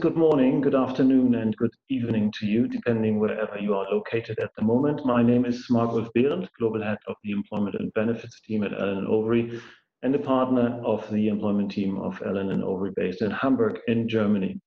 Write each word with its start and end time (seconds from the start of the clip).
good 0.00 0.16
morning, 0.16 0.62
good 0.62 0.74
afternoon, 0.74 1.34
and 1.34 1.54
good 1.58 1.74
evening 1.90 2.32
to 2.32 2.46
you, 2.46 2.66
depending 2.66 3.20
wherever 3.20 3.58
you 3.58 3.74
are 3.74 3.84
located 3.92 4.38
at 4.38 4.50
the 4.56 4.64
moment. 4.64 5.04
My 5.04 5.22
name 5.22 5.44
is 5.44 5.68
Mark-Ulf 5.68 6.08
Behrendt, 6.16 6.48
Global 6.58 6.82
Head 6.82 6.96
of 7.06 7.16
the 7.22 7.32
Employment 7.32 7.76
and 7.78 7.92
Benefits 7.92 8.40
team 8.40 8.64
at 8.64 8.72
Allen 8.72 9.04
& 9.06 9.10
Overy, 9.10 9.60
and 10.02 10.14
a 10.14 10.18
partner 10.18 10.80
of 10.86 11.06
the 11.10 11.28
employment 11.28 11.70
team 11.70 11.98
of 11.98 12.22
Allen 12.24 12.48
& 12.62 12.62
Overy 12.62 12.94
based 12.96 13.20
in 13.20 13.30
Hamburg 13.30 13.78
in 13.88 14.08
Germany. 14.08 14.58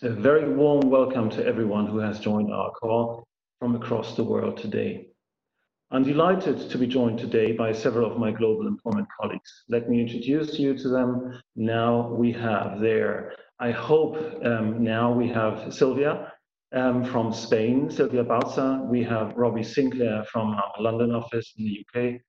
A 0.00 0.08
very 0.08 0.54
warm 0.54 0.88
welcome 0.88 1.28
to 1.28 1.44
everyone 1.44 1.86
who 1.86 1.98
has 1.98 2.18
joined 2.18 2.50
our 2.50 2.70
call 2.70 3.28
from 3.58 3.76
across 3.76 4.16
the 4.16 4.24
world 4.24 4.56
today. 4.56 5.08
I'm 5.90 6.04
delighted 6.04 6.70
to 6.70 6.78
be 6.78 6.86
joined 6.86 7.18
today 7.18 7.52
by 7.52 7.72
several 7.72 8.10
of 8.10 8.18
my 8.18 8.30
global 8.30 8.66
employment 8.66 9.08
colleagues. 9.20 9.64
Let 9.68 9.90
me 9.90 10.00
introduce 10.00 10.58
you 10.58 10.74
to 10.78 10.88
them. 10.88 11.38
Now 11.56 12.08
we 12.08 12.32
have 12.32 12.80
there, 12.80 13.34
I 13.62 13.70
hope 13.70 14.16
um, 14.44 14.82
now 14.82 15.12
we 15.12 15.28
have 15.28 15.72
Sylvia 15.72 16.32
um, 16.74 17.04
from 17.04 17.32
Spain, 17.32 17.88
Sylvia 17.88 18.24
Bauza. 18.24 18.84
We 18.88 19.04
have 19.04 19.34
Robbie 19.36 19.62
Sinclair 19.62 20.24
from 20.24 20.48
our 20.54 20.72
London 20.80 21.12
office 21.12 21.54
in 21.56 21.66
the 21.66 21.86
UK. 21.86 22.20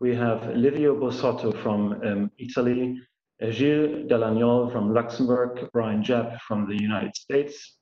We 0.00 0.14
have 0.14 0.54
Livio 0.54 0.94
Bossotto 0.94 1.56
from 1.62 1.92
um, 2.04 2.30
Italy, 2.38 3.00
Gilles 3.40 4.06
Delagnol 4.06 4.70
from 4.70 4.92
Luxembourg, 4.92 5.70
Brian 5.72 6.02
Jepp 6.02 6.38
from 6.42 6.68
the 6.68 6.78
United 6.78 7.16
States, 7.16 7.78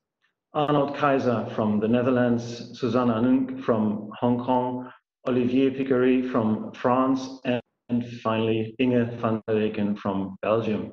Arnold 0.55 0.95
Kaiser 0.97 1.48
from 1.56 1.80
the 1.80 1.88
Netherlands, 1.88 2.78
Susanna 2.78 3.20
Nunk 3.20 3.64
from 3.64 4.08
Hong 4.20 4.38
Kong, 4.38 4.88
Olivier 5.27 5.70
Picquérey 5.70 6.30
from 6.30 6.70
France, 6.74 7.41
and, 7.45 7.61
finally 8.22 8.72
Inge 8.78 9.11
Vanderreken 9.20 9.98
from 9.98 10.36
Belgium. 10.42 10.92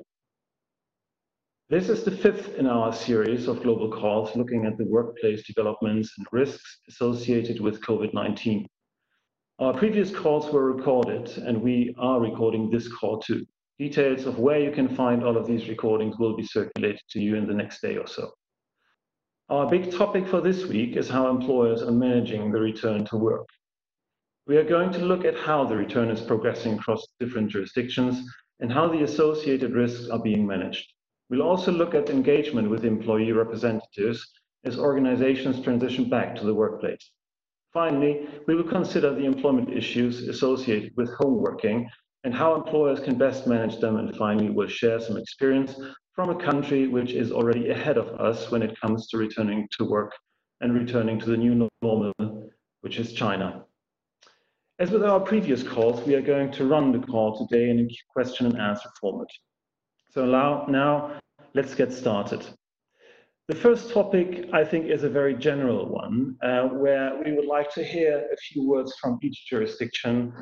This 1.70 1.90
is 1.90 2.02
the 2.02 2.10
fifth 2.10 2.54
in 2.54 2.66
our 2.66 2.94
series 2.94 3.46
of 3.46 3.62
global 3.62 3.90
calls 3.92 4.34
looking 4.34 4.64
at 4.64 4.78
the 4.78 4.86
workplace 4.86 5.46
developments 5.46 6.14
and 6.16 6.26
risks 6.32 6.78
associated 6.88 7.60
with 7.60 7.82
COVID-19. 7.82 8.64
Our 9.58 9.74
previous 9.74 10.10
calls 10.10 10.50
were 10.50 10.72
recorded 10.72 11.28
and 11.36 11.60
we 11.60 11.94
are 11.98 12.20
recording 12.20 12.70
this 12.70 12.88
call 12.88 13.20
too. 13.20 13.44
Details 13.78 14.24
of 14.24 14.38
where 14.38 14.60
you 14.60 14.70
can 14.70 14.88
find 14.88 15.22
all 15.22 15.36
of 15.36 15.46
these 15.46 15.68
recordings 15.68 16.16
will 16.18 16.34
be 16.34 16.42
circulated 16.42 17.02
to 17.10 17.20
you 17.20 17.36
in 17.36 17.46
the 17.46 17.52
next 17.52 17.82
day 17.82 17.98
or 17.98 18.06
so. 18.06 18.30
Our 19.50 19.68
big 19.68 19.92
topic 19.92 20.26
for 20.26 20.40
this 20.40 20.64
week 20.64 20.96
is 20.96 21.10
how 21.10 21.28
employers 21.28 21.82
are 21.82 21.92
managing 21.92 22.50
the 22.50 22.60
return 22.60 23.04
to 23.04 23.18
work. 23.18 23.46
We 24.46 24.56
are 24.56 24.64
going 24.64 24.90
to 24.92 25.04
look 25.04 25.26
at 25.26 25.36
how 25.36 25.66
the 25.66 25.76
return 25.76 26.08
is 26.08 26.22
progressing 26.22 26.78
across 26.78 27.06
different 27.20 27.50
jurisdictions 27.50 28.26
and 28.60 28.72
how 28.72 28.88
the 28.88 29.02
associated 29.02 29.74
risks 29.74 30.08
are 30.08 30.22
being 30.22 30.46
managed. 30.46 30.94
We'll 31.30 31.42
also 31.42 31.70
look 31.70 31.94
at 31.94 32.10
engagement 32.10 32.70
with 32.70 32.84
employee 32.84 33.32
representatives 33.32 34.26
as 34.64 34.78
organizations 34.78 35.60
transition 35.60 36.08
back 36.08 36.34
to 36.36 36.44
the 36.44 36.54
workplace. 36.54 37.10
Finally, 37.72 38.28
we 38.46 38.54
will 38.54 38.64
consider 38.64 39.14
the 39.14 39.26
employment 39.26 39.70
issues 39.70 40.26
associated 40.26 40.92
with 40.96 41.12
home 41.14 41.42
working 41.42 41.88
and 42.24 42.34
how 42.34 42.54
employers 42.54 43.00
can 43.00 43.16
best 43.16 43.46
manage 43.46 43.78
them. 43.78 43.96
And 43.96 44.16
finally, 44.16 44.50
we'll 44.50 44.68
share 44.68 45.00
some 45.00 45.18
experience 45.18 45.74
from 46.14 46.30
a 46.30 46.42
country 46.42 46.88
which 46.88 47.12
is 47.12 47.30
already 47.30 47.70
ahead 47.70 47.98
of 47.98 48.08
us 48.20 48.50
when 48.50 48.62
it 48.62 48.80
comes 48.80 49.06
to 49.08 49.18
returning 49.18 49.68
to 49.78 49.84
work 49.84 50.12
and 50.60 50.74
returning 50.74 51.20
to 51.20 51.26
the 51.26 51.36
new 51.36 51.70
normal, 51.82 52.12
which 52.80 52.98
is 52.98 53.12
China. 53.12 53.64
As 54.80 54.90
with 54.90 55.04
our 55.04 55.20
previous 55.20 55.62
calls, 55.62 56.04
we 56.06 56.14
are 56.14 56.22
going 56.22 56.50
to 56.52 56.66
run 56.66 56.92
the 56.92 57.06
call 57.06 57.46
today 57.46 57.68
in 57.70 57.80
a 57.80 57.88
question 58.12 58.46
and 58.46 58.58
answer 58.58 58.88
format. 59.00 59.28
So 60.10 60.24
now, 60.24 60.66
now 60.68 61.20
let's 61.54 61.74
get 61.74 61.92
started. 61.92 62.46
The 63.48 63.54
first 63.54 63.92
topic, 63.92 64.50
I 64.52 64.62
think, 64.62 64.86
is 64.86 65.04
a 65.04 65.08
very 65.08 65.34
general 65.34 65.88
one, 65.88 66.36
uh, 66.42 66.68
where 66.68 67.20
we 67.24 67.32
would 67.32 67.46
like 67.46 67.72
to 67.74 67.82
hear 67.84 68.26
a 68.32 68.36
few 68.36 68.68
words 68.68 68.94
from 69.00 69.18
each 69.22 69.46
jurisdiction, 69.48 70.34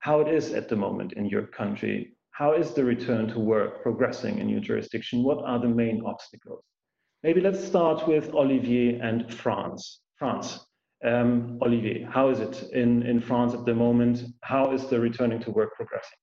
how 0.00 0.20
it 0.20 0.28
is 0.28 0.52
at 0.52 0.68
the 0.68 0.76
moment 0.76 1.14
in 1.14 1.24
your 1.26 1.46
country. 1.46 2.14
How 2.32 2.52
is 2.52 2.72
the 2.72 2.84
return 2.84 3.28
to 3.28 3.38
work 3.38 3.82
progressing 3.82 4.38
in 4.38 4.48
your 4.48 4.60
jurisdiction? 4.60 5.22
What 5.22 5.44
are 5.44 5.58
the 5.58 5.68
main 5.68 6.02
obstacles? 6.04 6.62
Maybe 7.22 7.40
let's 7.40 7.62
start 7.62 8.06
with 8.08 8.34
Olivier 8.34 8.98
and 8.98 9.32
France. 9.32 10.00
France. 10.16 10.58
Um, 11.04 11.58
Olivier, 11.62 12.04
how 12.04 12.28
is 12.28 12.40
it 12.40 12.70
in, 12.72 13.02
in 13.02 13.20
France 13.20 13.54
at 13.54 13.64
the 13.64 13.74
moment? 13.74 14.22
How 14.42 14.72
is 14.72 14.86
the 14.86 15.00
returning 15.00 15.40
to 15.40 15.50
work 15.50 15.74
progressing? 15.74 16.19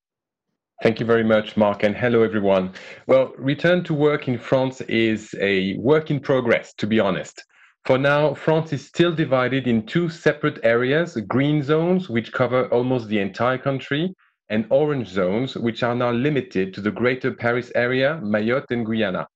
Thank 0.84 1.00
you 1.00 1.08
very 1.08 1.24
much, 1.24 1.58
Mark, 1.58 1.82
and 1.82 1.98
hello, 1.98 2.22
everyone. 2.22 2.72
Well, 3.08 3.34
return 3.40 3.84
to 3.86 3.96
work 3.96 4.28
in 4.28 4.38
France 4.38 4.80
is 4.82 5.34
a 5.42 5.76
work 5.78 6.12
in 6.12 6.20
progress, 6.20 6.76
to 6.76 6.86
be 6.86 7.00
honest. 7.00 7.44
For 7.86 7.98
now, 7.98 8.36
France 8.36 8.72
is 8.74 8.86
still 8.86 9.12
divided 9.12 9.66
in 9.68 9.88
two 9.88 10.08
separate 10.08 10.60
areas 10.62 11.16
green 11.28 11.64
zones, 11.64 12.10
which 12.10 12.32
cover 12.32 12.68
almost 12.68 13.08
the 13.08 13.18
entire 13.18 13.58
country, 13.58 14.14
and 14.50 14.68
orange 14.70 15.08
zones, 15.08 15.56
which 15.56 15.82
are 15.82 15.96
now 15.96 16.12
limited 16.12 16.76
to 16.76 16.82
the 16.82 16.92
greater 16.92 17.32
Paris 17.32 17.72
area, 17.74 18.22
Mayotte, 18.24 18.70
and 18.70 18.86
Guyana. 18.86 19.28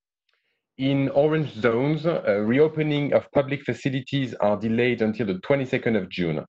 In 0.78 1.10
orange 1.10 1.54
zones, 1.56 2.06
uh, 2.06 2.22
reopening 2.46 3.14
of 3.14 3.32
public 3.32 3.64
facilities 3.64 4.36
are 4.36 4.58
delayed 4.58 5.02
until 5.02 5.26
the 5.26 5.40
22nd 5.40 5.98
of 5.98 6.08
June. 6.08 6.46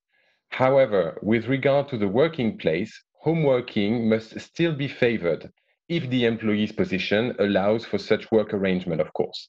However, 0.50 1.18
with 1.22 1.46
regard 1.46 1.88
to 1.88 1.96
the 1.96 2.08
working 2.08 2.58
place, 2.58 2.92
home 3.22 3.44
working 3.44 4.08
must 4.08 4.38
still 4.40 4.74
be 4.74 4.88
favored 4.88 5.48
if 5.88 6.10
the 6.10 6.24
employee's 6.24 6.72
position 6.72 7.32
allows 7.38 7.84
for 7.84 7.96
such 7.96 8.30
work 8.32 8.52
arrangement, 8.52 9.00
of 9.00 9.12
course. 9.12 9.48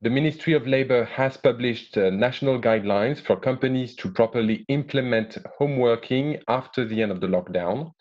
The 0.00 0.10
Ministry 0.10 0.54
of 0.54 0.66
Labour 0.66 1.04
has 1.04 1.36
published 1.36 1.96
uh, 1.96 2.10
national 2.10 2.60
guidelines 2.60 3.20
for 3.20 3.38
companies 3.38 3.94
to 3.96 4.10
properly 4.10 4.64
implement 4.66 5.38
home 5.56 5.76
working 5.76 6.38
after 6.48 6.84
the 6.84 7.00
end 7.00 7.12
of 7.12 7.20
the 7.20 7.28
lockdown. 7.28 7.92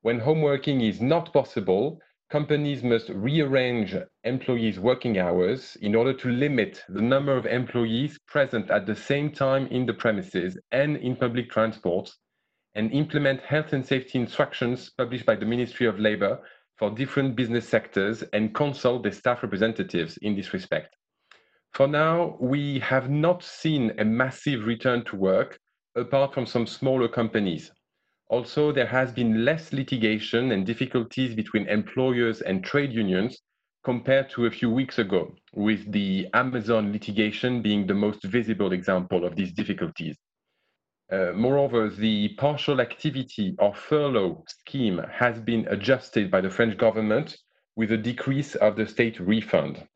When 0.00 0.18
home 0.18 0.40
working 0.40 0.80
is 0.80 1.02
not 1.02 1.30
possible, 1.34 2.00
companies 2.30 2.82
must 2.82 3.10
rearrange 3.10 3.94
employees' 4.24 4.80
working 4.80 5.18
hours 5.18 5.76
in 5.82 5.94
order 5.94 6.14
to 6.14 6.30
limit 6.30 6.82
the 6.88 7.02
number 7.02 7.36
of 7.36 7.44
employees 7.44 8.18
present 8.26 8.70
at 8.70 8.86
the 8.86 8.96
same 8.96 9.30
time 9.30 9.66
in 9.66 9.84
the 9.84 9.92
premises 9.92 10.58
and 10.72 10.96
in 10.96 11.16
public 11.16 11.50
transport, 11.50 12.10
and 12.74 12.92
implement 12.92 13.40
health 13.40 13.72
and 13.72 13.84
safety 13.84 14.18
instructions 14.18 14.90
published 14.96 15.26
by 15.26 15.34
the 15.34 15.46
Ministry 15.46 15.86
of 15.86 15.98
Labour 15.98 16.40
for 16.78 16.90
different 16.90 17.36
business 17.36 17.68
sectors 17.68 18.22
and 18.32 18.54
consult 18.54 19.02
the 19.02 19.12
staff 19.12 19.42
representatives 19.42 20.16
in 20.22 20.34
this 20.34 20.52
respect. 20.52 20.96
For 21.74 21.86
now, 21.86 22.36
we 22.40 22.78
have 22.80 23.10
not 23.10 23.42
seen 23.42 23.92
a 23.98 24.04
massive 24.04 24.66
return 24.66 25.04
to 25.04 25.16
work 25.16 25.58
apart 25.96 26.34
from 26.34 26.46
some 26.46 26.66
smaller 26.66 27.08
companies. 27.08 27.70
Also, 28.28 28.72
there 28.72 28.86
has 28.86 29.12
been 29.12 29.44
less 29.44 29.72
litigation 29.72 30.52
and 30.52 30.64
difficulties 30.64 31.34
between 31.34 31.68
employers 31.68 32.40
and 32.42 32.64
trade 32.64 32.92
unions 32.92 33.38
compared 33.82 34.30
to 34.30 34.46
a 34.46 34.50
few 34.50 34.70
weeks 34.70 34.98
ago, 34.98 35.34
with 35.54 35.90
the 35.90 36.28
Amazon 36.34 36.92
litigation 36.92 37.62
being 37.62 37.86
the 37.86 37.94
most 37.94 38.22
visible 38.24 38.72
example 38.72 39.24
of 39.24 39.34
these 39.36 39.52
difficulties. 39.52 40.16
Uh, 41.10 41.32
moreover, 41.34 41.88
the 41.88 42.28
partial 42.36 42.80
activity 42.80 43.56
or 43.58 43.74
furlough 43.74 44.44
scheme 44.46 45.00
has 45.10 45.40
been 45.40 45.66
adjusted 45.68 46.30
by 46.30 46.40
the 46.40 46.50
French 46.50 46.76
government 46.76 47.36
with 47.76 47.90
a 47.92 47.96
decrease 47.96 48.54
of 48.56 48.76
the 48.76 48.86
state 48.86 49.18
refund. 49.18 49.86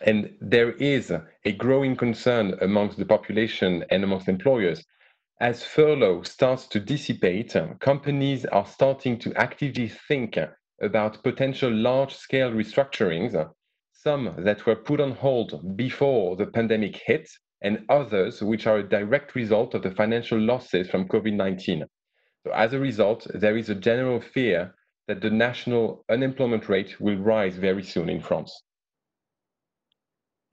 And 0.00 0.36
there 0.40 0.72
is 0.72 1.10
a 1.10 1.52
growing 1.52 1.96
concern 1.96 2.56
amongst 2.60 2.98
the 2.98 3.06
population 3.06 3.84
and 3.90 4.04
amongst 4.04 4.28
employers 4.28 4.84
as 5.40 5.62
furlough 5.62 6.22
starts 6.22 6.66
to 6.66 6.80
dissipate, 6.80 7.54
companies 7.78 8.44
are 8.46 8.66
starting 8.66 9.16
to 9.20 9.32
actively 9.34 9.88
think 9.88 10.36
about 10.82 11.22
potential 11.22 11.70
large 11.70 12.14
scale 12.14 12.50
restructurings, 12.50 13.48
some 13.92 14.34
that 14.38 14.66
were 14.66 14.74
put 14.74 15.00
on 15.00 15.12
hold 15.12 15.76
before 15.76 16.34
the 16.34 16.46
pandemic 16.46 16.96
hit, 17.06 17.30
and 17.62 17.84
others 17.88 18.42
which 18.42 18.66
are 18.66 18.78
a 18.78 18.88
direct 18.88 19.34
result 19.34 19.74
of 19.74 19.82
the 19.82 19.90
financial 19.90 20.38
losses 20.38 20.88
from 20.88 21.08
COVID 21.08 21.34
19. 21.34 21.84
So, 22.46 22.52
as 22.52 22.72
a 22.72 22.78
result, 22.78 23.26
there 23.34 23.56
is 23.56 23.68
a 23.68 23.74
general 23.74 24.20
fear 24.20 24.74
that 25.08 25.20
the 25.20 25.30
national 25.30 26.04
unemployment 26.10 26.68
rate 26.68 27.00
will 27.00 27.16
rise 27.16 27.56
very 27.56 27.82
soon 27.82 28.08
in 28.08 28.20
France. 28.20 28.62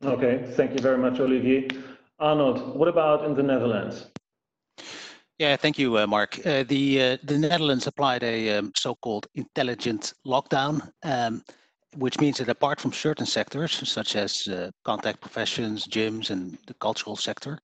Okay, 0.04 0.44
thank 0.52 0.72
you 0.72 0.80
very 0.80 0.98
much, 0.98 1.20
Olivier. 1.20 1.68
Arnold, 2.20 2.76
what 2.76 2.88
about 2.88 3.26
in 3.26 3.34
the 3.34 3.44
Netherlands? 3.44 4.08
Yeah, 5.38 5.58
thank 5.58 5.78
you, 5.78 5.98
uh, 5.98 6.08
Mark. 6.08 6.40
Uh, 6.46 6.64
the 6.64 7.02
uh, 7.02 7.18
the 7.24 7.38
Netherlands 7.38 7.88
applied 7.88 8.24
a 8.24 8.58
um, 8.58 8.72
so-called 8.76 9.28
intelligent 9.36 10.14
lockdown, 10.26 10.90
um, 11.04 11.44
which 11.98 12.20
means 12.20 12.38
that 12.38 12.50
apart 12.50 12.80
from 12.80 12.94
certain 12.94 13.26
sectors 13.26 13.88
such 13.90 14.16
as 14.16 14.48
uh, 14.48 14.70
contact 14.84 15.22
professions, 15.22 15.88
gyms, 15.88 16.30
and 16.30 16.58
the 16.68 16.74
cultural 16.76 17.16
sector, 17.16 17.60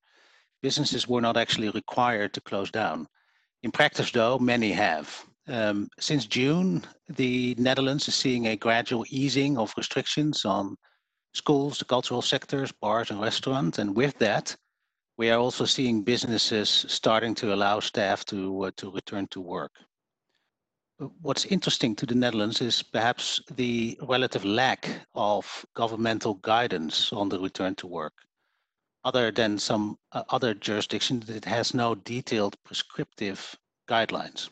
businesses 0.62 1.08
were 1.08 1.20
not 1.20 1.36
actually 1.36 1.70
required 1.70 2.32
to 2.34 2.40
close 2.40 2.70
down. 2.70 3.06
In 3.62 3.70
practice, 3.70 4.10
though, 4.10 4.38
many 4.38 4.72
have. 4.72 5.24
Um, 5.48 5.88
since 5.98 6.26
June, 6.26 6.84
the 7.08 7.54
Netherlands 7.58 8.08
is 8.08 8.14
seeing 8.14 8.46
a 8.46 8.56
gradual 8.56 9.04
easing 9.10 9.58
of 9.58 9.74
restrictions 9.76 10.44
on 10.44 10.76
schools, 11.34 11.78
the 11.78 11.84
cultural 11.84 12.22
sectors, 12.22 12.72
bars 12.72 13.10
and 13.10 13.20
restaurants. 13.20 13.78
And 13.78 13.96
with 13.96 14.16
that, 14.18 14.54
we 15.18 15.30
are 15.30 15.38
also 15.38 15.64
seeing 15.64 16.02
businesses 16.02 16.86
starting 16.88 17.34
to 17.36 17.54
allow 17.54 17.80
staff 17.80 18.24
to, 18.26 18.64
uh, 18.64 18.70
to 18.76 18.90
return 18.90 19.26
to 19.30 19.40
work. 19.40 19.72
What's 20.98 21.46
interesting 21.46 21.96
to 21.96 22.06
the 22.06 22.14
Netherlands 22.14 22.60
is 22.60 22.82
perhaps 22.82 23.40
the 23.56 23.98
relative 24.02 24.44
lack 24.44 24.88
of 25.14 25.66
governmental 25.74 26.34
guidance 26.34 27.12
on 27.12 27.28
the 27.28 27.40
return 27.40 27.74
to 27.76 27.86
work. 27.86 28.12
Other 29.04 29.30
than 29.30 29.58
some 29.58 29.98
uh, 30.12 30.22
other 30.28 30.54
jurisdictions, 30.54 31.28
it 31.28 31.44
has 31.44 31.74
no 31.74 31.94
detailed 31.94 32.56
prescriptive 32.62 33.56
guidelines. 33.88 34.48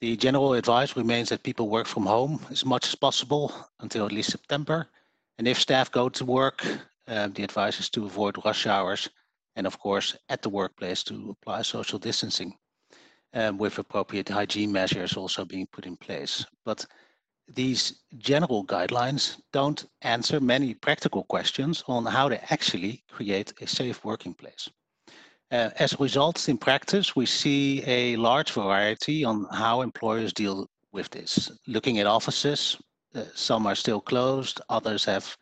The 0.00 0.16
general 0.16 0.52
advice 0.52 0.94
remains 0.96 1.30
that 1.30 1.42
people 1.42 1.70
work 1.70 1.86
from 1.86 2.04
home 2.04 2.44
as 2.50 2.64
much 2.64 2.86
as 2.86 2.94
possible 2.94 3.50
until 3.80 4.04
at 4.04 4.12
least 4.12 4.30
September. 4.30 4.88
And 5.38 5.48
if 5.48 5.58
staff 5.58 5.90
go 5.90 6.10
to 6.10 6.24
work, 6.24 6.66
uh, 7.08 7.28
the 7.28 7.44
advice 7.44 7.80
is 7.80 7.88
to 7.90 8.04
avoid 8.04 8.44
rush 8.44 8.66
hours 8.66 9.08
and 9.56 9.66
of 9.66 9.78
course 9.78 10.16
at 10.28 10.42
the 10.42 10.50
workplace 10.50 11.02
to 11.04 11.30
apply 11.30 11.62
social 11.62 11.98
distancing 11.98 12.54
um, 13.36 13.58
with 13.58 13.78
appropriate 13.78 14.28
hygiene 14.28 14.72
measures 14.72 15.16
also 15.16 15.44
being 15.44 15.66
put 15.66 15.86
in 15.86 15.96
place. 15.96 16.44
But 16.64 16.84
these 17.54 18.00
general 18.18 18.64
guidelines 18.64 19.36
don't 19.52 19.84
answer 20.02 20.40
many 20.40 20.74
practical 20.74 21.22
questions 21.24 21.84
on 21.86 22.04
how 22.06 22.28
to 22.28 22.52
actually 22.52 23.04
create 23.08 23.52
a 23.60 23.66
safe 23.66 24.04
working 24.04 24.34
place. 24.34 24.68
Uh, 25.52 25.70
as 25.78 25.92
a 25.92 25.98
result, 25.98 26.48
in 26.48 26.58
practice, 26.58 27.14
we 27.14 27.26
see 27.26 27.84
a 27.86 28.16
large 28.16 28.50
variety 28.50 29.24
on 29.24 29.46
how 29.52 29.82
employers 29.82 30.32
deal 30.32 30.68
with 30.90 31.08
this. 31.10 31.52
Looking 31.68 32.00
at 32.00 32.06
offices, 32.06 32.76
uh, 33.14 33.22
some 33.34 33.66
are 33.66 33.76
still 33.76 34.00
closed, 34.00 34.60
others 34.68 35.04
have 35.04 35.36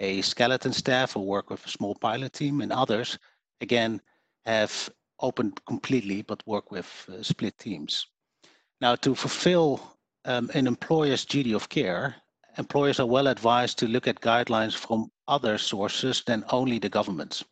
a 0.00 0.22
skeleton 0.22 0.72
staff 0.72 1.16
or 1.16 1.24
work 1.24 1.50
with 1.50 1.64
a 1.66 1.70
small 1.70 1.94
pilot 2.00 2.32
team, 2.32 2.62
and 2.62 2.72
others, 2.72 3.16
again, 3.60 4.00
have 4.44 4.90
opened 5.20 5.60
completely 5.66 6.22
but 6.22 6.46
work 6.46 6.70
with 6.70 7.08
uh, 7.08 7.22
split 7.22 7.58
teams. 7.58 8.06
Now, 8.80 8.96
to 8.96 9.14
fulfill 9.14 9.80
um, 10.24 10.50
an 10.54 10.66
employer's 10.66 11.24
duty 11.24 11.52
of 11.52 11.68
care, 11.68 12.16
employers 12.58 13.00
are 13.00 13.06
well 13.06 13.28
advised 13.28 13.78
to 13.78 13.88
look 13.88 14.06
at 14.06 14.20
guidelines 14.20 14.74
from 14.74 15.10
other 15.28 15.58
sources 15.58 16.22
than 16.26 16.44
only 16.50 16.78
the 16.78 16.88
government. 16.88 17.42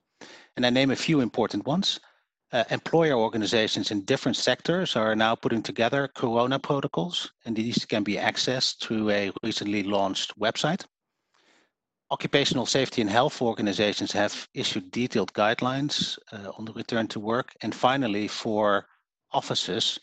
And 0.57 0.67
I 0.67 0.71
name 0.71 0.91
a 0.91 0.97
few 0.97 1.21
important 1.21 1.67
ones. 1.67 2.01
Uh, 2.53 2.65
employer 2.71 3.15
organizations 3.15 3.91
in 3.91 4.05
different 4.05 4.37
sectors 4.37 4.95
are 4.95 5.17
now 5.17 5.35
putting 5.35 5.63
together 5.63 6.09
corona 6.09 6.59
protocols, 6.59 7.33
and 7.47 7.57
these 7.57 7.87
can 7.87 8.03
be 8.03 8.17
accessed 8.17 8.81
through 8.81 9.09
a 9.09 9.33
recently 9.43 9.83
launched 9.83 10.39
website. 10.39 10.85
Occupational 12.13 12.67
safety 12.67 13.01
and 13.01 13.09
health 13.09 13.41
organizations 13.41 14.13
have 14.13 14.47
issued 14.53 14.91
detailed 14.91 15.33
guidelines 15.33 16.19
uh, 16.31 16.53
on 16.59 16.67
the 16.67 16.73
return 16.75 17.09
to 17.09 17.19
work. 17.19 17.55
And 17.63 17.75
finally, 17.75 18.29
for 18.29 18.87
offices, 19.31 19.99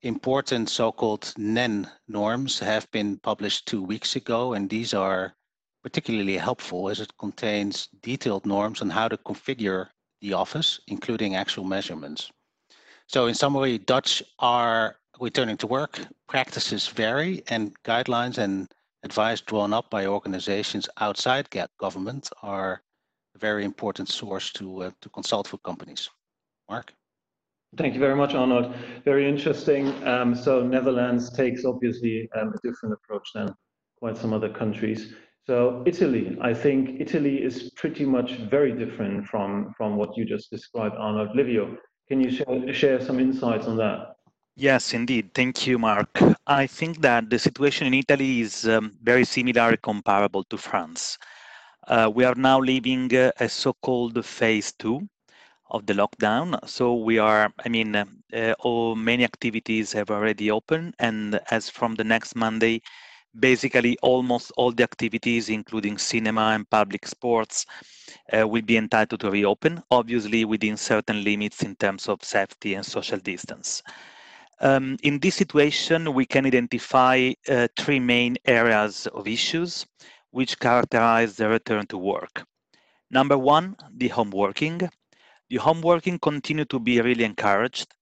important 0.00 0.70
so-called 0.70 1.34
NEN 1.36 1.86
norms 2.08 2.58
have 2.60 2.90
been 2.92 3.18
published 3.18 3.66
two 3.66 3.82
weeks 3.82 4.16
ago, 4.16 4.54
and 4.54 4.70
these 4.70 4.94
are 4.94 5.34
particularly 5.82 6.38
helpful 6.38 6.88
as 6.88 6.98
it 6.98 7.12
contains 7.18 7.88
detailed 8.00 8.46
norms 8.46 8.80
on 8.80 8.88
how 8.88 9.08
to 9.08 9.18
configure 9.18 9.88
the 10.22 10.32
office, 10.32 10.80
including 10.86 11.36
actual 11.36 11.64
measurements. 11.64 12.32
So 13.06 13.26
in 13.26 13.34
summary, 13.34 13.76
Dutch 13.76 14.22
are 14.38 14.96
returning 15.20 15.58
to 15.58 15.66
work, 15.66 16.00
practices 16.26 16.88
vary, 16.88 17.42
and 17.48 17.74
guidelines 17.82 18.38
and 18.38 18.72
advice 19.02 19.40
drawn 19.40 19.72
up 19.72 19.90
by 19.90 20.06
organizations 20.06 20.88
outside 20.98 21.48
government 21.78 22.30
are 22.42 22.82
a 23.34 23.38
very 23.38 23.64
important 23.64 24.08
source 24.08 24.52
to, 24.52 24.82
uh, 24.82 24.90
to 25.00 25.08
consult 25.08 25.48
for 25.48 25.58
companies. 25.58 26.10
Mark? 26.68 26.92
Thank 27.76 27.94
you 27.94 28.00
very 28.00 28.16
much, 28.16 28.34
Arnold. 28.34 28.74
Very 29.04 29.28
interesting. 29.28 29.86
Um, 30.06 30.34
so 30.34 30.62
Netherlands 30.62 31.30
takes 31.30 31.64
obviously 31.64 32.28
um, 32.36 32.52
a 32.52 32.68
different 32.68 32.94
approach 32.94 33.28
than 33.34 33.54
quite 33.98 34.16
some 34.16 34.32
other 34.32 34.48
countries. 34.48 35.14
So 35.46 35.82
Italy, 35.86 36.36
I 36.40 36.52
think 36.52 37.00
Italy 37.00 37.42
is 37.42 37.70
pretty 37.76 38.04
much 38.04 38.36
very 38.50 38.72
different 38.72 39.26
from, 39.26 39.72
from 39.76 39.96
what 39.96 40.16
you 40.16 40.24
just 40.24 40.50
described, 40.50 40.96
Arnold. 40.98 41.30
Livio, 41.34 41.76
can 42.08 42.20
you 42.20 42.30
share, 42.30 42.72
share 42.72 43.00
some 43.00 43.20
insights 43.20 43.66
on 43.66 43.76
that? 43.76 44.16
Yes, 44.56 44.92
indeed. 44.94 45.32
Thank 45.34 45.66
you, 45.66 45.78
Mark. 45.78 46.08
I 46.46 46.66
think 46.66 47.00
that 47.02 47.28
the 47.30 47.38
situation 47.38 47.86
in 47.88 47.94
Italy 47.94 48.40
is 48.40 48.68
um, 48.68 48.92
very 49.02 49.24
similar, 49.24 49.76
comparable 49.76 50.44
to 50.44 50.56
France. 50.58 51.18
Uh, 51.86 52.10
we 52.14 52.24
are 52.24 52.34
now 52.34 52.60
living 52.60 53.14
uh, 53.16 53.32
a 53.40 53.48
so-called 53.48 54.24
phase 54.24 54.72
two 54.72 55.08
of 55.70 55.86
the 55.86 55.94
lockdown. 55.94 56.58
So 56.68 56.94
we 56.94 57.18
are, 57.18 57.52
I 57.64 57.68
mean, 57.68 57.96
uh, 57.96 58.06
all, 58.60 58.94
many 58.96 59.24
activities 59.24 59.92
have 59.92 60.10
already 60.10 60.50
opened, 60.50 60.94
and 60.98 61.40
as 61.50 61.68
from 61.70 61.94
the 61.96 62.04
next 62.04 62.34
Monday, 62.36 62.82
basically 63.38 63.96
almost 64.02 64.52
all 64.56 64.72
the 64.72 64.84
activities, 64.84 65.48
including 65.48 65.98
cinema 65.98 66.52
and 66.54 66.68
public 66.70 67.06
sports, 67.06 67.66
uh, 68.32 68.46
will 68.46 68.62
be 68.62 68.76
entitled 68.76 69.20
to 69.20 69.30
reopen, 69.30 69.82
obviously 69.90 70.44
within 70.44 70.76
certain 70.76 71.24
limits 71.24 71.62
in 71.62 71.76
terms 71.76 72.08
of 72.08 72.22
safety 72.24 72.74
and 72.74 72.84
social 72.86 73.18
distance. 73.18 73.82
Um, 74.60 74.98
in 75.02 75.18
this 75.18 75.36
situation, 75.36 76.12
we 76.12 76.26
can 76.26 76.46
identify 76.46 77.32
uh, 77.48 77.68
three 77.78 78.00
main 78.00 78.36
areas 78.44 79.06
of 79.06 79.26
issues 79.26 79.86
which 80.30 80.58
characterize 80.58 81.36
the 81.36 81.48
return 81.48 81.86
to 81.86 81.98
work. 81.98 82.44
Number 83.10 83.38
one, 83.38 83.76
the 83.96 84.08
home 84.08 84.30
working. 84.30 84.80
The 85.48 85.56
home 85.56 85.80
working 85.80 86.18
continue 86.18 86.66
to 86.66 86.78
be 86.78 87.00
really 87.00 87.24
encouraged 87.24 87.94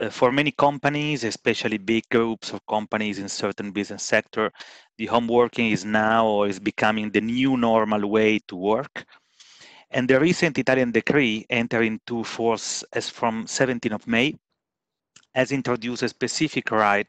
uh, 0.00 0.08
for 0.08 0.32
many 0.32 0.50
companies, 0.50 1.24
especially 1.24 1.78
big 1.78 2.04
groups 2.10 2.52
of 2.52 2.64
companies 2.66 3.18
in 3.18 3.28
certain 3.28 3.70
business 3.70 4.02
sector, 4.02 4.50
the 4.96 5.06
home 5.06 5.28
working 5.28 5.70
is 5.70 5.84
now 5.84 6.26
or 6.26 6.48
is 6.48 6.58
becoming 6.58 7.10
the 7.10 7.20
new 7.20 7.56
normal 7.56 8.08
way 8.08 8.38
to 8.48 8.56
work. 8.56 9.04
And 9.90 10.08
the 10.08 10.20
recent 10.20 10.58
Italian 10.58 10.92
decree 10.92 11.46
entering 11.50 11.94
into 11.94 12.24
force 12.24 12.84
as 12.92 13.10
from 13.10 13.46
17th 13.46 13.92
of 13.92 14.06
May 14.06 14.36
has 15.34 15.52
introduced 15.52 16.02
a 16.02 16.08
specific 16.08 16.70
right 16.70 17.08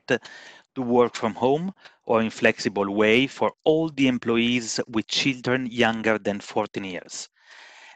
to 0.75 0.81
work 0.81 1.15
from 1.15 1.33
home 1.35 1.73
or 2.05 2.21
in 2.21 2.29
flexible 2.29 2.89
way 2.93 3.27
for 3.27 3.53
all 3.63 3.89
the 3.89 4.07
employees 4.07 4.79
with 4.87 5.07
children 5.07 5.67
younger 5.69 6.17
than 6.17 6.39
14 6.39 6.83
years. 6.83 7.29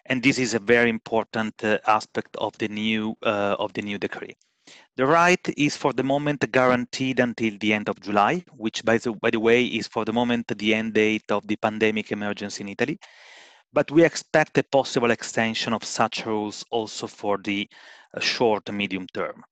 And 0.05 0.21
this 0.21 0.37
is 0.37 0.53
a 0.53 0.59
very 0.59 0.89
important 0.89 1.63
uh, 1.63 1.79
aspect 1.87 2.35
of 2.37 2.57
the 2.59 2.67
new 2.67 3.15
uh, 3.23 3.55
of 3.57 3.73
the 3.73 3.81
new 3.81 3.97
decree. 3.97 4.35
The 4.97 5.05
right 5.05 5.49
is 5.57 5.75
for 5.75 5.93
the 5.93 6.03
moment 6.03 6.49
guaranteed 6.51 7.19
until 7.19 7.57
the 7.59 7.73
end 7.73 7.89
of 7.89 7.99
July, 7.99 8.43
which 8.51 8.83
by 8.85 8.97
the, 8.97 9.11
by 9.13 9.29
the 9.29 9.39
way 9.39 9.65
is 9.65 9.87
for 9.87 10.05
the 10.05 10.13
moment 10.13 10.47
the 10.47 10.73
end 10.73 10.93
date 10.93 11.29
of 11.31 11.45
the 11.47 11.55
pandemic 11.55 12.11
emergency 12.11 12.63
in 12.63 12.69
Italy. 12.69 12.99
But 13.73 13.91
we 13.91 14.05
expect 14.05 14.57
a 14.57 14.63
possible 14.63 15.11
extension 15.11 15.73
of 15.73 15.83
such 15.83 16.25
rules 16.25 16.63
also 16.69 17.07
for 17.07 17.37
the 17.37 17.69
uh, 18.13 18.19
short 18.19 18.71
medium 18.71 19.05
term. 19.07 19.43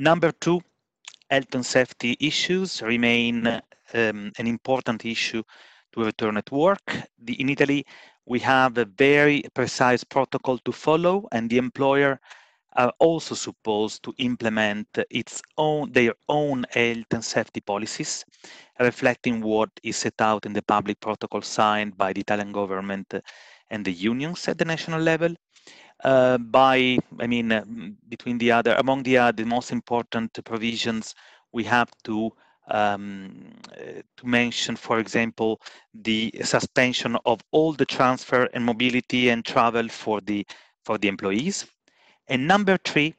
Number 0.00 0.32
two, 0.32 0.62
health 1.28 1.54
and 1.54 1.66
safety 1.66 2.16
issues 2.20 2.80
remain 2.80 3.46
um, 3.46 4.32
an 4.38 4.46
important 4.46 5.04
issue 5.04 5.42
to 5.92 6.04
return 6.04 6.38
at 6.38 6.50
work. 6.50 6.80
The, 7.18 7.38
in 7.38 7.50
Italy, 7.50 7.84
we 8.24 8.38
have 8.38 8.78
a 8.78 8.86
very 8.86 9.44
precise 9.52 10.02
protocol 10.02 10.56
to 10.64 10.72
follow 10.72 11.28
and 11.32 11.50
the 11.50 11.58
employer 11.58 12.18
are 12.76 12.94
also 12.98 13.34
supposed 13.34 14.02
to 14.04 14.14
implement 14.16 14.88
its 15.10 15.42
own 15.58 15.92
their 15.92 16.14
own 16.30 16.64
health 16.70 17.10
and 17.10 17.22
safety 17.22 17.60
policies, 17.60 18.24
reflecting 18.78 19.42
what 19.42 19.68
is 19.82 19.98
set 19.98 20.18
out 20.22 20.46
in 20.46 20.54
the 20.54 20.62
public 20.62 20.98
protocol 20.98 21.42
signed 21.42 21.94
by 21.98 22.14
the 22.14 22.22
Italian 22.22 22.52
government 22.52 23.12
and 23.68 23.84
the 23.84 23.92
unions 23.92 24.48
at 24.48 24.56
the 24.56 24.64
national 24.64 25.02
level. 25.02 25.34
Uh, 26.04 26.38
by, 26.38 26.98
I 27.18 27.26
mean, 27.26 27.52
uh, 27.52 27.64
between 28.08 28.38
the 28.38 28.52
other, 28.52 28.74
among 28.78 29.02
the 29.02 29.18
other, 29.18 29.42
the 29.42 29.48
most 29.48 29.70
important 29.72 30.38
provisions, 30.44 31.14
we 31.52 31.64
have 31.64 31.90
to 32.04 32.32
um, 32.68 33.50
uh, 33.72 34.00
to 34.16 34.26
mention, 34.26 34.76
for 34.76 35.00
example, 35.00 35.60
the 35.92 36.32
suspension 36.42 37.16
of 37.26 37.40
all 37.50 37.72
the 37.72 37.84
transfer 37.84 38.48
and 38.54 38.64
mobility 38.64 39.28
and 39.30 39.44
travel 39.44 39.88
for 39.88 40.20
the 40.20 40.46
for 40.84 40.96
the 40.96 41.08
employees 41.08 41.66
and 42.30 42.46
number 42.46 42.78
three, 42.78 43.14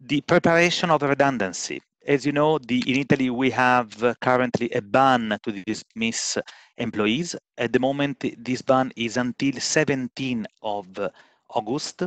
the 0.00 0.22
preparation 0.22 0.90
of 0.90 1.02
redundancy. 1.02 1.82
As 2.06 2.24
you 2.26 2.32
know, 2.32 2.58
the, 2.58 2.82
in 2.90 2.96
Italy, 3.00 3.28
we 3.28 3.50
have 3.50 4.02
uh, 4.02 4.14
currently 4.22 4.70
a 4.70 4.80
ban 4.80 5.38
to 5.42 5.52
dismiss 5.64 6.38
employees. 6.78 7.36
At 7.58 7.74
the 7.74 7.78
moment, 7.78 8.24
this 8.38 8.62
ban 8.62 8.90
is 8.96 9.18
until 9.18 9.60
17 9.60 10.46
of 10.62 10.98
uh, 10.98 11.10
August. 11.54 12.02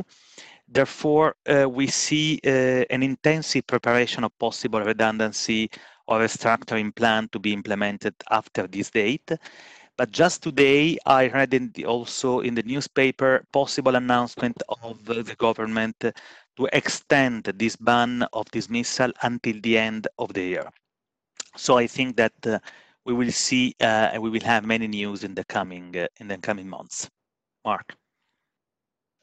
Therefore, 0.68 1.36
uh, 1.46 1.68
we 1.68 1.86
see 1.86 2.40
uh, 2.44 2.84
an 2.90 3.02
intensive 3.02 3.66
preparation 3.66 4.24
of 4.24 4.36
possible 4.38 4.80
redundancy 4.80 5.70
or 6.06 6.20
restructuring 6.20 6.94
plan 6.94 7.28
to 7.32 7.38
be 7.38 7.52
implemented 7.52 8.14
after 8.30 8.66
this 8.66 8.90
date. 8.90 9.30
But 9.96 10.10
just 10.10 10.42
today, 10.42 10.98
I 11.06 11.28
read 11.28 11.54
in 11.54 11.70
the, 11.74 11.86
also 11.86 12.40
in 12.40 12.54
the 12.54 12.62
newspaper 12.62 13.44
possible 13.52 13.96
announcement 13.96 14.62
of 14.82 15.04
the 15.04 15.34
government 15.38 15.96
to 16.00 16.68
extend 16.72 17.44
this 17.44 17.76
ban 17.76 18.26
of 18.32 18.50
dismissal 18.50 19.12
until 19.22 19.60
the 19.62 19.78
end 19.78 20.08
of 20.18 20.32
the 20.34 20.42
year. 20.42 20.70
So 21.56 21.78
I 21.78 21.86
think 21.86 22.16
that 22.16 22.34
uh, 22.46 22.58
we 23.04 23.14
will 23.14 23.32
see 23.32 23.74
uh, 23.80 24.10
and 24.12 24.22
we 24.22 24.30
will 24.30 24.42
have 24.42 24.66
many 24.66 24.86
news 24.86 25.24
in 25.24 25.34
the 25.34 25.44
coming 25.44 25.96
uh, 25.96 26.08
in 26.20 26.28
the 26.28 26.38
coming 26.38 26.68
months. 26.68 27.08
Mark. 27.64 27.96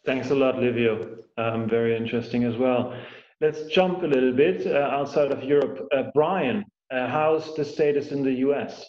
Thanks 0.05 0.31
a 0.31 0.35
lot, 0.35 0.59
Livio. 0.59 1.17
Um, 1.37 1.69
very 1.69 1.95
interesting 1.95 2.43
as 2.43 2.57
well. 2.57 2.93
Let's 3.39 3.63
jump 3.63 4.03
a 4.03 4.07
little 4.07 4.33
bit 4.33 4.67
uh, 4.67 4.79
outside 4.79 5.31
of 5.31 5.43
Europe. 5.43 5.87
Uh, 5.95 6.03
Brian, 6.13 6.65
uh, 6.91 7.07
how's 7.07 7.55
the 7.55 7.63
status 7.63 8.11
in 8.11 8.21
the 8.21 8.33
US? 8.47 8.85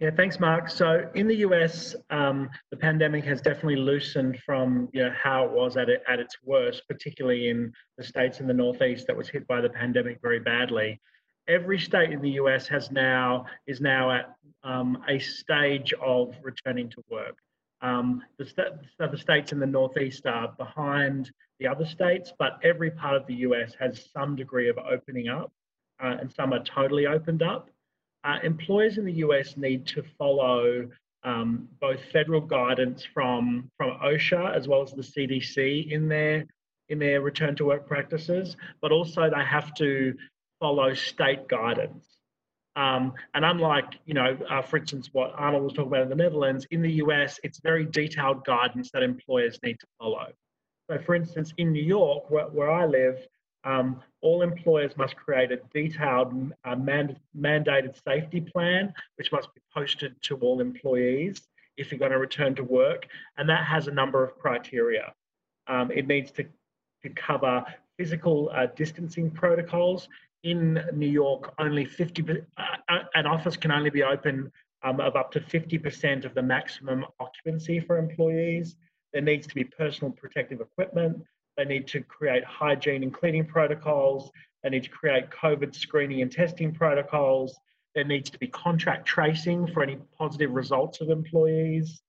Yeah, 0.00 0.10
thanks, 0.16 0.38
Mark. 0.38 0.68
So 0.70 1.08
in 1.14 1.26
the 1.26 1.36
US, 1.36 1.96
um, 2.10 2.48
the 2.70 2.76
pandemic 2.76 3.24
has 3.24 3.40
definitely 3.40 3.76
loosened 3.76 4.38
from 4.44 4.88
you 4.92 5.02
know, 5.02 5.12
how 5.20 5.44
it 5.44 5.50
was 5.50 5.76
at, 5.76 5.88
it, 5.88 6.02
at 6.08 6.20
its 6.20 6.36
worst, 6.44 6.82
particularly 6.88 7.48
in 7.48 7.72
the 7.98 8.04
states 8.04 8.40
in 8.40 8.46
the 8.46 8.54
Northeast 8.54 9.06
that 9.08 9.16
was 9.16 9.28
hit 9.28 9.46
by 9.48 9.60
the 9.60 9.68
pandemic 9.68 10.20
very 10.22 10.40
badly. 10.40 11.00
Every 11.48 11.78
state 11.78 12.10
in 12.10 12.20
the 12.22 12.32
US 12.32 12.68
has 12.68 12.90
now 12.90 13.46
is 13.66 13.80
now 13.80 14.10
at 14.10 14.34
um, 14.62 15.02
a 15.08 15.18
stage 15.18 15.92
of 15.94 16.34
returning 16.42 16.88
to 16.90 17.04
work. 17.10 17.36
Um, 17.84 18.22
the, 18.38 18.46
st- 18.46 18.72
the 18.98 19.18
states 19.18 19.52
in 19.52 19.60
the 19.60 19.66
Northeast 19.66 20.24
are 20.24 20.48
behind 20.56 21.30
the 21.60 21.66
other 21.66 21.84
states, 21.84 22.32
but 22.38 22.58
every 22.62 22.90
part 22.90 23.14
of 23.14 23.26
the 23.26 23.34
US 23.48 23.74
has 23.78 24.08
some 24.10 24.34
degree 24.34 24.70
of 24.70 24.78
opening 24.78 25.28
up, 25.28 25.52
uh, 26.02 26.16
and 26.18 26.32
some 26.32 26.54
are 26.54 26.64
totally 26.64 27.06
opened 27.06 27.42
up. 27.42 27.68
Uh, 28.24 28.38
employers 28.42 28.96
in 28.96 29.04
the 29.04 29.12
US 29.26 29.58
need 29.58 29.86
to 29.88 30.02
follow 30.16 30.88
um, 31.24 31.68
both 31.78 32.00
federal 32.10 32.40
guidance 32.40 33.04
from, 33.04 33.70
from 33.76 33.98
OSHA 34.02 34.56
as 34.56 34.66
well 34.66 34.82
as 34.82 34.92
the 34.92 35.02
CDC 35.02 35.92
in 35.92 36.08
their 36.08 36.46
in 36.90 36.98
their 36.98 37.22
return 37.22 37.56
to 37.56 37.64
work 37.64 37.86
practices, 37.86 38.56
but 38.82 38.92
also 38.92 39.30
they 39.30 39.44
have 39.44 39.72
to 39.74 40.14
follow 40.60 40.92
state 40.92 41.48
guidance. 41.48 42.13
Um, 42.76 43.14
and 43.34 43.44
unlike, 43.44 43.98
you 44.04 44.14
know, 44.14 44.36
uh, 44.50 44.62
for 44.62 44.78
instance, 44.78 45.10
what 45.12 45.32
Arnold 45.36 45.62
was 45.62 45.72
talking 45.72 45.88
about 45.88 46.02
in 46.02 46.08
the 46.08 46.16
Netherlands, 46.16 46.66
in 46.70 46.82
the 46.82 46.92
US, 46.92 47.38
it's 47.44 47.60
very 47.60 47.84
detailed 47.84 48.44
guidance 48.44 48.90
that 48.92 49.02
employers 49.02 49.58
need 49.62 49.78
to 49.80 49.86
follow. 49.98 50.32
So, 50.90 50.98
for 50.98 51.14
instance, 51.14 51.52
in 51.56 51.72
New 51.72 51.82
York, 51.82 52.30
where, 52.30 52.46
where 52.46 52.70
I 52.70 52.84
live, 52.84 53.26
um, 53.64 54.02
all 54.20 54.42
employers 54.42 54.96
must 54.96 55.16
create 55.16 55.50
a 55.50 55.58
detailed 55.72 56.52
uh, 56.64 56.76
mand 56.76 57.18
mandated 57.36 57.96
safety 58.06 58.40
plan, 58.40 58.92
which 59.16 59.32
must 59.32 59.54
be 59.54 59.60
posted 59.72 60.20
to 60.22 60.36
all 60.36 60.60
employees 60.60 61.42
if 61.76 61.90
you're 61.90 61.98
going 61.98 62.12
to 62.12 62.18
return 62.18 62.54
to 62.56 62.64
work. 62.64 63.06
And 63.38 63.48
that 63.48 63.64
has 63.64 63.88
a 63.88 63.90
number 63.90 64.22
of 64.22 64.38
criteria. 64.38 65.12
Um, 65.66 65.90
it 65.90 66.06
needs 66.06 66.30
to, 66.32 66.44
to 67.02 67.08
cover 67.10 67.64
physical 67.96 68.50
uh, 68.54 68.66
distancing 68.76 69.30
protocols 69.30 70.08
in 70.44 70.78
New 70.92 71.08
York, 71.08 71.54
only 71.58 71.84
50, 71.84 72.24
uh, 72.30 72.62
uh, 72.88 72.98
an 73.14 73.26
office 73.26 73.56
can 73.56 73.72
only 73.72 73.90
be 73.90 74.02
open 74.02 74.52
um, 74.82 75.00
of 75.00 75.16
up 75.16 75.32
to 75.32 75.40
50% 75.40 76.24
of 76.24 76.34
the 76.34 76.42
maximum 76.42 77.04
occupancy 77.18 77.80
for 77.80 77.96
employees. 77.96 78.76
There 79.12 79.22
needs 79.22 79.46
to 79.46 79.54
be 79.54 79.64
personal 79.64 80.12
protective 80.12 80.60
equipment. 80.60 81.22
They 81.56 81.64
need 81.64 81.86
to 81.88 82.02
create 82.02 82.44
hygiene 82.44 83.02
and 83.02 83.12
cleaning 83.12 83.46
protocols. 83.46 84.30
They 84.62 84.70
need 84.70 84.84
to 84.84 84.90
create 84.90 85.30
COVID 85.30 85.74
screening 85.74 86.20
and 86.20 86.30
testing 86.30 86.72
protocols. 86.72 87.58
There 87.94 88.04
needs 88.04 88.28
to 88.30 88.38
be 88.38 88.48
contact 88.48 89.06
tracing 89.06 89.68
for 89.68 89.82
any 89.82 89.96
positive 90.18 90.50
results 90.50 91.00
of 91.00 91.08
employees. 91.08 92.02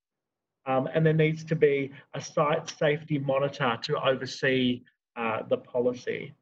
Um, 0.66 0.90
and 0.94 1.06
there 1.06 1.14
needs 1.14 1.46
to 1.46 1.56
be 1.56 1.92
a 2.16 2.22
site 2.22 2.70
safety 2.70 3.20
monitor 3.20 3.78
to 3.84 4.04
oversee 4.04 4.82
uh, 5.16 5.44
the 5.48 5.58
policy. 5.58 6.34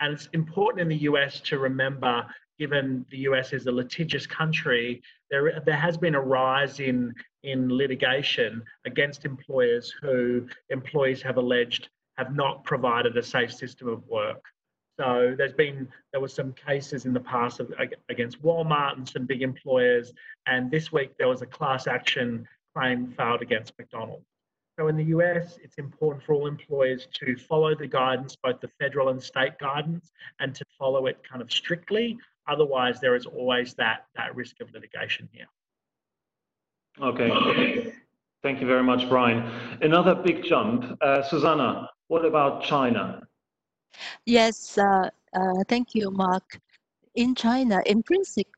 And 0.00 0.14
it's 0.14 0.28
important 0.32 0.80
in 0.80 0.88
the 0.88 1.04
US 1.10 1.40
to 1.40 1.58
remember, 1.58 2.26
given 2.58 3.04
the 3.10 3.18
US 3.18 3.52
is 3.52 3.66
a 3.66 3.72
litigious 3.72 4.26
country, 4.26 5.02
there, 5.30 5.60
there 5.64 5.76
has 5.76 5.96
been 5.96 6.14
a 6.14 6.20
rise 6.20 6.80
in, 6.80 7.14
in 7.42 7.68
litigation 7.68 8.62
against 8.86 9.24
employers 9.24 9.92
who 10.00 10.46
employees 10.70 11.22
have 11.22 11.36
alleged 11.36 11.88
have 12.16 12.34
not 12.34 12.64
provided 12.64 13.16
a 13.16 13.22
safe 13.22 13.52
system 13.52 13.88
of 13.88 14.04
work. 14.08 14.44
So 14.98 15.34
there's 15.38 15.52
been 15.52 15.88
there 16.10 16.20
were 16.20 16.28
some 16.28 16.52
cases 16.52 17.06
in 17.06 17.12
the 17.12 17.20
past 17.20 17.60
of, 17.60 17.72
against 18.08 18.42
Walmart 18.42 18.96
and 18.96 19.08
some 19.08 19.24
big 19.24 19.42
employers, 19.42 20.12
and 20.46 20.68
this 20.68 20.90
week 20.92 21.12
there 21.16 21.28
was 21.28 21.42
a 21.42 21.46
class 21.46 21.86
action 21.86 22.46
claim 22.76 23.14
filed 23.16 23.42
against 23.42 23.72
McDonald's. 23.78 24.26
So 24.78 24.86
in 24.86 24.96
the 24.96 25.06
US, 25.06 25.58
it's 25.60 25.76
important 25.76 26.22
for 26.22 26.34
all 26.34 26.46
employers 26.46 27.08
to 27.14 27.36
follow 27.36 27.74
the 27.74 27.88
guidance, 27.88 28.36
both 28.36 28.60
the 28.60 28.68
federal 28.78 29.08
and 29.08 29.20
state 29.20 29.58
guidance, 29.58 30.12
and 30.38 30.54
to 30.54 30.64
follow 30.78 31.06
it 31.06 31.18
kind 31.28 31.42
of 31.42 31.50
strictly. 31.50 32.16
Otherwise, 32.46 33.00
there 33.00 33.16
is 33.16 33.26
always 33.26 33.74
that, 33.74 34.06
that 34.14 34.36
risk 34.36 34.60
of 34.60 34.72
litigation 34.72 35.28
here. 35.32 35.48
Okay. 37.02 37.92
Thank 38.44 38.60
you 38.60 38.68
very 38.68 38.84
much, 38.84 39.08
Brian. 39.08 39.42
Another 39.82 40.14
big 40.14 40.44
jump. 40.44 40.96
Uh, 41.00 41.22
Susanna, 41.22 41.90
what 42.06 42.24
about 42.24 42.62
China? 42.62 43.22
Yes, 44.26 44.78
uh, 44.78 45.10
uh, 45.32 45.64
thank 45.66 45.96
you, 45.96 46.12
Mark. 46.12 46.60
In 47.16 47.34
China, 47.34 47.82
in 47.84 48.04
principle, 48.04 48.52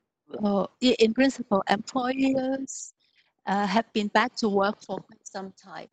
uh, 0.44 0.66
in 0.82 1.14
principle, 1.14 1.62
employers 1.70 2.92
uh, 3.46 3.66
have 3.66 3.90
been 3.94 4.08
back 4.08 4.36
to 4.36 4.50
work 4.50 4.82
for 4.82 4.98
quite 4.98 5.26
some 5.26 5.52
time 5.52 5.88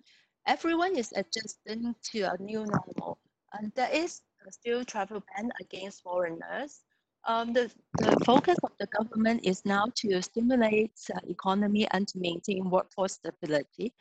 everyone 0.48 0.96
is 0.96 1.14
adjusting 1.16 1.94
to 2.12 2.22
a 2.22 2.38
new 2.40 2.66
normal. 2.66 3.20
And 3.54 3.72
there 3.76 3.90
is 3.92 4.22
still 4.50 4.84
travel 4.86 5.22
ban 5.36 5.52
against 5.62 6.02
foreigners. 6.02 6.82
Um, 7.28 7.52
the, 7.52 7.70
the 7.98 8.18
focus 8.26 8.58
of 8.64 8.72
the 8.80 8.88
government 8.88 9.42
is 9.44 9.66
now 9.66 9.88
to 9.96 10.22
stimulate 10.22 10.98
uh, 11.14 11.20
economy 11.28 11.86
and 11.92 12.08
to 12.08 12.20
maintain 12.20 12.70
workforce 12.70 13.14
stability. 13.14 13.94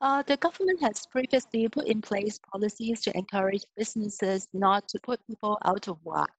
Uh, 0.00 0.22
the 0.22 0.36
government 0.38 0.80
has 0.82 1.06
previously 1.06 1.68
put 1.68 1.86
in 1.86 2.02
place 2.02 2.40
policies 2.52 3.00
to 3.02 3.16
encourage 3.16 3.62
businesses 3.76 4.48
not 4.52 4.88
to 4.88 4.98
put 5.00 5.24
people 5.28 5.58
out 5.64 5.86
of 5.86 5.98
work. 6.04 6.30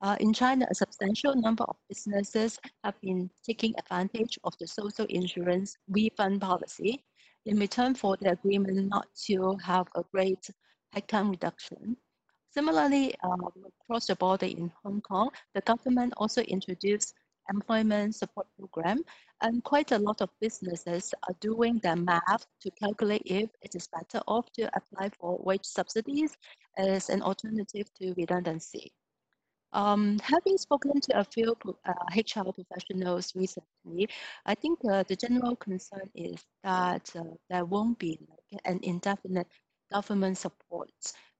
Uh, 0.00 0.16
in 0.20 0.32
China, 0.32 0.66
a 0.70 0.74
substantial 0.74 1.34
number 1.34 1.64
of 1.64 1.76
businesses 1.88 2.60
have 2.84 2.94
been 3.00 3.28
taking 3.44 3.74
advantage 3.78 4.38
of 4.44 4.52
the 4.60 4.66
social 4.66 5.06
insurance 5.06 5.76
refund 5.88 6.40
policy 6.40 7.02
in 7.46 7.58
return 7.58 7.94
for 7.94 8.16
the 8.20 8.32
agreement 8.32 8.88
not 8.88 9.06
to 9.26 9.56
have 9.62 9.86
a 9.94 10.02
great 10.12 10.50
headcount 10.94 11.30
reduction. 11.30 11.96
Similarly, 12.50 13.14
um, 13.24 13.50
across 13.82 14.06
the 14.06 14.16
border 14.16 14.46
in 14.46 14.72
Hong 14.82 15.00
Kong, 15.00 15.30
the 15.54 15.60
government 15.62 16.14
also 16.16 16.42
introduced 16.42 17.14
employment 17.50 18.14
support 18.14 18.46
program 18.58 19.02
and 19.42 19.62
quite 19.64 19.92
a 19.92 19.98
lot 19.98 20.20
of 20.20 20.30
businesses 20.40 21.12
are 21.28 21.34
doing 21.40 21.78
their 21.82 21.96
math 21.96 22.46
to 22.62 22.70
calculate 22.70 23.22
if 23.26 23.50
it 23.60 23.74
is 23.74 23.88
better 23.88 24.22
off 24.26 24.50
to 24.52 24.70
apply 24.76 25.10
for 25.20 25.38
wage 25.44 25.64
subsidies 25.64 26.36
as 26.78 27.10
an 27.10 27.20
alternative 27.22 27.92
to 27.94 28.14
redundancy. 28.16 28.92
Um, 29.74 30.18
having 30.20 30.56
spoken 30.56 31.00
to 31.00 31.18
a 31.18 31.24
few 31.24 31.56
uh, 31.84 31.92
HR 32.14 32.52
professionals 32.52 33.32
recently, 33.34 34.08
I 34.46 34.54
think 34.54 34.78
uh, 34.88 35.02
the 35.02 35.16
general 35.16 35.56
concern 35.56 36.08
is 36.14 36.44
that 36.62 37.10
uh, 37.16 37.34
there 37.50 37.64
won't 37.64 37.98
be 37.98 38.20
like 38.30 38.60
an 38.64 38.78
indefinite 38.84 39.48
government 39.92 40.38
support 40.38 40.90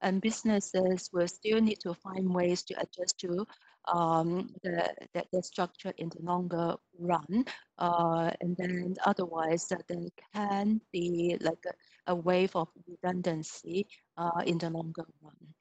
and 0.01 0.21
businesses 0.21 1.09
will 1.13 1.27
still 1.27 1.61
need 1.61 1.79
to 1.79 1.93
find 1.93 2.33
ways 2.33 2.61
to 2.63 2.73
adjust 2.75 3.17
to 3.19 3.47
um, 3.87 4.49
the, 4.63 4.93
the, 5.13 5.23
the, 5.31 5.41
structure 5.41 5.93
in 5.97 6.09
the 6.09 6.21
longer 6.21 6.75
run. 6.99 7.45
Uh, 7.77 8.31
and 8.41 8.55
then 8.57 8.95
otherwise 9.05 9.71
uh, 9.71 9.77
there 9.87 10.09
can 10.33 10.81
be 10.91 11.37
like 11.39 11.63
a, 11.67 12.11
a 12.11 12.15
wave 12.15 12.55
of 12.55 12.67
redundancy 12.87 13.87
uh, 14.17 14.41
in 14.45 14.57
the 14.57 14.69
longer 14.69 15.05
run. 15.21 15.54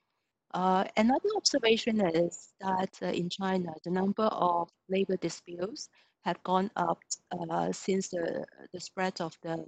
Uh, 0.55 0.85
another 0.97 1.29
observation 1.37 2.01
is 2.01 2.53
that 2.61 2.97
uh, 3.03 3.07
in 3.07 3.29
China, 3.29 3.75
the 3.83 3.91
number 3.91 4.23
of 4.23 4.71
labor 4.89 5.17
disputes 5.17 5.89
have 6.23 6.41
gone 6.45 6.71
up 6.77 7.01
uh, 7.33 7.73
since 7.73 8.09
the, 8.09 8.45
the 8.73 8.79
spread 8.81 9.21
of 9.21 9.37
the 9.43 9.67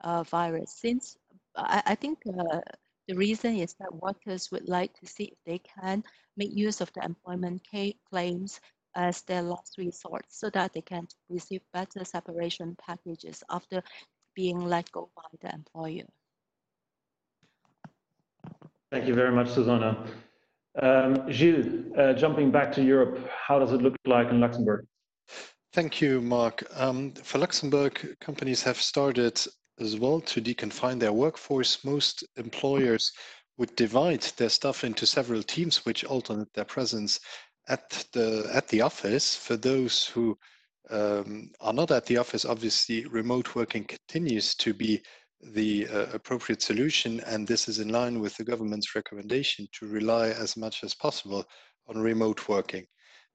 uh, 0.00 0.22
virus. 0.22 0.74
Since 0.80 1.18
I, 1.54 1.82
I 1.84 1.94
think 1.94 2.20
uh, 2.26 2.60
the 3.08 3.14
reason 3.14 3.56
is 3.56 3.74
that 3.74 3.94
workers 3.94 4.50
would 4.50 4.66
like 4.66 4.94
to 5.00 5.06
see 5.06 5.24
if 5.24 5.38
they 5.44 5.58
can 5.58 6.02
make 6.38 6.56
use 6.56 6.80
of 6.80 6.90
the 6.94 7.04
employment 7.04 7.60
claims 8.08 8.58
as 8.96 9.20
their 9.22 9.42
last 9.42 9.76
resort 9.76 10.24
so 10.28 10.48
that 10.50 10.72
they 10.72 10.80
can 10.80 11.06
receive 11.28 11.60
better 11.74 12.06
separation 12.06 12.74
packages 12.80 13.44
after 13.50 13.82
being 14.34 14.60
let 14.60 14.90
go 14.92 15.10
by 15.14 15.28
the 15.42 15.54
employer. 15.54 16.06
Thank 18.92 19.06
you 19.06 19.14
very 19.14 19.32
much, 19.32 19.48
Susanna. 19.48 20.04
Um, 20.82 21.30
Gilles, 21.30 21.86
uh, 21.96 22.12
jumping 22.12 22.50
back 22.50 22.70
to 22.72 22.82
Europe, 22.82 23.26
how 23.26 23.58
does 23.58 23.72
it 23.72 23.80
look 23.80 23.96
like 24.04 24.28
in 24.28 24.38
Luxembourg? 24.38 24.86
Thank 25.72 26.02
you, 26.02 26.20
Mark. 26.20 26.62
Um, 26.76 27.12
for 27.14 27.38
Luxembourg, 27.38 28.16
companies 28.20 28.62
have 28.62 28.76
started 28.76 29.40
as 29.80 29.98
well 29.98 30.20
to 30.20 30.42
deconfine 30.42 31.00
their 31.00 31.14
workforce. 31.14 31.82
Most 31.84 32.22
employers 32.36 33.10
would 33.56 33.74
divide 33.76 34.24
their 34.36 34.50
staff 34.50 34.84
into 34.84 35.06
several 35.06 35.42
teams 35.42 35.86
which 35.86 36.04
alternate 36.04 36.52
their 36.52 36.66
presence 36.66 37.18
at 37.68 38.04
the 38.12 38.46
at 38.52 38.68
the 38.68 38.82
office. 38.82 39.34
For 39.34 39.56
those 39.56 40.06
who 40.06 40.36
um, 40.90 41.50
are 41.62 41.72
not 41.72 41.90
at 41.90 42.04
the 42.04 42.18
office, 42.18 42.44
obviously 42.44 43.06
remote 43.06 43.54
working 43.54 43.84
continues 43.84 44.54
to 44.56 44.74
be 44.74 45.00
the 45.42 45.88
uh, 45.88 46.06
appropriate 46.12 46.62
solution, 46.62 47.20
and 47.26 47.46
this 47.46 47.68
is 47.68 47.78
in 47.78 47.88
line 47.88 48.20
with 48.20 48.36
the 48.36 48.44
government's 48.44 48.94
recommendation 48.94 49.66
to 49.72 49.86
rely 49.86 50.28
as 50.28 50.56
much 50.56 50.84
as 50.84 50.94
possible 50.94 51.44
on 51.88 51.98
remote 51.98 52.48
working. 52.48 52.86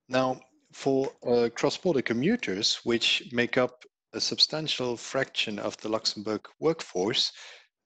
Now, 0.08 0.40
for 0.72 1.12
uh, 1.26 1.48
cross-border 1.54 2.02
commuters, 2.02 2.80
which 2.84 3.28
make 3.32 3.58
up 3.58 3.84
a 4.14 4.20
substantial 4.20 4.96
fraction 4.96 5.58
of 5.58 5.76
the 5.78 5.88
Luxembourg 5.88 6.46
workforce, 6.60 7.32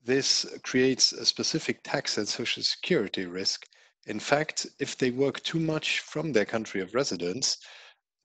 this 0.05 0.47
creates 0.63 1.13
a 1.13 1.25
specific 1.25 1.81
tax 1.83 2.19
and 2.19 2.27
social 2.27 2.63
security 2.63 3.27
risk. 3.27 3.67
In 4.07 4.19
fact, 4.19 4.67
if 4.81 4.99
they 4.99 5.11
work 5.11 5.41
too 5.43 5.61
much 5.61 6.01
from 6.01 6.33
their 6.33 6.45
country 6.45 6.81
of 6.81 6.95
residence, 6.95 7.59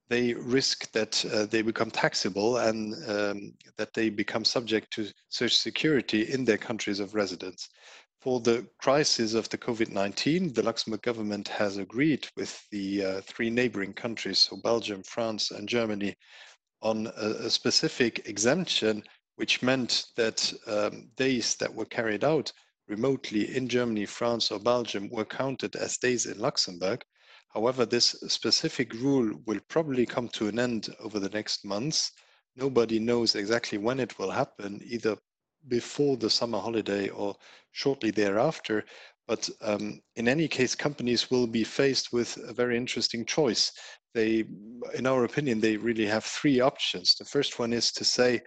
they 0.09 0.33
risk 0.33 0.91
that 0.91 1.23
uh, 1.33 1.45
they 1.45 1.61
become 1.61 1.91
taxable 1.91 2.57
and 2.57 2.93
um, 3.09 3.53
that 3.77 3.93
they 3.93 4.09
become 4.09 4.45
subject 4.45 4.91
to 4.93 5.07
social 5.29 5.55
security 5.55 6.31
in 6.33 6.45
their 6.45 6.57
countries 6.57 6.99
of 6.99 7.13
residence. 7.13 7.69
For 8.21 8.39
the 8.39 8.67
crisis 8.79 9.33
of 9.33 9.47
the 9.49 9.57
COVID-19, 9.57 10.53
the 10.53 10.63
Luxembourg 10.63 11.01
government 11.01 11.47
has 11.49 11.77
agreed 11.77 12.27
with 12.35 12.67
the 12.71 13.05
uh, 13.05 13.21
three 13.21 13.49
neighboring 13.49 13.93
countries, 13.93 14.39
so 14.39 14.57
Belgium, 14.57 15.03
France, 15.03 15.51
and 15.51 15.69
Germany, 15.69 16.15
on 16.81 17.07
a, 17.17 17.45
a 17.45 17.49
specific 17.49 18.27
exemption, 18.27 19.03
which 19.35 19.61
meant 19.61 20.05
that 20.15 20.51
um, 20.65 21.09
days 21.15 21.55
that 21.55 21.73
were 21.73 21.85
carried 21.85 22.23
out 22.23 22.51
remotely 22.87 23.55
in 23.55 23.67
Germany, 23.67 24.05
France, 24.05 24.51
or 24.51 24.59
Belgium 24.59 25.09
were 25.09 25.25
counted 25.25 25.75
as 25.75 25.97
days 25.97 26.25
in 26.25 26.39
Luxembourg. 26.39 27.03
However, 27.57 27.87
this 27.87 28.09
specific 28.27 28.93
rule 28.93 29.41
will 29.47 29.59
probably 29.67 30.05
come 30.05 30.29
to 30.29 30.47
an 30.47 30.59
end 30.59 30.95
over 30.99 31.19
the 31.19 31.29
next 31.29 31.65
months. 31.65 32.11
Nobody 32.55 32.99
knows 32.99 33.33
exactly 33.33 33.79
when 33.79 33.99
it 33.99 34.19
will 34.19 34.29
happen, 34.29 34.79
either 34.85 35.17
before 35.67 36.17
the 36.17 36.29
summer 36.29 36.59
holiday 36.59 37.09
or 37.09 37.35
shortly 37.71 38.11
thereafter. 38.11 38.85
But 39.27 39.49
um, 39.61 39.99
in 40.17 40.27
any 40.27 40.47
case, 40.47 40.75
companies 40.75 41.31
will 41.31 41.47
be 41.47 41.63
faced 41.63 42.13
with 42.13 42.37
a 42.47 42.53
very 42.53 42.77
interesting 42.77 43.25
choice. 43.25 43.71
They, 44.13 44.45
in 44.93 45.07
our 45.07 45.23
opinion, 45.23 45.59
they 45.59 45.77
really 45.77 46.05
have 46.05 46.25
three 46.25 46.59
options. 46.59 47.15
The 47.15 47.25
first 47.25 47.57
one 47.57 47.73
is 47.73 47.91
to 47.93 48.05
say, 48.05 48.43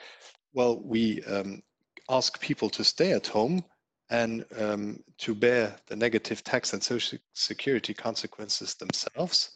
well, 0.53 0.81
we 0.85 1.21
um, 1.25 1.63
ask 2.09 2.41
people 2.41 2.71
to 2.71 2.85
stay 2.85 3.11
at 3.11 3.27
home 3.27 3.65
and 4.11 4.45
um, 4.59 5.03
to 5.19 5.35
bear 5.35 5.77
the 5.87 5.97
negative 5.97 6.43
tax 6.43 6.73
and 6.73 6.83
social 6.83 7.19
security 7.33 7.95
consequences 7.95 8.75
themselves. 8.75 9.53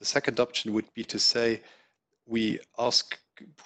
The 0.00 0.06
second 0.06 0.40
option 0.40 0.72
would 0.72 0.92
be 0.94 1.04
to 1.04 1.18
say 1.18 1.62
we 2.26 2.58
ask 2.78 3.16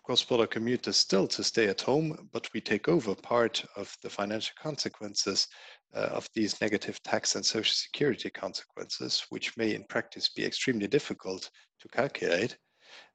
cross-border 0.04 0.46
commuters 0.46 0.96
still 0.96 1.26
to 1.26 1.42
stay 1.42 1.66
at 1.68 1.80
home, 1.80 2.28
but 2.32 2.48
we 2.52 2.60
take 2.60 2.88
over 2.88 3.14
part 3.14 3.64
of 3.76 3.94
the 4.02 4.10
financial 4.10 4.54
consequences 4.62 5.48
uh, 5.94 6.00
of 6.00 6.28
these 6.34 6.60
negative 6.60 7.02
tax 7.02 7.34
and 7.34 7.44
social 7.44 7.74
security 7.74 8.30
consequences, 8.30 9.24
which 9.30 9.56
may 9.56 9.74
in 9.74 9.84
practice 9.84 10.28
be 10.28 10.44
extremely 10.44 10.86
difficult 10.86 11.50
to 11.80 11.88
calculate. 11.88 12.56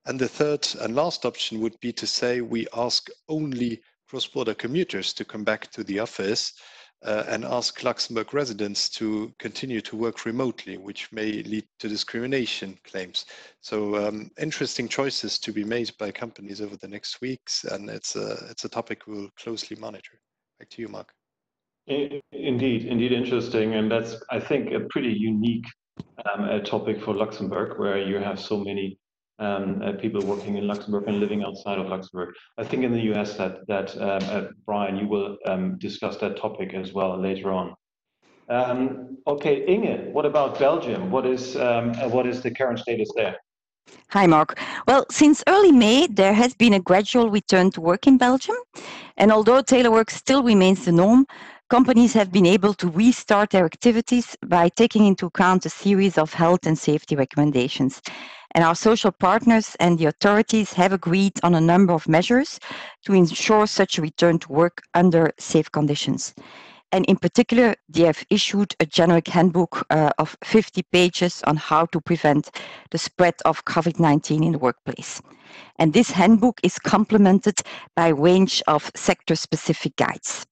And 0.05 0.19
the 0.19 0.27
third 0.27 0.67
and 0.81 0.95
last 0.95 1.25
option 1.25 1.59
would 1.61 1.79
be 1.79 1.93
to 1.93 2.07
say 2.07 2.41
we 2.41 2.67
ask 2.75 3.07
only 3.29 3.81
cross-border 4.09 4.55
commuters 4.55 5.13
to 5.13 5.25
come 5.25 5.43
back 5.43 5.71
to 5.71 5.83
the 5.83 5.99
office 5.99 6.53
uh, 7.03 7.23
and 7.27 7.45
ask 7.45 7.83
Luxembourg 7.83 8.33
residents 8.33 8.89
to 8.89 9.33
continue 9.39 9.81
to 9.81 9.95
work 9.95 10.25
remotely, 10.25 10.77
which 10.77 11.11
may 11.11 11.43
lead 11.43 11.65
to 11.79 11.89
discrimination 11.89 12.77
claims. 12.83 13.25
So 13.61 13.95
um, 13.95 14.29
interesting 14.39 14.87
choices 14.87 15.39
to 15.39 15.51
be 15.51 15.63
made 15.63 15.91
by 15.97 16.11
companies 16.11 16.61
over 16.61 16.77
the 16.77 16.87
next 16.87 17.21
weeks, 17.21 17.63
and 17.63 17.89
it's 17.89 18.15
a, 18.15 18.45
it's 18.49 18.65
a 18.65 18.69
topic 18.69 19.07
we'll 19.07 19.29
closely 19.37 19.77
monitor. 19.77 20.19
Back 20.59 20.69
to 20.69 20.81
you, 20.81 20.87
Mark. 20.87 21.13
Indeed, 21.87 22.85
indeed 22.85 23.11
interesting. 23.11 23.73
And 23.73 23.91
that's, 23.91 24.15
I 24.29 24.39
think, 24.39 24.71
a 24.71 24.81
pretty 24.91 25.11
unique 25.11 25.65
um, 26.31 26.61
topic 26.63 27.01
for 27.01 27.15
Luxembourg, 27.15 27.79
where 27.79 27.97
you 27.97 28.17
have 28.17 28.39
so 28.39 28.57
many 28.57 28.99
um, 29.41 29.81
uh, 29.81 29.93
people 29.93 30.21
working 30.21 30.55
in 30.55 30.67
Luxembourg 30.67 31.05
and 31.07 31.19
living 31.19 31.43
outside 31.43 31.79
of 31.79 31.87
Luxembourg. 31.87 32.33
I 32.57 32.63
think 32.63 32.83
in 32.83 32.93
the 32.93 33.01
US 33.11 33.35
that 33.37 33.67
that 33.67 33.89
um, 33.97 34.23
uh, 34.35 34.47
Brian, 34.65 34.95
you 34.97 35.07
will 35.07 35.37
um, 35.45 35.77
discuss 35.79 36.17
that 36.17 36.37
topic 36.37 36.73
as 36.73 36.93
well 36.93 37.19
later 37.19 37.51
on. 37.51 37.75
Um, 38.49 39.17
okay, 39.27 39.65
Inge, 39.67 40.13
what 40.13 40.25
about 40.25 40.59
Belgium? 40.59 41.11
What 41.11 41.25
is 41.25 41.55
um, 41.55 41.91
uh, 41.91 42.07
what 42.07 42.25
is 42.27 42.41
the 42.41 42.51
current 42.51 42.79
status 42.79 43.11
there? 43.15 43.35
Hi, 44.09 44.27
Mark. 44.27 44.59
Well, 44.87 45.05
since 45.09 45.43
early 45.47 45.71
May, 45.71 46.07
there 46.07 46.33
has 46.33 46.53
been 46.53 46.73
a 46.73 46.79
gradual 46.79 47.29
return 47.29 47.71
to 47.71 47.81
work 47.81 48.07
in 48.07 48.17
Belgium. 48.17 48.55
And 49.17 49.31
although 49.31 49.61
telework 49.63 50.09
still 50.11 50.43
remains 50.43 50.85
the 50.85 50.91
norm, 50.91 51.25
companies 51.69 52.13
have 52.13 52.31
been 52.31 52.45
able 52.45 52.73
to 52.75 52.89
restart 52.89 53.49
their 53.49 53.65
activities 53.65 54.35
by 54.45 54.69
taking 54.69 55.05
into 55.05 55.25
account 55.25 55.65
a 55.65 55.69
series 55.69 56.17
of 56.17 56.33
health 56.33 56.65
and 56.65 56.77
safety 56.77 57.15
recommendations. 57.15 58.01
And 58.53 58.63
our 58.63 58.75
social 58.75 59.11
partners 59.11 59.75
and 59.79 59.97
the 59.97 60.07
authorities 60.07 60.73
have 60.73 60.93
agreed 60.93 61.33
on 61.43 61.55
a 61.55 61.61
number 61.61 61.93
of 61.93 62.07
measures 62.07 62.59
to 63.05 63.13
ensure 63.13 63.67
such 63.67 63.97
a 63.97 64.01
return 64.01 64.39
to 64.39 64.51
work 64.51 64.81
under 64.93 65.31
safe 65.39 65.71
conditions. 65.71 66.33
And 66.93 67.05
in 67.05 67.15
particular, 67.15 67.75
they 67.87 68.03
have 68.03 68.25
issued 68.29 68.75
a 68.81 68.85
generic 68.85 69.29
handbook 69.29 69.85
uh, 69.89 70.11
of 70.17 70.35
50 70.43 70.83
pages 70.91 71.41
on 71.47 71.55
how 71.55 71.85
to 71.87 72.01
prevent 72.01 72.51
the 72.89 72.97
spread 72.97 73.35
of 73.45 73.63
COVID 73.63 73.99
19 73.99 74.43
in 74.43 74.51
the 74.51 74.57
workplace. 74.57 75.21
And 75.79 75.93
this 75.93 76.11
handbook 76.11 76.59
is 76.63 76.79
complemented 76.79 77.61
by 77.95 78.09
a 78.09 78.13
range 78.13 78.61
of 78.67 78.91
sector 78.95 79.35
specific 79.35 79.95
guides. 79.95 80.45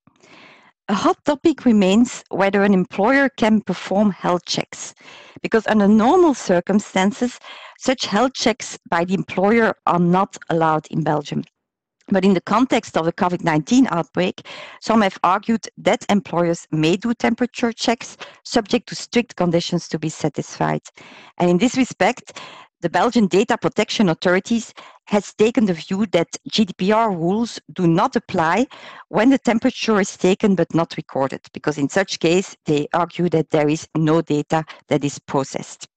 A 0.89 0.95
hot 0.95 1.23
topic 1.23 1.65
remains 1.65 2.23
whether 2.29 2.63
an 2.63 2.73
employer 2.73 3.29
can 3.29 3.61
perform 3.61 4.09
health 4.09 4.45
checks, 4.47 4.95
because 5.43 5.67
under 5.67 5.87
normal 5.87 6.33
circumstances, 6.33 7.37
such 7.77 8.07
health 8.07 8.33
checks 8.33 8.79
by 8.89 9.05
the 9.05 9.13
employer 9.13 9.75
are 9.85 9.99
not 9.99 10.35
allowed 10.49 10.87
in 10.87 11.03
Belgium. 11.03 11.43
But 12.07 12.25
in 12.25 12.33
the 12.33 12.41
context 12.41 12.97
of 12.97 13.05
the 13.05 13.13
COVID 13.13 13.43
19 13.43 13.87
outbreak, 13.91 14.41
some 14.81 15.03
have 15.03 15.19
argued 15.23 15.67
that 15.77 16.07
employers 16.09 16.65
may 16.71 16.95
do 16.95 17.13
temperature 17.13 17.71
checks 17.71 18.17
subject 18.43 18.89
to 18.89 18.95
strict 18.95 19.35
conditions 19.35 19.87
to 19.89 19.99
be 19.99 20.09
satisfied. 20.09 20.81
And 21.37 21.51
in 21.51 21.59
this 21.59 21.77
respect, 21.77 22.41
the 22.81 22.89
Belgian 22.89 23.27
data 23.27 23.59
protection 23.59 24.09
authorities 24.09 24.73
has 25.09 25.33
taken 25.33 25.65
the 25.65 25.73
view 25.73 26.05
that 26.07 26.37
GDPR 26.49 27.09
rules 27.09 27.59
do 27.73 27.87
not 27.87 28.15
apply 28.15 28.67
when 29.07 29.31
the 29.31 29.39
temperature 29.39 29.99
is 29.99 30.15
taken 30.15 30.53
but 30.53 30.73
not 30.75 30.95
recorded, 30.97 31.41
because 31.51 31.79
in 31.79 31.89
such 31.89 32.19
case, 32.19 32.55
they 32.65 32.87
argue 32.93 33.27
that 33.29 33.49
there 33.49 33.67
is 33.67 33.87
no 33.95 34.21
data 34.21 34.63
that 34.87 35.03
is 35.03 35.17
processed. 35.17 35.87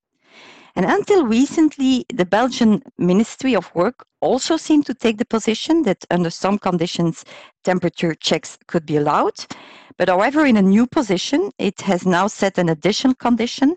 And 0.75 0.87
until 0.87 1.27
recently, 1.27 2.07
the 2.09 2.25
Belgian 2.25 2.83
Ministry 2.97 3.55
of 3.55 3.75
Work 3.75 4.07
also 4.23 4.57
seemed 4.57 4.87
to 4.87 4.95
take 4.95 5.19
the 5.19 5.27
position 5.27 5.83
that 5.83 6.07
under 6.11 6.31
some 6.31 6.59
conditions, 6.59 7.27
temperature 7.65 8.15
checks 8.15 8.57
could 8.67 8.87
be 8.87 8.97
allowed. 8.97 9.45
But 9.99 10.09
however, 10.09 10.47
in 10.47 10.57
a 10.57 10.63
new 10.63 10.87
position, 10.87 11.51
it 11.59 11.83
has 11.83 12.07
now 12.07 12.29
set 12.29 12.57
an 12.57 12.71
additional 12.71 13.15
condition 13.15 13.77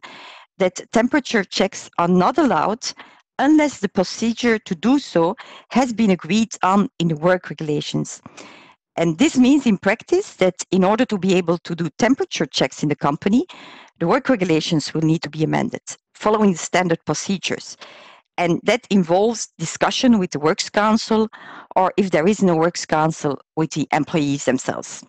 that 0.60 0.90
temperature 0.94 1.44
checks 1.44 1.90
are 1.98 2.08
not 2.08 2.38
allowed 2.38 2.94
unless 3.40 3.80
the 3.80 3.90
procedure 3.90 4.58
to 4.60 4.76
do 4.76 5.00
so 5.00 5.36
has 5.70 5.94
been 5.94 6.12
agreed 6.12 6.56
on 6.64 6.90
in 7.00 7.10
the 7.10 7.16
work 7.16 7.50
regulations. 7.50 8.22
And 8.98 9.18
this 9.18 9.38
means 9.38 9.66
in 9.66 9.78
practice 9.78 10.36
that 10.36 10.56
in 10.72 10.84
order 10.84 11.06
to 11.06 11.18
be 11.18 11.34
able 11.34 11.58
to 11.60 11.76
do 11.76 11.90
temperature 11.98 12.46
checks 12.46 12.82
in 12.82 12.90
the 12.90 12.96
company, 12.96 13.46
the 14.00 14.08
work 14.08 14.30
regulations 14.30 14.94
will 14.94 15.02
need 15.02 15.22
to 15.24 15.30
be 15.30 15.44
amended 15.44 15.82
following 16.14 16.54
the 16.54 16.58
standard 16.58 17.04
procedures. 17.06 17.78
And 18.38 18.60
that 18.64 18.88
involves 18.90 19.48
discussion 19.58 20.18
with 20.20 20.32
the 20.32 20.40
Works 20.40 20.70
Council, 20.70 21.30
or 21.76 21.94
if 21.98 22.12
there 22.12 22.28
is 22.28 22.42
no 22.44 22.56
Works 22.56 22.86
Council, 22.86 23.40
with 23.56 23.72
the 23.72 23.88
employees 23.94 24.46
themselves. 24.46 25.04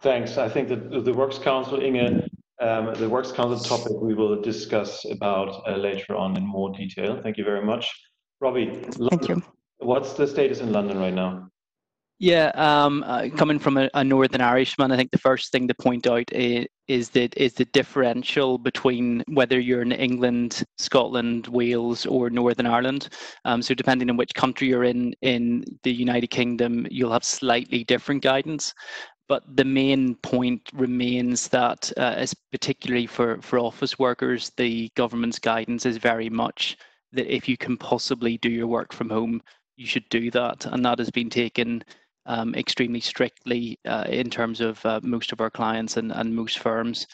Thanks. 0.00 0.36
I 0.36 0.48
think 0.48 0.68
that 0.68 1.04
the 1.04 1.12
Works 1.12 1.38
Council, 1.38 1.80
Inge, 1.80 2.28
um, 2.60 2.94
the 2.94 3.08
Works 3.08 3.32
Council 3.32 3.58
topic 3.58 4.00
we 4.00 4.14
will 4.14 4.40
discuss 4.40 5.04
about 5.10 5.62
uh, 5.66 5.76
later 5.76 6.14
on 6.16 6.36
in 6.36 6.46
more 6.46 6.72
detail. 6.72 7.20
Thank 7.22 7.36
you 7.36 7.44
very 7.44 7.64
much. 7.64 7.88
Robbie, 8.40 8.82
Thank 9.10 9.28
you. 9.28 9.42
What's 9.78 10.14
the 10.14 10.26
status 10.26 10.60
in 10.60 10.72
London 10.72 10.98
right 10.98 11.14
now? 11.14 11.48
Yeah, 12.18 12.50
um, 12.54 13.04
uh, 13.06 13.28
coming 13.36 13.58
from 13.58 13.76
a, 13.76 13.90
a, 13.92 14.02
Northern 14.02 14.40
Irishman, 14.40 14.90
I 14.90 14.96
think 14.96 15.10
the 15.10 15.18
first 15.18 15.52
thing 15.52 15.68
to 15.68 15.74
point 15.74 16.06
out 16.06 16.24
is, 16.32 16.64
is 16.88 17.10
that 17.10 17.36
is 17.36 17.52
the 17.52 17.66
differential 17.66 18.56
between 18.56 19.22
whether 19.28 19.60
you're 19.60 19.82
in 19.82 19.92
England, 19.92 20.64
Scotland, 20.78 21.46
Wales, 21.48 22.06
or 22.06 22.30
Northern 22.30 22.64
Ireland. 22.64 23.10
Um, 23.44 23.60
so 23.60 23.74
depending 23.74 24.08
on 24.08 24.16
which 24.16 24.32
country 24.32 24.68
you're 24.68 24.84
in 24.84 25.12
in 25.20 25.62
the 25.82 25.92
United 25.92 26.28
Kingdom, 26.28 26.86
you'll 26.90 27.12
have 27.12 27.24
slightly 27.24 27.84
different 27.84 28.22
guidance. 28.22 28.72
But 29.28 29.56
the 29.56 29.64
main 29.64 30.14
point 30.16 30.70
remains 30.72 31.48
that, 31.48 31.92
uh, 31.96 32.24
particularly 32.52 33.06
for, 33.06 33.40
for 33.42 33.58
office 33.58 33.98
workers, 33.98 34.52
the 34.56 34.90
government's 34.94 35.38
guidance 35.38 35.84
is 35.84 35.96
very 35.96 36.30
much 36.30 36.76
that 37.12 37.34
if 37.34 37.48
you 37.48 37.56
can 37.56 37.76
possibly 37.76 38.38
do 38.38 38.50
your 38.50 38.68
work 38.68 38.92
from 38.92 39.10
home, 39.10 39.42
you 39.76 39.86
should 39.86 40.08
do 40.10 40.30
that. 40.30 40.66
And 40.66 40.84
that 40.84 40.98
has 40.98 41.10
been 41.10 41.30
taken 41.30 41.82
um, 42.26 42.54
extremely 42.54 43.00
strictly 43.00 43.78
uh, 43.84 44.04
in 44.08 44.30
terms 44.30 44.60
of 44.60 44.84
uh, 44.86 45.00
most 45.02 45.32
of 45.32 45.40
our 45.40 45.50
clients 45.50 45.96
and, 45.96 46.12
and 46.12 46.34
most 46.34 46.58
firms 46.58 47.06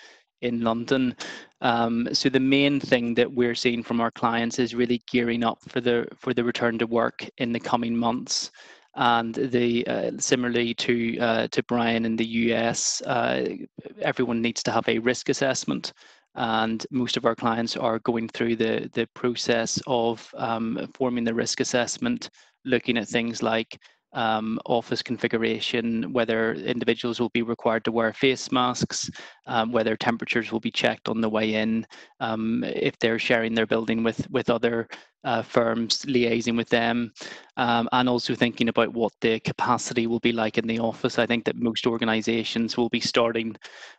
in 0.43 0.61
London. 0.61 1.15
Um, 1.61 2.09
so 2.13 2.29
the 2.29 2.41
main 2.41 2.81
thing 2.81 3.15
that 3.15 3.33
we're 3.33 3.55
seeing 3.55 3.83
from 3.83 4.01
our 4.01 4.11
clients 4.11 4.59
is 4.59 4.75
really 4.75 5.03
gearing 5.11 5.45
up 5.45 5.59
for 5.69 5.81
the 5.81 6.07
for 6.17 6.35
the 6.35 6.45
return 6.45 6.79
to 6.79 6.87
work 6.87 7.27
in 7.39 7.53
the 7.53 7.61
coming 7.61 7.97
months. 7.97 8.51
And 8.95 9.35
the 9.35 9.87
uh, 9.87 10.11
similarly 10.19 10.75
to 10.75 11.19
uh, 11.19 11.49
to 11.49 11.63
Brian 11.65 12.05
in 12.05 12.17
the 12.17 12.27
US, 12.27 13.01
uh, 13.03 13.57
everyone 14.01 14.43
needs 14.43 14.63
to 14.65 14.73
have 14.73 14.89
a 14.89 14.99
risk 14.99 15.29
assessment. 15.29 15.93
And 16.35 16.87
most 16.91 17.17
of 17.17 17.27
our 17.27 17.35
clients 17.35 17.77
are 17.77 17.99
going 18.01 18.29
through 18.29 18.57
the 18.57 18.91
the 18.93 19.07
process 19.15 19.81
of 19.87 20.29
um, 20.37 20.91
forming 20.95 21.25
the 21.25 21.35
risk 21.35 21.61
assessment, 21.61 22.31
looking 22.65 22.99
at 22.99 23.09
things 23.09 23.43
like 23.43 23.79
um, 24.15 24.59
office 24.67 25.03
configuration, 25.03 26.13
whether 26.13 26.55
individuals 26.55 27.21
will 27.21 27.31
be 27.31 27.43
required 27.43 27.85
to 27.85 27.93
wear 27.93 28.13
face 28.13 28.53
masks, 28.53 29.11
um, 29.47 29.73
whether 29.73 29.97
temperatures 29.97 30.53
will 30.53 30.61
be 30.61 30.71
checked 30.71 31.09
on 31.09 31.21
the 31.21 31.29
way 31.29 31.55
in, 31.55 31.87
um, 32.21 32.63
if 32.65 32.99
they're 32.99 33.19
sharing 33.19 33.55
their 33.55 33.67
building 33.67 34.03
with 34.03 34.29
with 34.31 34.51
other 34.51 34.89
uh, 35.25 35.43
firms, 35.43 36.05
liaising 36.07 36.57
with 36.57 36.69
them, 36.69 37.13
um, 37.57 37.89
and 37.93 38.09
also 38.09 38.35
thinking 38.35 38.69
about 38.69 38.93
what 38.93 39.13
the 39.21 39.41
capacity 39.41 40.07
will 40.07 40.21
be 40.21 40.33
like 40.33 40.59
in 40.59 40.67
the 40.67 40.79
office. 40.79 41.19
I 41.19 41.27
think 41.27 41.45
that 41.45 41.57
most 41.57 41.87
organisations 41.87 42.77
will 42.77 42.89
be 42.89 43.01
starting 43.01 43.57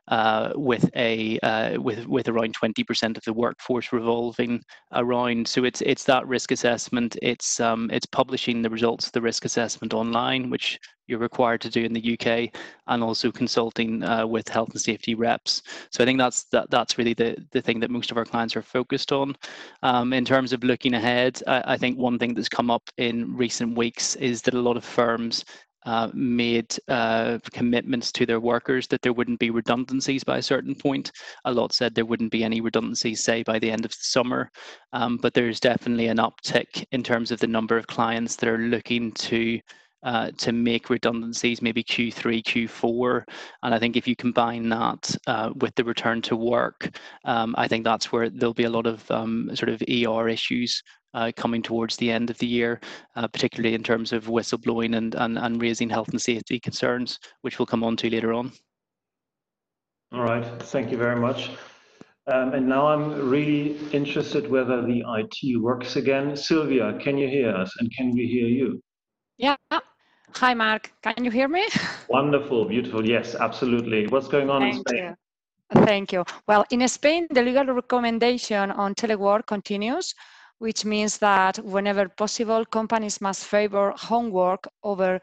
uh, 0.07 0.51
with 0.55 0.89
a 0.95 1.39
uh, 1.39 1.81
with 1.81 2.05
with 2.07 2.27
around 2.29 2.55
20% 2.55 3.17
of 3.17 3.23
the 3.23 3.33
workforce 3.33 3.93
revolving 3.93 4.61
around. 4.93 5.47
So 5.47 5.63
it's 5.63 5.81
it's 5.81 6.03
that 6.05 6.27
risk 6.27 6.51
assessment. 6.51 7.17
It's 7.21 7.59
um, 7.59 7.89
it's 7.91 8.05
publishing 8.05 8.61
the 8.61 8.69
results 8.69 9.07
of 9.07 9.11
the 9.11 9.21
risk 9.21 9.45
assessment 9.45 9.93
online, 9.93 10.49
which 10.49 10.79
you're 11.07 11.19
required 11.19 11.61
to 11.61 11.69
do 11.69 11.83
in 11.83 11.93
the 11.93 12.13
UK, 12.13 12.49
and 12.87 13.03
also 13.03 13.31
consulting 13.31 14.03
uh, 14.03 14.25
with 14.25 14.47
health 14.47 14.71
and 14.71 14.81
safety 14.81 15.15
reps. 15.15 15.61
So 15.91 16.03
I 16.03 16.05
think 16.05 16.17
that's 16.17 16.45
that, 16.45 16.69
that's 16.69 16.97
really 16.97 17.13
the 17.13 17.35
the 17.51 17.61
thing 17.61 17.79
that 17.81 17.91
most 17.91 18.11
of 18.11 18.17
our 18.17 18.25
clients 18.25 18.55
are 18.55 18.61
focused 18.61 19.11
on. 19.11 19.35
Um, 19.83 20.13
in 20.13 20.25
terms 20.25 20.53
of 20.53 20.63
looking 20.63 20.93
ahead, 20.93 21.41
I, 21.47 21.73
I, 21.73 21.77
think 21.77 21.97
one 21.97 22.17
thing 22.19 22.33
that's 22.33 22.49
come 22.49 22.71
up 22.71 22.83
in 22.97 23.35
recent 23.43 23.77
weeks 23.77 24.15
is 24.15 24.41
that 24.43 24.53
a 24.53 24.65
lot 24.67 24.77
of 24.77 24.85
firms. 24.85 25.43
Uh, 25.85 26.09
made 26.13 26.71
uh, 26.87 27.37
commitments 27.51 28.09
to 28.09 28.25
their 28.25 28.39
workers 28.39 28.87
that 28.87 29.01
there 29.01 29.11
wouldn't 29.11 29.37
be 29.37 29.49
redundancies 29.49 30.23
by 30.23 30.37
a 30.37 30.49
certain 30.53 30.73
point. 30.73 31.11
A 31.43 31.51
lot 31.51 31.73
said 31.73 31.93
there 31.93 32.05
wouldn't 32.05 32.31
be 32.31 32.41
any 32.45 32.61
redundancies, 32.61 33.21
say, 33.21 33.43
by 33.43 33.59
the 33.59 33.69
end 33.69 33.83
of 33.83 33.91
the 33.91 33.97
summer. 33.99 34.49
Um, 34.93 35.17
but 35.21 35.33
there's 35.33 35.59
definitely 35.59 36.07
an 36.07 36.19
uptick 36.19 36.85
in 36.93 37.03
terms 37.03 37.31
of 37.31 37.39
the 37.41 37.53
number 37.57 37.75
of 37.77 37.85
clients 37.87 38.37
that 38.37 38.47
are 38.47 38.69
looking 38.75 39.11
to 39.27 39.59
uh, 40.03 40.31
to 40.37 40.51
make 40.51 40.89
redundancies, 40.89 41.61
maybe 41.61 41.83
Q3, 41.83 42.43
Q4. 42.43 43.23
And 43.63 43.73
I 43.73 43.79
think 43.79 43.95
if 43.95 44.07
you 44.07 44.15
combine 44.15 44.69
that 44.69 45.15
uh, 45.27 45.51
with 45.55 45.73
the 45.75 45.83
return 45.83 46.21
to 46.23 46.35
work, 46.35 46.89
um, 47.25 47.55
I 47.57 47.67
think 47.67 47.83
that's 47.83 48.11
where 48.11 48.29
there'll 48.29 48.53
be 48.53 48.65
a 48.65 48.69
lot 48.69 48.85
of 48.85 49.09
um, 49.09 49.49
sort 49.55 49.69
of 49.69 49.81
ER 49.89 50.27
issues 50.27 50.83
uh, 51.13 51.31
coming 51.35 51.61
towards 51.61 51.95
the 51.97 52.11
end 52.11 52.29
of 52.29 52.37
the 52.39 52.47
year, 52.47 52.79
uh, 53.15 53.27
particularly 53.27 53.75
in 53.75 53.83
terms 53.83 54.11
of 54.11 54.25
whistleblowing 54.25 54.97
and, 54.97 55.15
and, 55.15 55.37
and 55.37 55.61
raising 55.61 55.89
health 55.89 56.09
and 56.09 56.21
safety 56.21 56.59
concerns, 56.59 57.19
which 57.41 57.59
we'll 57.59 57.65
come 57.65 57.83
on 57.83 57.95
to 57.97 58.09
later 58.09 58.33
on. 58.33 58.51
All 60.11 60.23
right, 60.23 60.45
thank 60.63 60.91
you 60.91 60.97
very 60.97 61.19
much. 61.19 61.51
Um, 62.31 62.53
and 62.53 62.67
now 62.69 62.87
I'm 62.87 63.29
really 63.29 63.77
interested 63.91 64.49
whether 64.49 64.81
the 64.81 65.03
IT 65.17 65.61
works 65.61 65.97
again. 65.97 66.37
Sylvia, 66.37 66.97
can 66.99 67.17
you 67.17 67.27
hear 67.27 67.53
us 67.53 67.71
and 67.79 67.91
can 67.97 68.11
we 68.13 68.27
hear 68.27 68.47
you? 68.47 68.81
Yeah, 69.37 69.55
Hi, 70.35 70.53
Mark. 70.53 70.91
Can 71.03 71.23
you 71.23 71.31
hear 71.31 71.47
me? 71.47 71.63
Wonderful, 72.09 72.65
beautiful. 72.65 73.07
Yes, 73.07 73.35
absolutely. 73.35 74.07
What's 74.07 74.27
going 74.27 74.49
on 74.49 74.61
Thank 74.61 74.75
in 74.75 74.81
Spain? 74.81 75.15
You. 75.75 75.85
Thank 75.85 76.11
you. 76.11 76.25
Well, 76.47 76.65
in 76.71 76.87
Spain, 76.87 77.27
the 77.29 77.41
legal 77.41 77.65
recommendation 77.65 78.71
on 78.71 78.95
telework 78.95 79.45
continues, 79.47 80.15
which 80.57 80.85
means 80.85 81.19
that 81.19 81.57
whenever 81.59 82.09
possible, 82.09 82.65
companies 82.65 83.21
must 83.21 83.45
favor 83.45 83.93
homework 83.95 84.67
over 84.83 85.21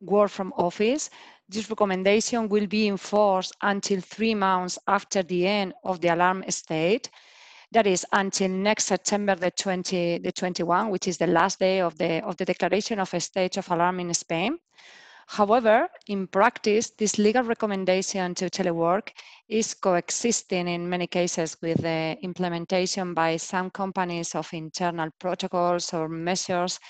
work 0.00 0.30
from 0.30 0.52
office. 0.56 1.10
This 1.48 1.70
recommendation 1.70 2.48
will 2.48 2.66
be 2.66 2.88
enforced 2.88 3.54
until 3.62 4.00
three 4.00 4.34
months 4.34 4.78
after 4.86 5.22
the 5.22 5.46
end 5.46 5.74
of 5.84 6.00
the 6.00 6.08
alarm 6.08 6.44
state 6.48 7.08
that 7.72 7.86
is 7.86 8.04
until 8.12 8.48
next 8.48 8.86
September 8.86 9.34
the 9.34 9.50
20, 9.50 10.18
the 10.18 10.32
21, 10.32 10.90
which 10.90 11.06
is 11.06 11.18
the 11.18 11.26
last 11.26 11.58
day 11.58 11.80
of 11.80 11.96
the, 11.98 12.24
of 12.24 12.36
the 12.36 12.44
declaration 12.44 12.98
of 12.98 13.12
a 13.14 13.20
state 13.20 13.56
of 13.56 13.70
alarm 13.70 14.00
in 14.00 14.12
Spain. 14.14 14.58
However, 15.28 15.88
in 16.08 16.26
practice, 16.26 16.90
this 16.90 17.16
legal 17.16 17.44
recommendation 17.44 18.34
to 18.34 18.50
telework 18.50 19.10
is 19.48 19.74
coexisting 19.74 20.66
in 20.66 20.88
many 20.88 21.06
cases 21.06 21.56
with 21.62 21.82
the 21.82 22.18
implementation 22.22 23.14
by 23.14 23.36
some 23.36 23.70
companies 23.70 24.34
of 24.34 24.52
internal 24.52 25.08
protocols 25.20 25.94
or 25.94 26.08
measures 26.08 26.80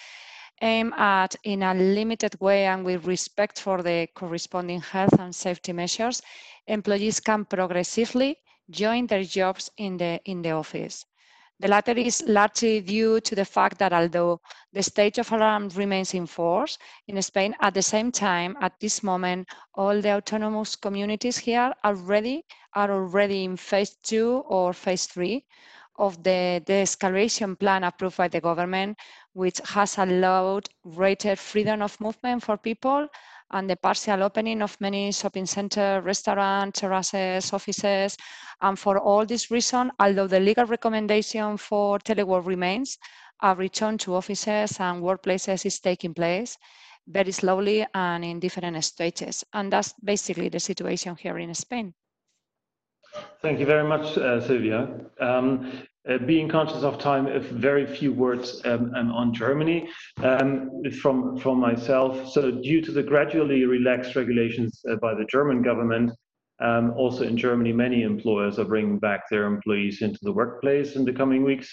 aimed 0.62 0.94
at, 0.96 1.36
in 1.44 1.62
a 1.62 1.74
limited 1.74 2.40
way 2.40 2.64
and 2.64 2.82
with 2.82 3.06
respect 3.06 3.60
for 3.60 3.82
the 3.82 4.08
corresponding 4.14 4.80
health 4.80 5.18
and 5.20 5.34
safety 5.34 5.74
measures, 5.74 6.22
employees 6.66 7.20
can 7.20 7.44
progressively 7.44 8.38
join 8.70 9.06
their 9.06 9.24
jobs 9.24 9.70
in 9.76 9.96
the, 9.96 10.20
in 10.24 10.42
the 10.42 10.52
office. 10.52 11.04
The 11.60 11.68
latter 11.68 11.92
is 11.92 12.22
largely 12.26 12.80
due 12.80 13.20
to 13.20 13.34
the 13.34 13.44
fact 13.44 13.78
that 13.80 13.92
although 13.92 14.40
the 14.72 14.82
state 14.82 15.18
of 15.18 15.30
alarm 15.30 15.68
remains 15.76 16.14
in 16.14 16.26
force 16.26 16.78
in 17.06 17.20
Spain, 17.20 17.54
at 17.60 17.74
the 17.74 17.82
same 17.82 18.10
time, 18.10 18.56
at 18.62 18.80
this 18.80 19.02
moment, 19.02 19.46
all 19.74 20.00
the 20.00 20.12
autonomous 20.12 20.74
communities 20.74 21.36
here 21.36 21.74
are 21.84 21.94
ready, 21.94 22.44
are 22.74 22.90
already 22.90 23.44
in 23.44 23.58
phase 23.58 23.96
two 24.02 24.42
or 24.48 24.72
phase 24.72 25.04
three 25.04 25.44
of 25.96 26.22
the 26.22 26.62
de-escalation 26.64 27.58
plan 27.58 27.84
approved 27.84 28.16
by 28.16 28.28
the 28.28 28.40
government, 28.40 28.98
which 29.34 29.60
has 29.66 29.98
allowed 29.98 30.66
greater 30.94 31.36
freedom 31.36 31.82
of 31.82 32.00
movement 32.00 32.42
for 32.42 32.56
people 32.56 33.06
and 33.50 33.68
the 33.68 33.76
partial 33.76 34.22
opening 34.22 34.62
of 34.62 34.80
many 34.80 35.12
shopping 35.12 35.46
centers, 35.46 36.04
restaurants, 36.04 36.80
terraces, 36.80 37.52
offices. 37.52 38.16
And 38.60 38.78
for 38.78 38.98
all 38.98 39.26
this 39.26 39.50
reason, 39.50 39.90
although 39.98 40.26
the 40.26 40.40
legal 40.40 40.66
recommendation 40.66 41.56
for 41.56 41.98
telework 41.98 42.46
remains, 42.46 42.98
a 43.42 43.54
return 43.54 43.98
to 43.98 44.14
offices 44.14 44.78
and 44.80 45.02
workplaces 45.02 45.64
is 45.66 45.80
taking 45.80 46.14
place 46.14 46.56
very 47.06 47.32
slowly 47.32 47.86
and 47.94 48.24
in 48.24 48.38
different 48.40 48.82
stages. 48.84 49.44
And 49.52 49.72
that's 49.72 49.94
basically 50.04 50.48
the 50.48 50.60
situation 50.60 51.16
here 51.16 51.38
in 51.38 51.54
Spain. 51.54 51.94
Thank 53.42 53.58
you 53.58 53.66
very 53.66 53.84
much, 53.88 54.16
uh, 54.18 54.40
Sylvia. 54.40 54.88
Um, 55.18 55.72
uh, 56.08 56.18
being 56.18 56.48
conscious 56.48 56.82
of 56.82 56.98
time, 56.98 57.28
very 57.58 57.86
few 57.86 58.12
words 58.12 58.62
um, 58.64 58.92
on 58.94 59.34
Germany 59.34 59.88
um, 60.22 60.70
from 61.00 61.36
from 61.36 61.60
myself. 61.60 62.32
So, 62.32 62.50
due 62.50 62.80
to 62.80 62.92
the 62.92 63.02
gradually 63.02 63.64
relaxed 63.64 64.16
regulations 64.16 64.80
uh, 64.90 64.96
by 64.96 65.14
the 65.14 65.26
German 65.30 65.62
government, 65.62 66.12
um, 66.60 66.92
also 66.96 67.24
in 67.24 67.36
Germany, 67.36 67.72
many 67.72 68.02
employers 68.02 68.58
are 68.58 68.64
bringing 68.64 68.98
back 68.98 69.28
their 69.30 69.44
employees 69.44 70.00
into 70.00 70.18
the 70.22 70.32
workplace 70.32 70.96
in 70.96 71.04
the 71.04 71.12
coming 71.12 71.44
weeks. 71.44 71.68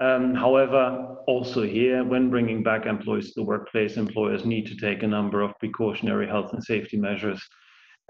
Um, 0.00 0.34
however, 0.34 1.16
also 1.26 1.62
here, 1.62 2.04
when 2.04 2.30
bringing 2.30 2.62
back 2.62 2.86
employees 2.86 3.34
to 3.34 3.40
the 3.40 3.44
workplace, 3.46 3.96
employers 3.96 4.44
need 4.44 4.66
to 4.66 4.76
take 4.76 5.02
a 5.02 5.08
number 5.08 5.42
of 5.42 5.58
precautionary 5.58 6.26
health 6.26 6.52
and 6.52 6.62
safety 6.62 6.96
measures 6.96 7.42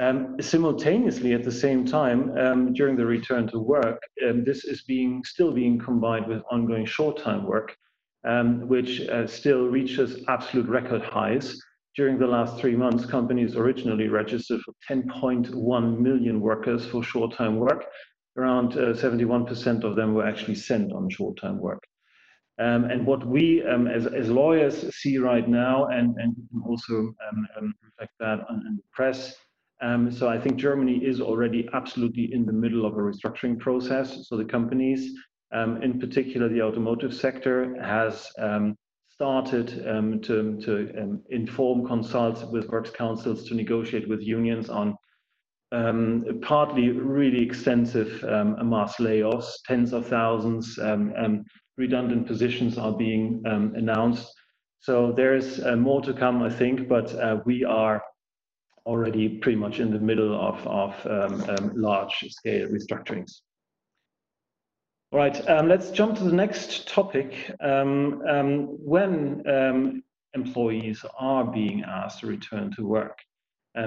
um, 0.00 0.40
simultaneously, 0.40 1.32
at 1.32 1.42
the 1.42 1.52
same 1.52 1.84
time, 1.84 2.36
um, 2.38 2.72
during 2.72 2.96
the 2.96 3.04
return 3.04 3.48
to 3.48 3.58
work, 3.58 4.00
um, 4.28 4.44
this 4.44 4.64
is 4.64 4.82
being 4.82 5.24
still 5.24 5.52
being 5.52 5.78
combined 5.78 6.28
with 6.28 6.42
ongoing 6.50 6.86
short-time 6.86 7.44
work, 7.44 7.76
um, 8.24 8.68
which 8.68 9.00
uh, 9.08 9.26
still 9.26 9.66
reaches 9.66 10.24
absolute 10.28 10.68
record 10.68 11.02
highs. 11.02 11.60
During 11.96 12.16
the 12.16 12.28
last 12.28 12.60
three 12.60 12.76
months, 12.76 13.06
companies 13.06 13.56
originally 13.56 14.06
registered 14.06 14.60
for 14.60 14.72
10.1 14.88 15.98
million 15.98 16.40
workers 16.40 16.86
for 16.86 17.02
short-time 17.02 17.56
work. 17.56 17.86
Around 18.36 18.74
71% 18.74 19.82
uh, 19.82 19.88
of 19.88 19.96
them 19.96 20.14
were 20.14 20.24
actually 20.24 20.54
sent 20.54 20.92
on 20.92 21.10
short-time 21.10 21.58
work. 21.58 21.82
Um, 22.60 22.84
and 22.84 23.04
what 23.04 23.26
we 23.26 23.64
um, 23.64 23.88
as, 23.88 24.06
as 24.06 24.30
lawyers 24.30 24.94
see 24.94 25.18
right 25.18 25.48
now, 25.48 25.86
and, 25.86 26.16
and 26.18 26.36
also 26.66 26.94
um, 26.94 27.48
um 27.56 27.74
reflect 27.82 28.12
that 28.20 28.40
on, 28.48 28.64
in 28.66 28.76
the 28.76 28.82
press, 28.92 29.36
um, 29.80 30.10
so 30.10 30.28
I 30.28 30.38
think 30.38 30.56
Germany 30.56 30.98
is 31.04 31.20
already 31.20 31.68
absolutely 31.72 32.32
in 32.32 32.44
the 32.46 32.52
middle 32.52 32.84
of 32.84 32.94
a 32.94 32.96
restructuring 32.96 33.58
process. 33.58 34.28
So 34.28 34.36
the 34.36 34.44
companies, 34.44 35.14
um, 35.52 35.82
in 35.82 36.00
particular 36.00 36.48
the 36.48 36.62
automotive 36.62 37.14
sector, 37.14 37.76
has 37.82 38.30
started 39.10 39.68
to, 39.68 40.60
to 40.60 41.20
inform, 41.30 41.86
consult 41.86 42.50
with 42.52 42.68
works 42.68 42.90
councils 42.90 43.48
to 43.48 43.54
negotiate 43.54 44.08
with 44.08 44.20
unions 44.20 44.70
on 44.70 44.96
um, 45.72 46.24
partly 46.42 46.90
really 46.90 47.42
extensive 47.42 48.24
um, 48.24 48.56
mass 48.68 48.96
layoffs, 48.96 49.50
tens 49.66 49.92
of 49.92 50.06
thousands, 50.06 50.78
um, 50.78 51.44
redundant 51.76 52.26
positions 52.26 52.78
are 52.78 52.92
being 52.92 53.42
um, 53.46 53.74
announced. 53.76 54.32
So 54.80 55.12
there's 55.12 55.60
uh, 55.60 55.76
more 55.76 56.00
to 56.02 56.12
come, 56.12 56.42
I 56.42 56.50
think, 56.50 56.88
but 56.88 57.14
uh, 57.14 57.40
we 57.44 57.64
are 57.64 58.02
already 58.88 59.28
pretty 59.28 59.58
much 59.58 59.80
in 59.80 59.92
the 59.92 59.98
middle 59.98 60.34
of, 60.34 60.66
of 60.66 60.94
um, 61.06 61.50
um, 61.50 61.72
large 61.76 62.14
scale 62.30 62.66
restructurings. 62.68 63.42
All 65.12 65.18
right, 65.18 65.36
um, 65.48 65.68
let's 65.68 65.90
jump 65.90 66.16
to 66.18 66.24
the 66.24 66.32
next 66.32 66.88
topic. 66.88 67.54
When 67.60 69.42
employees 70.34 71.04
are 71.18 71.44
being 71.44 71.82
asked 71.84 72.20
to 72.20 72.26
return 72.26 72.72
to 72.76 72.86
work, 72.86 73.18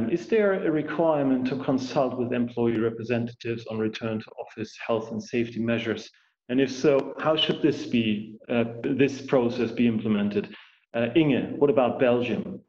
is 0.10 0.28
there 0.28 0.54
a 0.54 0.72
requirement 0.72 1.48
to 1.48 1.58
consult 1.58 2.18
with 2.18 2.34
employee 2.34 2.80
representatives 2.80 3.66
on 3.68 3.78
return 3.78 4.20
to 4.20 4.32
office 4.40 4.74
health 4.88 5.12
and 5.12 5.22
safety 5.22 5.60
measures 5.60 6.10
and 6.52 6.60
if 6.60 6.70
so, 6.70 7.14
how 7.18 7.38
should 7.38 7.62
this 7.62 7.86
be, 7.86 8.36
uh, 8.50 8.66
this 8.84 9.22
process 9.22 9.72
be 9.72 9.88
implemented? 9.88 10.54
Uh, 10.94 11.08
Inge, 11.16 11.58
what 11.58 11.70
about 11.70 11.98
Belgium? 11.98 12.60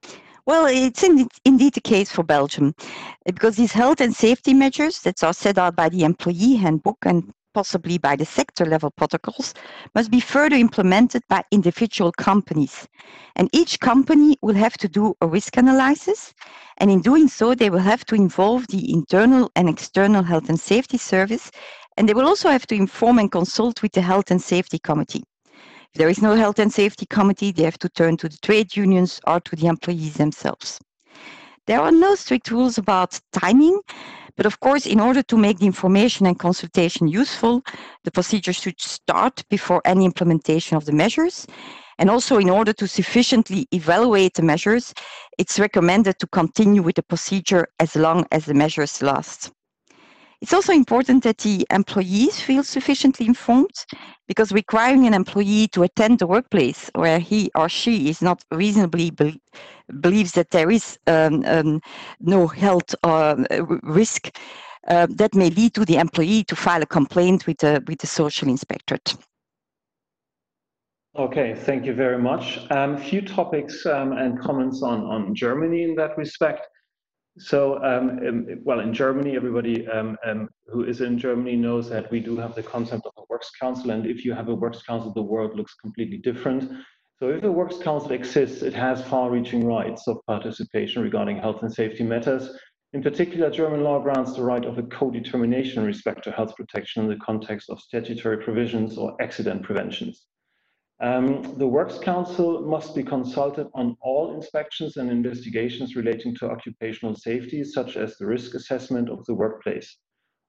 Well, 0.44 0.66
it's 0.66 1.02
in, 1.02 1.28
indeed 1.44 1.74
the 1.74 1.80
case 1.80 2.10
for 2.10 2.24
Belgium 2.24 2.74
because 3.24 3.56
these 3.56 3.72
health 3.72 4.00
and 4.00 4.14
safety 4.14 4.54
measures 4.54 5.00
that 5.02 5.22
are 5.22 5.32
set 5.32 5.56
out 5.56 5.76
by 5.76 5.88
the 5.88 6.02
employee 6.02 6.56
handbook 6.56 6.98
and 7.02 7.32
possibly 7.54 7.98
by 7.98 8.16
the 8.16 8.24
sector 8.24 8.64
level 8.64 8.90
protocols 8.90 9.54
must 9.94 10.10
be 10.10 10.20
further 10.20 10.56
implemented 10.56 11.22
by 11.28 11.44
individual 11.50 12.10
companies. 12.12 12.88
And 13.36 13.50
each 13.52 13.78
company 13.78 14.36
will 14.42 14.54
have 14.54 14.76
to 14.78 14.88
do 14.88 15.14
a 15.20 15.26
risk 15.26 15.56
analysis. 15.58 16.32
And 16.78 16.90
in 16.90 17.02
doing 17.02 17.28
so, 17.28 17.54
they 17.54 17.70
will 17.70 17.78
have 17.78 18.04
to 18.06 18.14
involve 18.14 18.66
the 18.68 18.92
internal 18.92 19.50
and 19.54 19.68
external 19.68 20.22
health 20.22 20.48
and 20.48 20.58
safety 20.58 20.98
service 20.98 21.50
and 21.96 22.08
they 22.08 22.14
will 22.14 22.26
also 22.26 22.48
have 22.48 22.66
to 22.68 22.74
inform 22.74 23.18
and 23.18 23.30
consult 23.30 23.82
with 23.82 23.92
the 23.92 24.00
Health 24.00 24.30
and 24.30 24.40
Safety 24.40 24.78
Committee. 24.78 25.24
If 25.92 25.98
there 25.98 26.08
is 26.08 26.22
no 26.22 26.36
Health 26.36 26.58
and 26.58 26.72
Safety 26.72 27.04
Committee, 27.04 27.52
they 27.52 27.64
have 27.64 27.78
to 27.80 27.88
turn 27.90 28.16
to 28.16 28.26
the 28.26 28.38
trade 28.38 28.74
unions 28.74 29.20
or 29.26 29.40
to 29.40 29.54
the 29.54 29.66
employees 29.66 30.14
themselves. 30.14 30.80
There 31.66 31.82
are 31.82 31.92
no 31.92 32.14
strict 32.14 32.50
rules 32.50 32.78
about 32.78 33.20
timing, 33.32 33.78
but 34.34 34.46
of 34.46 34.58
course, 34.60 34.86
in 34.86 35.00
order 35.00 35.22
to 35.24 35.36
make 35.36 35.58
the 35.58 35.66
information 35.66 36.24
and 36.24 36.38
consultation 36.38 37.08
useful, 37.08 37.62
the 38.04 38.10
procedure 38.10 38.54
should 38.54 38.80
start 38.80 39.44
before 39.50 39.82
any 39.84 40.06
implementation 40.06 40.78
of 40.78 40.86
the 40.86 40.92
measures. 40.92 41.46
And 41.98 42.08
also, 42.08 42.38
in 42.38 42.48
order 42.48 42.72
to 42.72 42.88
sufficiently 42.88 43.68
evaluate 43.70 44.32
the 44.32 44.42
measures, 44.42 44.94
it's 45.36 45.60
recommended 45.60 46.18
to 46.20 46.26
continue 46.26 46.80
with 46.80 46.96
the 46.96 47.02
procedure 47.02 47.68
as 47.78 47.96
long 47.96 48.24
as 48.32 48.46
the 48.46 48.54
measures 48.54 49.02
last. 49.02 49.52
It's 50.42 50.52
also 50.52 50.72
important 50.72 51.22
that 51.22 51.38
the 51.38 51.64
employees 51.70 52.40
feel 52.40 52.64
sufficiently 52.64 53.26
informed 53.26 53.86
because 54.26 54.50
requiring 54.50 55.06
an 55.06 55.14
employee 55.14 55.68
to 55.68 55.84
attend 55.84 56.18
the 56.18 56.26
workplace 56.26 56.90
where 56.96 57.20
he 57.20 57.48
or 57.54 57.68
she 57.68 58.08
is 58.08 58.20
not 58.20 58.42
reasonably 58.50 59.10
be 59.10 59.40
believes 60.00 60.32
that 60.32 60.50
there 60.50 60.70
is 60.70 60.98
um, 61.06 61.44
um, 61.46 61.80
no 62.18 62.48
health 62.48 62.92
uh, 63.04 63.36
risk, 63.84 64.36
uh, 64.88 65.06
that 65.10 65.34
may 65.34 65.50
lead 65.50 65.74
to 65.74 65.84
the 65.84 65.96
employee 65.96 66.42
to 66.44 66.56
file 66.56 66.82
a 66.82 66.86
complaint 66.86 67.46
with 67.46 67.58
the, 67.58 67.84
with 67.86 68.00
the 68.00 68.06
social 68.08 68.48
inspectorate. 68.48 69.14
Okay, 71.16 71.54
thank 71.54 71.84
you 71.84 71.94
very 71.94 72.18
much. 72.18 72.56
A 72.70 72.80
um, 72.80 72.96
few 72.96 73.20
topics 73.20 73.86
um, 73.86 74.12
and 74.12 74.40
comments 74.40 74.82
on, 74.82 75.02
on 75.02 75.34
Germany 75.34 75.82
in 75.84 75.94
that 75.96 76.16
respect. 76.16 76.66
So, 77.38 77.82
um, 77.82 78.18
um, 78.28 78.46
well, 78.62 78.80
in 78.80 78.92
Germany, 78.92 79.36
everybody 79.36 79.88
um, 79.88 80.18
um, 80.26 80.50
who 80.66 80.84
is 80.84 81.00
in 81.00 81.18
Germany 81.18 81.56
knows 81.56 81.88
that 81.88 82.10
we 82.10 82.20
do 82.20 82.36
have 82.36 82.54
the 82.54 82.62
concept 82.62 83.06
of 83.06 83.12
a 83.16 83.22
works 83.30 83.50
council. 83.58 83.90
And 83.90 84.06
if 84.06 84.24
you 84.24 84.34
have 84.34 84.48
a 84.48 84.54
works 84.54 84.82
council, 84.82 85.12
the 85.14 85.22
world 85.22 85.56
looks 85.56 85.74
completely 85.74 86.18
different. 86.18 86.70
So 87.18 87.30
if 87.30 87.42
a 87.44 87.50
works 87.50 87.78
council 87.78 88.12
exists, 88.12 88.62
it 88.62 88.74
has 88.74 89.02
far-reaching 89.04 89.64
rights 89.64 90.08
of 90.08 90.18
participation 90.26 91.02
regarding 91.02 91.38
health 91.38 91.62
and 91.62 91.72
safety 91.72 92.02
matters. 92.02 92.50
In 92.92 93.02
particular, 93.02 93.48
German 93.48 93.82
law 93.82 93.98
grants 94.00 94.34
the 94.34 94.42
right 94.42 94.64
of 94.64 94.76
a 94.76 94.82
co-determination 94.82 95.80
in 95.80 95.86
respect 95.86 96.24
to 96.24 96.32
health 96.32 96.54
protection 96.54 97.04
in 97.04 97.08
the 97.08 97.24
context 97.24 97.70
of 97.70 97.80
statutory 97.80 98.44
provisions 98.44 98.98
or 98.98 99.16
accident 99.22 99.62
preventions. 99.62 100.26
Um, 101.02 101.56
the 101.58 101.66
Works 101.66 101.98
Council 101.98 102.62
must 102.62 102.94
be 102.94 103.02
consulted 103.02 103.66
on 103.74 103.96
all 104.00 104.36
inspections 104.36 104.98
and 104.98 105.10
investigations 105.10 105.96
relating 105.96 106.32
to 106.36 106.48
occupational 106.48 107.16
safety, 107.16 107.64
such 107.64 107.96
as 107.96 108.16
the 108.16 108.26
risk 108.26 108.54
assessment 108.54 109.10
of 109.10 109.24
the 109.26 109.34
workplace. 109.34 109.96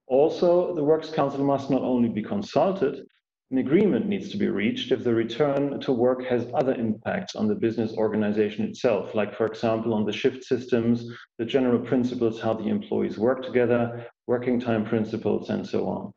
Also, 0.06 0.76
the 0.76 0.84
Works 0.84 1.10
Council 1.10 1.44
must 1.44 1.72
not 1.72 1.82
only 1.82 2.08
be 2.08 2.22
consulted, 2.22 3.04
an 3.50 3.58
agreement 3.58 4.08
needs 4.08 4.30
to 4.30 4.38
be 4.38 4.48
reached 4.48 4.92
if 4.92 5.04
the 5.04 5.14
return 5.14 5.80
to 5.80 5.92
work 5.92 6.24
has 6.26 6.48
other 6.54 6.76
impacts 6.76 7.36
on 7.36 7.48
the 7.48 7.56
business 7.56 7.94
organization 7.94 8.64
itself, 8.66 9.16
like, 9.16 9.36
for 9.36 9.48
example, 9.48 9.96
on 9.96 10.06
the 10.06 10.14
shift 10.14 10.44
systems, 10.44 11.08
the 11.40 11.46
general 11.46 11.80
principles, 11.80 12.40
how 12.40 12.54
the 12.54 12.68
employees 12.68 13.18
work 13.18 13.44
together, 13.44 14.06
working 14.28 14.60
time 14.60 14.86
principles, 14.86 15.50
and 15.50 15.66
so 15.66 15.88
on. 15.88 16.14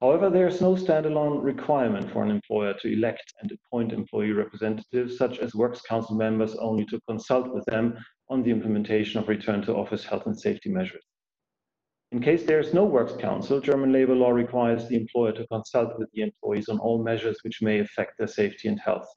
However, 0.00 0.30
there 0.30 0.46
is 0.46 0.60
no 0.60 0.76
standalone 0.76 1.42
requirement 1.42 2.08
for 2.12 2.22
an 2.22 2.30
employer 2.30 2.72
to 2.74 2.92
elect 2.92 3.34
and 3.42 3.50
appoint 3.50 3.92
employee 3.92 4.30
representatives, 4.30 5.16
such 5.16 5.40
as 5.40 5.56
Works 5.56 5.82
Council 5.82 6.14
members, 6.14 6.54
only 6.54 6.84
to 6.86 7.00
consult 7.08 7.52
with 7.52 7.64
them 7.64 7.98
on 8.28 8.44
the 8.44 8.52
implementation 8.52 9.18
of 9.18 9.28
return 9.28 9.60
to 9.62 9.74
office 9.74 10.04
health 10.04 10.26
and 10.26 10.38
safety 10.38 10.70
measures. 10.70 11.02
In 12.12 12.20
case 12.20 12.44
there 12.44 12.60
is 12.60 12.72
no 12.72 12.84
Works 12.84 13.14
Council, 13.14 13.60
German 13.60 13.92
labor 13.92 14.14
law 14.14 14.30
requires 14.30 14.86
the 14.86 14.94
employer 14.94 15.32
to 15.32 15.46
consult 15.48 15.98
with 15.98 16.08
the 16.12 16.22
employees 16.22 16.68
on 16.68 16.78
all 16.78 17.02
measures 17.02 17.38
which 17.42 17.60
may 17.60 17.80
affect 17.80 18.18
their 18.18 18.28
safety 18.28 18.68
and 18.68 18.78
health. 18.78 19.08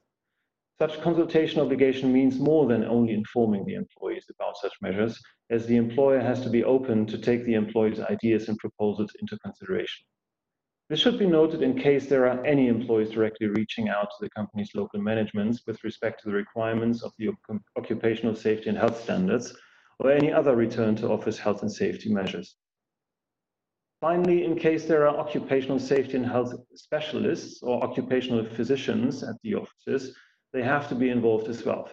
Such 0.80 1.00
consultation 1.00 1.62
obligation 1.62 2.12
means 2.12 2.40
more 2.40 2.66
than 2.66 2.86
only 2.86 3.14
informing 3.14 3.66
the 3.66 3.76
employees 3.76 4.26
about 4.34 4.58
such 4.58 4.74
measures, 4.82 5.22
as 5.52 5.68
the 5.68 5.76
employer 5.76 6.20
has 6.20 6.42
to 6.42 6.50
be 6.50 6.64
open 6.64 7.06
to 7.06 7.20
take 7.20 7.46
the 7.46 7.54
employees' 7.54 8.00
ideas 8.00 8.50
and 8.50 8.58
proposals 8.58 9.12
into 9.22 9.38
consideration. 9.40 10.08
This 10.92 11.00
should 11.00 11.18
be 11.18 11.26
noted 11.26 11.62
in 11.62 11.80
case 11.80 12.08
there 12.08 12.28
are 12.28 12.46
any 12.46 12.68
employees 12.68 13.12
directly 13.12 13.48
reaching 13.48 13.88
out 13.88 14.10
to 14.10 14.18
the 14.20 14.30
company's 14.32 14.76
local 14.76 15.02
managements 15.02 15.62
with 15.66 15.82
respect 15.86 16.22
to 16.22 16.28
the 16.28 16.36
requirements 16.36 17.02
of 17.02 17.14
the 17.18 17.30
occupational 17.78 18.36
safety 18.36 18.68
and 18.68 18.78
health 18.78 19.02
standards 19.02 19.56
or 20.00 20.12
any 20.12 20.34
other 20.34 20.54
return 20.54 20.98
to 20.98 21.10
office 21.10 21.40
health 21.40 21.62
and 21.62 21.72
safety 21.72 22.14
measures. 22.14 22.58
Finally, 24.02 24.44
in 24.44 24.58
case 24.58 24.84
there 24.84 25.08
are 25.08 25.18
occupational 25.18 25.80
safety 25.80 26.18
and 26.18 26.26
health 26.26 26.54
specialists 26.76 27.64
or 27.64 27.82
occupational 27.82 28.44
physicians 28.44 29.24
at 29.24 29.36
the 29.44 29.56
offices, 29.56 30.14
they 30.52 30.62
have 30.62 30.90
to 30.90 30.96
be 30.96 31.10
involved 31.10 31.48
as 31.48 31.64
well, 31.64 31.90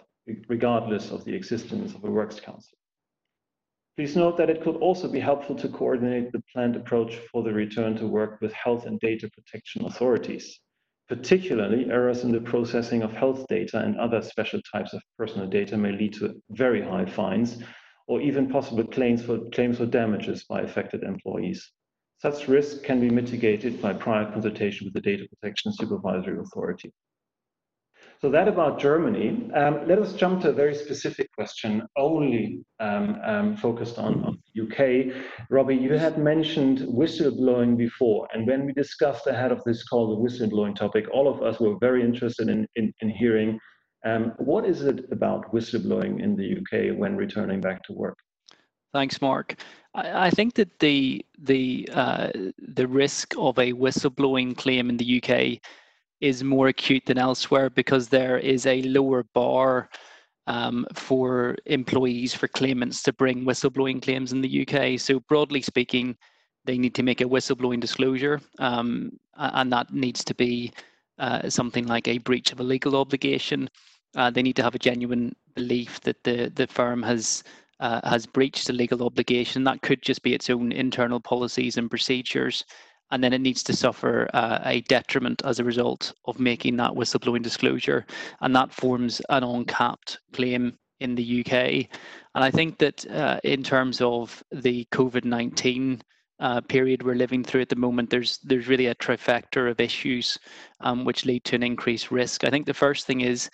regardless 0.49 1.09
of 1.09 1.23
the 1.23 1.33
existence 1.33 1.95
of 1.95 2.03
a 2.03 2.11
works 2.11 2.41
council. 2.41 2.77
Please 3.99 4.15
note 4.15 4.37
that 4.37 4.49
it 4.49 4.61
could 4.61 4.77
also 4.77 5.11
be 5.11 5.19
helpful 5.19 5.57
to 5.57 5.67
coordinate 5.67 6.31
the 6.31 6.41
planned 6.53 6.77
approach 6.77 7.17
for 7.29 7.43
the 7.43 7.51
return 7.51 7.97
to 7.97 8.07
work 8.07 8.39
with 8.39 8.53
health 8.53 8.85
and 8.85 8.97
data 9.01 9.29
protection 9.29 9.83
authorities. 9.83 10.61
Particularly, 11.09 11.91
errors 11.91 12.23
in 12.23 12.31
the 12.31 12.39
processing 12.39 13.01
of 13.01 13.11
health 13.11 13.45
data 13.49 13.79
and 13.79 13.99
other 13.99 14.21
special 14.21 14.61
types 14.71 14.93
of 14.93 15.01
personal 15.17 15.49
data 15.49 15.75
may 15.75 15.91
lead 15.91 16.13
to 16.13 16.41
very 16.51 16.81
high 16.81 17.07
fines 17.07 17.61
or 18.07 18.21
even 18.21 18.47
possible 18.47 18.85
claims 18.85 19.21
for, 19.21 19.37
claims 19.49 19.79
damages 19.79 20.45
by 20.45 20.61
affected 20.61 21.03
employees. 21.03 21.69
Such 22.19 22.47
risk 22.47 22.83
can 22.83 23.01
be 23.01 23.09
mitigated 23.09 23.81
by 23.81 23.91
prior 23.91 24.31
consultation 24.31 24.85
with 24.85 24.93
the 24.93 25.01
Data 25.01 25.27
Protection 25.27 25.73
Supervisory 25.73 26.39
Authority. 26.39 26.93
So 28.21 28.29
that 28.31 28.49
about 28.49 28.79
Germany. 28.79 29.49
Um, 29.55 29.87
let 29.87 29.97
us 29.97 30.11
jump 30.11 30.41
to 30.41 30.49
a 30.49 30.53
very 30.53 30.75
specific 30.75 31.31
question, 31.33 31.83
only 31.97 32.59
um, 32.81 33.17
um, 33.23 33.55
focused 33.55 33.97
on, 33.97 34.23
on 34.25 34.37
the 34.53 34.63
UK. 34.63 35.15
Robbie, 35.49 35.77
you 35.77 35.93
had 35.93 36.17
mentioned 36.17 36.79
whistleblowing 36.79 37.77
before, 37.77 38.27
and 38.33 38.45
when 38.45 38.65
we 38.65 38.73
discussed 38.73 39.25
ahead 39.27 39.53
of 39.53 39.63
this 39.63 39.87
call 39.87 40.09
the 40.09 40.21
whistleblowing 40.21 40.75
topic, 40.75 41.05
all 41.13 41.29
of 41.29 41.41
us 41.41 41.61
were 41.61 41.77
very 41.79 42.03
interested 42.03 42.49
in, 42.49 42.67
in, 42.75 42.93
in 42.99 43.09
hearing 43.09 43.57
um, 44.05 44.33
what 44.37 44.65
is 44.65 44.81
it 44.81 45.05
about 45.11 45.51
whistleblowing 45.53 46.21
in 46.21 46.35
the 46.35 46.57
UK 46.57 46.97
when 46.97 47.15
returning 47.15 47.61
back 47.61 47.83
to 47.83 47.93
work? 47.93 48.17
Thanks, 48.93 49.21
Mark. 49.21 49.55
I, 49.93 50.27
I 50.27 50.29
think 50.29 50.55
that 50.55 50.79
the 50.79 51.25
the 51.37 51.87
uh, 51.93 52.29
the 52.57 52.87
risk 52.87 53.33
of 53.37 53.59
a 53.59 53.73
whistleblowing 53.73 54.57
claim 54.57 54.89
in 54.89 54.97
the 54.97 55.21
UK 55.21 55.61
is 56.21 56.43
more 56.43 56.67
acute 56.67 57.05
than 57.05 57.17
elsewhere 57.17 57.69
because 57.69 58.09
there 58.09 58.37
is 58.37 58.65
a 58.65 58.81
lower 58.83 59.23
bar 59.33 59.89
um, 60.47 60.85
for 60.93 61.55
employees, 61.65 62.33
for 62.33 62.47
claimants 62.47 63.03
to 63.03 63.13
bring 63.13 63.45
whistleblowing 63.45 64.01
claims 64.01 64.31
in 64.33 64.41
the 64.41 64.67
UK. 64.67 64.99
So, 64.99 65.19
broadly 65.21 65.61
speaking, 65.61 66.17
they 66.65 66.77
need 66.77 66.95
to 66.95 67.03
make 67.03 67.21
a 67.21 67.25
whistleblowing 67.25 67.79
disclosure, 67.79 68.41
um, 68.57 69.11
and 69.37 69.71
that 69.71 69.93
needs 69.93 70.23
to 70.25 70.33
be 70.33 70.73
uh, 71.19 71.49
something 71.49 71.85
like 71.87 72.07
a 72.07 72.17
breach 72.17 72.51
of 72.51 72.59
a 72.59 72.63
legal 72.63 72.95
obligation. 72.95 73.69
Uh, 74.15 74.31
they 74.31 74.41
need 74.41 74.55
to 74.55 74.63
have 74.63 74.75
a 74.75 74.79
genuine 74.79 75.35
belief 75.53 76.01
that 76.01 76.23
the, 76.23 76.51
the 76.55 76.65
firm 76.67 77.03
has 77.03 77.43
uh, 77.79 78.01
has 78.09 78.25
breached 78.25 78.69
a 78.69 78.73
legal 78.73 79.03
obligation. 79.03 79.63
That 79.63 79.81
could 79.81 80.01
just 80.01 80.21
be 80.23 80.33
its 80.33 80.49
own 80.49 80.71
internal 80.71 81.19
policies 81.19 81.77
and 81.77 81.89
procedures 81.89 82.65
and 83.11 83.23
then 83.23 83.33
it 83.33 83.41
needs 83.41 83.63
to 83.63 83.75
suffer 83.75 84.29
uh, 84.33 84.59
a 84.63 84.81
detriment 84.81 85.41
as 85.45 85.59
a 85.59 85.63
result 85.63 86.13
of 86.25 86.39
making 86.39 86.77
that 86.77 86.91
whistleblowing 86.91 87.41
disclosure, 87.41 88.05
and 88.41 88.55
that 88.55 88.71
forms 88.71 89.21
an 89.29 89.43
uncapped 89.43 90.19
claim 90.33 90.77
in 90.99 91.15
the 91.15 91.41
UK. 91.41 91.53
And 92.35 92.43
I 92.43 92.51
think 92.51 92.77
that 92.79 93.09
uh, 93.09 93.39
in 93.43 93.63
terms 93.63 94.01
of 94.01 94.43
the 94.51 94.85
COVID 94.91 95.25
19 95.25 96.01
uh, 96.39 96.61
period 96.61 97.03
we're 97.03 97.15
living 97.15 97.43
through 97.43 97.61
at 97.61 97.69
the 97.69 97.75
moment, 97.75 98.09
there's 98.09 98.37
there's 98.39 98.67
really 98.67 98.87
a 98.87 98.95
trifecta 98.95 99.69
of 99.69 99.79
issues 99.79 100.37
um, 100.81 101.05
which 101.05 101.25
lead 101.25 101.43
to 101.45 101.55
an 101.55 101.63
increased 101.63 102.11
risk. 102.11 102.43
I 102.43 102.49
think 102.49 102.65
the 102.65 102.73
first 102.73 103.05
thing 103.05 103.21
is 103.21 103.49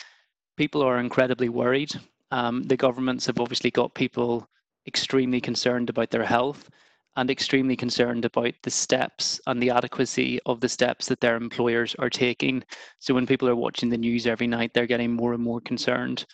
people 0.57 0.81
are 0.81 0.99
incredibly 0.99 1.49
worried. 1.49 1.91
Um, 2.31 2.63
the 2.63 2.77
governments 2.77 3.25
have 3.27 3.39
obviously 3.39 3.71
got 3.71 3.93
people 3.93 4.47
extremely 4.87 5.41
concerned 5.41 5.89
about 5.89 6.11
their 6.11 6.25
health 6.25 6.69
and 7.17 7.29
extremely 7.29 7.75
concerned 7.75 8.25
about 8.25 8.53
the 8.63 8.69
steps 8.69 9.39
and 9.47 9.61
the 9.61 9.69
adequacy 9.69 10.39
of 10.45 10.59
the 10.59 10.69
steps 10.69 11.07
that 11.07 11.21
their 11.21 11.35
employers 11.35 11.95
are 11.99 12.09
taking. 12.09 12.63
So 12.99 13.13
when 13.13 13.27
people 13.27 13.47
are 13.47 13.55
watching 13.55 13.89
the 13.89 13.97
news 13.97 14.27
every 14.27 14.47
night, 14.47 14.73
they're 14.73 14.85
getting 14.85 15.13
more 15.13 15.33
and 15.33 15.43
more 15.43 15.61
concerned. 15.61 16.25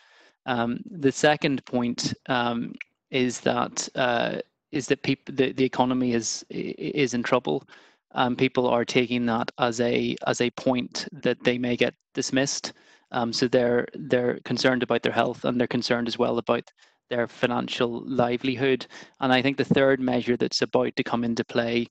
Um, 0.45 0.79
the 0.89 1.11
second 1.11 1.63
point 1.65 2.13
um, 2.27 2.73
is 3.11 3.39
that 3.41 3.87
uh, 3.95 4.37
is 4.71 4.87
that 4.87 5.03
people 5.03 5.35
the, 5.35 5.51
the 5.51 5.65
economy 5.65 6.13
is 6.13 6.43
is 6.49 7.13
in 7.13 7.23
trouble. 7.23 7.67
Um, 8.13 8.35
people 8.35 8.67
are 8.67 8.85
taking 8.85 9.25
that 9.27 9.51
as 9.59 9.79
a 9.79 10.15
as 10.25 10.41
a 10.41 10.49
point 10.51 11.07
that 11.11 11.43
they 11.43 11.57
may 11.57 11.75
get 11.75 11.93
dismissed. 12.13 12.73
Um, 13.11 13.33
so 13.33 13.47
they're 13.47 13.87
they're 13.93 14.39
concerned 14.45 14.83
about 14.83 15.03
their 15.03 15.11
health 15.11 15.45
and 15.45 15.59
they're 15.59 15.67
concerned 15.67 16.07
as 16.07 16.17
well 16.17 16.37
about 16.37 16.71
their 17.11 17.27
financial 17.27 18.01
livelihood. 18.07 18.87
And 19.19 19.31
I 19.31 19.41
think 19.41 19.57
the 19.57 19.65
third 19.65 19.99
measure 19.99 20.37
that's 20.37 20.63
about 20.63 20.95
to 20.95 21.03
come 21.03 21.23
into 21.23 21.43
play 21.43 21.87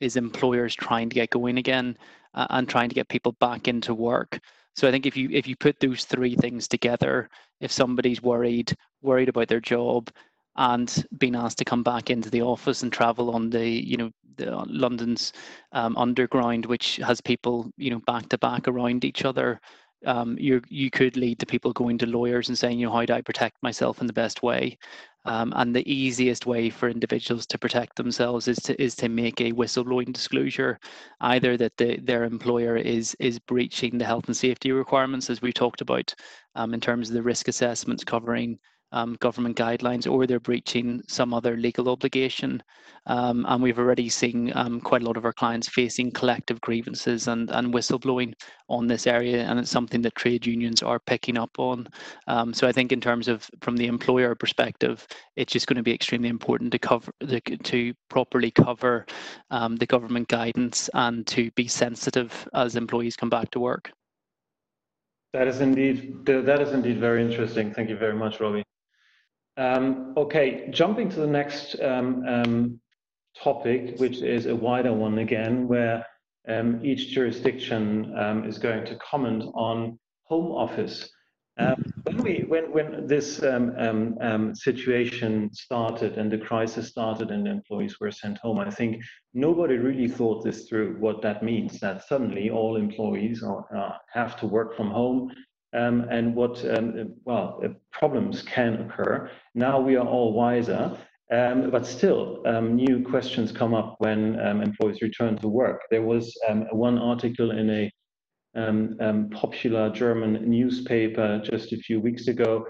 is 0.00 0.16
employers 0.16 0.74
trying 0.74 1.10
to 1.10 1.14
get 1.14 1.30
going 1.30 1.58
again 1.58 1.96
uh, 2.34 2.46
and 2.50 2.68
trying 2.68 2.88
to 2.88 2.94
get 2.94 3.08
people 3.08 3.32
back 3.32 3.68
into 3.68 3.94
work. 3.94 4.40
So 4.74 4.88
I 4.88 4.90
think 4.90 5.04
if 5.06 5.16
you 5.16 5.28
if 5.30 5.46
you 5.46 5.54
put 5.54 5.78
those 5.78 6.06
three 6.06 6.34
things 6.34 6.66
together, 6.66 7.28
if 7.60 7.70
somebody's 7.70 8.22
worried, 8.22 8.74
worried 9.02 9.28
about 9.28 9.48
their 9.48 9.60
job, 9.60 10.10
and 10.56 11.06
being 11.18 11.36
asked 11.36 11.58
to 11.58 11.64
come 11.64 11.82
back 11.82 12.08
into 12.10 12.30
the 12.30 12.42
office 12.42 12.82
and 12.82 12.90
travel 12.92 13.30
on 13.30 13.50
the 13.50 13.68
you 13.68 13.98
know 13.98 14.10
the, 14.36 14.50
London's 14.66 15.34
um, 15.72 15.96
underground, 15.98 16.64
which 16.64 16.96
has 16.96 17.20
people 17.20 17.70
you 17.76 17.90
know 17.90 18.00
back 18.06 18.30
to 18.30 18.38
back 18.38 18.66
around 18.66 19.04
each 19.04 19.26
other, 19.26 19.60
um, 20.06 20.36
you 20.38 20.60
you 20.68 20.90
could 20.90 21.16
lead 21.16 21.38
to 21.40 21.46
people 21.46 21.72
going 21.72 21.98
to 21.98 22.06
lawyers 22.06 22.48
and 22.48 22.58
saying, 22.58 22.78
you 22.78 22.86
know, 22.86 22.92
how 22.92 23.04
do 23.04 23.12
I 23.14 23.20
protect 23.22 23.62
myself 23.62 24.00
in 24.00 24.06
the 24.06 24.12
best 24.12 24.42
way? 24.42 24.78
Um, 25.24 25.52
and 25.56 25.74
the 25.74 25.88
easiest 25.92 26.46
way 26.46 26.68
for 26.70 26.88
individuals 26.88 27.46
to 27.46 27.58
protect 27.58 27.96
themselves 27.96 28.48
is 28.48 28.58
to 28.60 28.82
is 28.82 28.96
to 28.96 29.08
make 29.08 29.40
a 29.40 29.52
whistleblowing 29.52 30.12
disclosure, 30.12 30.78
either 31.20 31.56
that 31.56 31.76
the, 31.76 31.98
their 32.02 32.24
employer 32.24 32.76
is 32.76 33.14
is 33.20 33.38
breaching 33.38 33.98
the 33.98 34.04
health 34.04 34.26
and 34.26 34.36
safety 34.36 34.72
requirements, 34.72 35.30
as 35.30 35.40
we 35.42 35.52
talked 35.52 35.80
about, 35.80 36.12
um, 36.56 36.74
in 36.74 36.80
terms 36.80 37.08
of 37.08 37.14
the 37.14 37.22
risk 37.22 37.48
assessments 37.48 38.04
covering 38.04 38.58
um, 38.92 39.16
government 39.20 39.56
guidelines 39.56 40.10
or 40.10 40.26
they're 40.26 40.40
breaching 40.40 41.02
some 41.08 41.34
other 41.34 41.56
legal 41.56 41.88
obligation. 41.88 42.62
Um, 43.06 43.44
and 43.48 43.60
we've 43.62 43.78
already 43.78 44.08
seen 44.08 44.52
um, 44.54 44.80
quite 44.80 45.02
a 45.02 45.04
lot 45.04 45.16
of 45.16 45.24
our 45.24 45.32
clients 45.32 45.68
facing 45.68 46.12
collective 46.12 46.60
grievances 46.60 47.26
and, 47.26 47.50
and 47.50 47.74
whistleblowing 47.74 48.34
on 48.68 48.86
this 48.86 49.06
area. 49.06 49.44
And 49.44 49.58
it's 49.58 49.70
something 49.70 50.02
that 50.02 50.14
trade 50.14 50.46
unions 50.46 50.82
are 50.82 51.00
picking 51.00 51.36
up 51.36 51.50
on. 51.58 51.88
Um, 52.28 52.54
so 52.54 52.68
I 52.68 52.72
think 52.72 52.92
in 52.92 53.00
terms 53.00 53.26
of 53.26 53.50
from 53.60 53.76
the 53.76 53.86
employer 53.86 54.34
perspective, 54.34 55.06
it's 55.34 55.52
just 55.52 55.66
going 55.66 55.78
to 55.78 55.82
be 55.82 55.92
extremely 55.92 56.28
important 56.28 56.70
to 56.72 56.78
cover 56.78 57.12
the, 57.20 57.40
to 57.40 57.92
properly 58.08 58.52
cover 58.52 59.06
um, 59.50 59.76
the 59.76 59.86
government 59.86 60.28
guidance 60.28 60.88
and 60.94 61.26
to 61.26 61.50
be 61.52 61.66
sensitive 61.66 62.48
as 62.54 62.76
employees 62.76 63.16
come 63.16 63.30
back 63.30 63.50
to 63.50 63.60
work. 63.60 63.90
That 65.32 65.48
is 65.48 65.62
indeed 65.62 66.26
that 66.26 66.60
is 66.60 66.72
indeed 66.72 67.00
very 67.00 67.24
interesting. 67.24 67.72
Thank 67.72 67.88
you 67.88 67.96
very 67.96 68.14
much, 68.14 68.38
Robbie. 68.38 68.62
Um, 69.56 70.14
okay, 70.16 70.68
jumping 70.70 71.10
to 71.10 71.20
the 71.20 71.26
next 71.26 71.78
um, 71.80 72.24
um, 72.26 72.80
topic, 73.36 73.98
which 73.98 74.22
is 74.22 74.46
a 74.46 74.56
wider 74.56 74.92
one 74.92 75.18
again, 75.18 75.68
where 75.68 76.06
um, 76.48 76.80
each 76.84 77.10
jurisdiction 77.10 78.14
um, 78.18 78.44
is 78.44 78.58
going 78.58 78.86
to 78.86 78.96
comment 78.96 79.44
on 79.54 79.98
home 80.24 80.52
office. 80.52 81.10
When 82.04 82.16
we 82.16 82.44
when 82.48 82.72
when 82.72 83.06
this 83.06 83.36
situation 84.54 85.50
started 85.52 86.18
and 86.18 86.32
the 86.32 86.38
crisis 86.38 86.88
started 86.88 87.30
and 87.30 87.46
employees 87.46 88.00
were 88.00 88.10
sent 88.10 88.38
home, 88.38 88.58
I 88.58 88.70
think 88.70 89.02
nobody 89.34 89.76
really 89.76 90.08
thought 90.08 90.42
this 90.42 90.66
through. 90.66 90.96
What 90.98 91.22
that 91.22 91.42
means 91.42 91.78
that 91.80 92.08
suddenly 92.08 92.50
all 92.50 92.76
employees 92.76 93.42
are, 93.42 93.64
uh, 93.76 93.98
have 94.12 94.36
to 94.40 94.46
work 94.46 94.74
from 94.76 94.90
home 94.90 95.30
um, 95.74 96.06
and 96.10 96.34
what 96.34 96.64
um, 96.76 97.14
well 97.24 97.60
uh, 97.64 97.68
problems 97.90 98.42
can 98.42 98.74
occur. 98.82 99.30
Now 99.54 99.80
we 99.80 99.96
are 99.96 100.06
all 100.06 100.32
wiser, 100.32 100.96
um, 101.32 101.70
but 101.70 101.86
still 101.86 102.42
um, 102.46 102.76
new 102.76 103.02
questions 103.02 103.52
come 103.52 103.74
up 103.74 103.96
when 103.98 104.38
um, 104.40 104.60
employees 104.60 105.02
return 105.02 105.36
to 105.38 105.48
work. 105.48 105.82
There 105.90 106.02
was 106.02 106.36
um, 106.48 106.66
one 106.72 106.98
article 106.98 107.50
in 107.52 107.70
a 107.70 107.92
popular 109.30 109.90
German 109.90 110.48
newspaper 110.48 111.40
just 111.42 111.72
a 111.72 111.78
few 111.78 112.00
weeks 112.00 112.28
ago, 112.28 112.66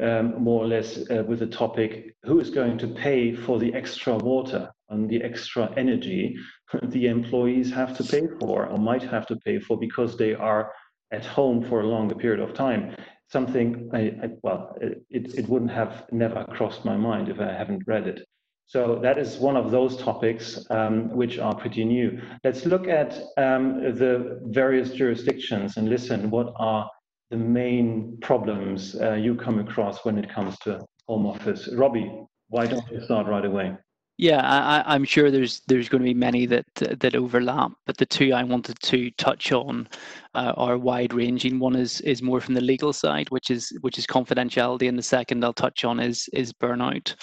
more 0.00 0.62
or 0.62 0.66
less 0.66 0.98
uh, 1.10 1.24
with 1.26 1.40
the 1.40 1.46
topic: 1.46 2.14
Who 2.22 2.38
is 2.40 2.50
going 2.50 2.78
to 2.78 2.88
pay 2.88 3.34
for 3.34 3.58
the 3.58 3.74
extra 3.74 4.16
water 4.16 4.70
and 4.90 5.08
the 5.08 5.22
extra 5.22 5.72
energy 5.76 6.36
the 6.82 7.06
employees 7.06 7.70
have 7.72 7.96
to 7.96 8.04
pay 8.04 8.26
for 8.40 8.66
or 8.66 8.78
might 8.78 9.02
have 9.02 9.26
to 9.26 9.36
pay 9.36 9.58
for 9.58 9.78
because 9.78 10.16
they 10.16 10.34
are 10.34 10.70
at 11.14 11.24
home 11.24 11.64
for 11.68 11.80
a 11.80 11.86
longer 11.86 12.14
period 12.14 12.40
of 12.40 12.54
time. 12.54 12.94
Something 13.28 13.90
I, 13.92 14.00
I 14.22 14.28
well, 14.42 14.76
it, 14.80 15.34
it 15.40 15.48
wouldn't 15.48 15.70
have 15.70 16.06
never 16.12 16.44
crossed 16.56 16.84
my 16.84 16.96
mind 16.96 17.28
if 17.28 17.40
I 17.40 17.52
haven't 17.52 17.82
read 17.86 18.06
it. 18.06 18.20
So 18.66 18.98
that 19.02 19.18
is 19.18 19.38
one 19.38 19.56
of 19.56 19.70
those 19.70 19.96
topics 19.96 20.64
um, 20.70 21.10
which 21.20 21.38
are 21.38 21.54
pretty 21.54 21.84
new. 21.84 22.20
Let's 22.44 22.64
look 22.64 22.88
at 22.88 23.10
um, 23.36 23.96
the 24.02 24.40
various 24.46 24.90
jurisdictions 24.90 25.76
and 25.76 25.88
listen 25.88 26.30
what 26.30 26.52
are 26.56 26.88
the 27.30 27.36
main 27.36 28.18
problems 28.22 28.96
uh, 29.00 29.14
you 29.14 29.34
come 29.34 29.58
across 29.58 30.04
when 30.04 30.18
it 30.18 30.32
comes 30.32 30.58
to 30.60 30.80
home 31.08 31.26
office. 31.26 31.68
Robbie, 31.74 32.10
why 32.48 32.66
don't 32.66 32.88
you 32.90 33.02
start 33.02 33.26
right 33.26 33.44
away? 33.44 33.76
Yeah, 34.16 34.40
I, 34.42 34.94
am 34.94 35.04
sure 35.04 35.30
there's 35.30 35.60
there's 35.66 35.88
going 35.88 36.00
to 36.00 36.04
be 36.04 36.14
many 36.14 36.46
that 36.46 36.66
that 36.76 37.16
overlap, 37.16 37.72
but 37.84 37.96
the 37.96 38.06
two 38.06 38.32
I 38.32 38.44
wanted 38.44 38.78
to 38.80 39.10
touch 39.12 39.50
on 39.50 39.88
uh, 40.36 40.52
are 40.56 40.78
wide 40.78 41.12
ranging. 41.12 41.58
One 41.58 41.74
is 41.74 42.00
is 42.02 42.22
more 42.22 42.40
from 42.40 42.54
the 42.54 42.60
legal 42.60 42.92
side, 42.92 43.28
which 43.30 43.50
is 43.50 43.76
which 43.80 43.98
is 43.98 44.06
confidentiality, 44.06 44.88
and 44.88 44.96
the 44.96 45.02
second 45.02 45.44
I'll 45.44 45.52
touch 45.52 45.84
on 45.84 45.98
is 45.98 46.28
is 46.32 46.52
burnout. 46.52 47.16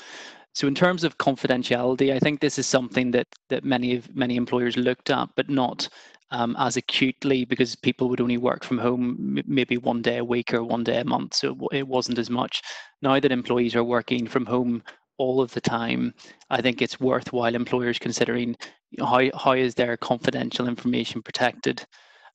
So 0.53 0.67
in 0.67 0.75
terms 0.75 1.05
of 1.05 1.17
confidentiality, 1.17 2.13
I 2.13 2.19
think 2.19 2.41
this 2.41 2.59
is 2.59 2.67
something 2.67 3.11
that 3.11 3.27
that 3.49 3.63
many 3.63 3.95
of 3.95 4.13
many 4.13 4.35
employers 4.35 4.75
looked 4.75 5.11
at, 5.11 5.29
but 5.37 5.49
not 5.49 5.87
um, 6.31 6.55
as 6.59 6.77
acutely 6.77 7.45
because 7.45 7.75
people 7.75 8.09
would 8.09 8.21
only 8.21 8.37
work 8.37 8.65
from 8.65 8.77
home 8.77 9.41
maybe 9.45 9.77
one 9.77 10.01
day 10.01 10.17
a 10.17 10.25
week 10.25 10.53
or 10.53 10.63
one 10.63 10.83
day 10.83 10.99
a 10.99 11.05
month, 11.05 11.35
so 11.35 11.55
it 11.71 11.87
wasn't 11.87 12.17
as 12.17 12.29
much. 12.29 12.61
Now 13.01 13.19
that 13.19 13.31
employees 13.31 13.75
are 13.75 13.83
working 13.83 14.27
from 14.27 14.45
home 14.45 14.83
all 15.17 15.41
of 15.41 15.51
the 15.53 15.61
time, 15.61 16.13
I 16.49 16.61
think 16.61 16.81
it's 16.81 16.99
worthwhile 16.99 17.55
employers 17.55 17.99
considering 17.99 18.55
how, 18.99 19.29
how 19.37 19.53
is 19.53 19.75
their 19.75 19.97
confidential 19.97 20.67
information 20.67 21.21
protected 21.21 21.85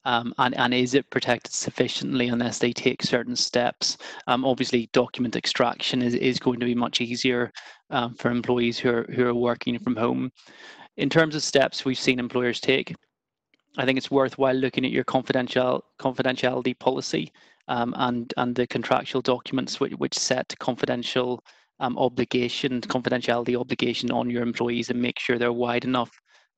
um, 0.07 0.33
and, 0.39 0.57
and 0.57 0.73
is 0.73 0.95
it 0.95 1.11
protected 1.11 1.53
sufficiently 1.53 2.29
unless 2.29 2.61
they 2.61 2.73
take 2.73 3.03
certain 3.03 3.35
steps? 3.35 3.98
Um, 4.29 4.44
obviously, 4.44 4.88
document 4.92 5.35
extraction 5.35 6.00
is, 6.00 6.15
is 6.15 6.38
going 6.38 6.61
to 6.61 6.67
be 6.67 6.77
much 6.77 7.00
easier 7.00 7.53
um, 7.90 8.15
for 8.15 8.31
employees 8.31 8.79
who 8.79 8.90
are, 8.90 9.03
who 9.13 9.27
are 9.27 9.35
working 9.35 9.77
from 9.81 9.96
home. 9.96 10.31
In 10.96 11.11
terms 11.11 11.35
of 11.35 11.42
steps 11.42 11.85
we've 11.85 11.98
seen 11.98 12.21
employers 12.21 12.61
take, 12.61 12.94
I 13.79 13.85
think 13.85 13.98
it's 13.98 14.11
worthwhile 14.11 14.55
looking 14.55 14.85
at 14.85 14.92
your 14.92 15.05
confidential 15.05 15.85
confidentiality 15.98 16.79
policy 16.79 17.33
um, 17.67 17.92
and 17.98 18.33
and 18.37 18.55
the 18.55 18.67
contractual 18.69 19.23
documents 19.23 19.81
which, 19.81 19.92
which 19.94 20.15
set 20.15 20.55
confidential 20.61 21.42
um, 21.81 21.98
obligation, 21.98 22.81
confidentiality 22.81 23.58
obligation 23.58 24.10
on 24.10 24.31
your 24.31 24.42
employees 24.42 24.90
and 24.90 25.00
make 25.00 25.18
sure 25.18 25.38
they're 25.38 25.52
wide 25.52 25.85
enough 25.85 26.10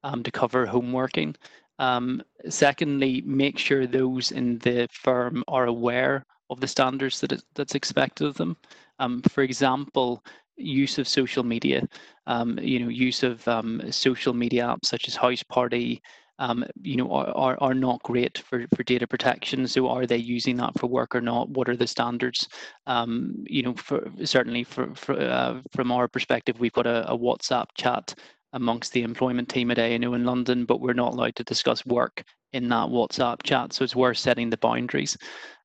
um, 0.04 0.22
to 0.22 0.30
cover 0.30 0.66
home 0.66 0.92
working. 0.92 1.34
Um, 1.78 2.22
secondly, 2.48 3.22
make 3.24 3.58
sure 3.58 3.86
those 3.86 4.32
in 4.32 4.58
the 4.58 4.88
firm 4.92 5.44
are 5.48 5.66
aware 5.66 6.24
of 6.50 6.60
the 6.60 6.66
standards 6.66 7.20
that 7.20 7.32
it, 7.32 7.42
that's 7.54 7.74
expected 7.74 8.26
of 8.26 8.34
them. 8.34 8.56
Um, 8.98 9.22
for 9.22 9.42
example, 9.42 10.24
use 10.56 10.98
of 10.98 11.06
social 11.06 11.44
media, 11.44 11.86
um, 12.26 12.58
you 12.60 12.80
know, 12.80 12.88
use 12.88 13.22
of 13.22 13.46
um, 13.46 13.80
social 13.92 14.34
media 14.34 14.64
apps 14.64 14.86
such 14.86 15.06
as 15.08 15.16
Houseparty, 15.16 16.00
um, 16.38 16.64
you 16.82 16.96
know, 16.96 17.10
are, 17.12 17.56
are, 17.60 17.74
not 17.74 18.02
great 18.02 18.38
for, 18.38 18.64
for 18.74 18.82
data 18.84 19.06
protection. 19.06 19.66
So 19.66 19.88
are 19.88 20.06
they 20.06 20.16
using 20.16 20.56
that 20.58 20.78
for 20.78 20.86
work 20.86 21.14
or 21.14 21.20
not? 21.20 21.50
What 21.50 21.68
are 21.68 21.76
the 21.76 21.86
standards? 21.86 22.48
Um, 22.86 23.44
you 23.46 23.62
know, 23.62 23.74
for, 23.74 24.08
certainly 24.24 24.64
for, 24.64 24.94
for 24.94 25.18
uh, 25.18 25.60
from 25.72 25.90
our 25.90 26.06
perspective, 26.06 26.60
we've 26.60 26.72
got 26.72 26.86
a, 26.86 27.10
a 27.10 27.18
WhatsApp 27.18 27.66
chat 27.76 28.14
amongst 28.52 28.92
the 28.92 29.02
employment 29.02 29.48
team 29.48 29.70
at 29.70 29.78
A&O 29.78 30.14
in 30.14 30.24
London, 30.24 30.64
but 30.64 30.80
we're 30.80 30.92
not 30.92 31.12
allowed 31.12 31.36
to 31.36 31.44
discuss 31.44 31.84
work 31.86 32.22
in 32.52 32.68
that 32.68 32.88
WhatsApp 32.88 33.42
chat. 33.42 33.72
So 33.72 33.84
it's 33.84 33.96
worth 33.96 34.18
setting 34.18 34.48
the 34.48 34.56
boundaries. 34.56 35.16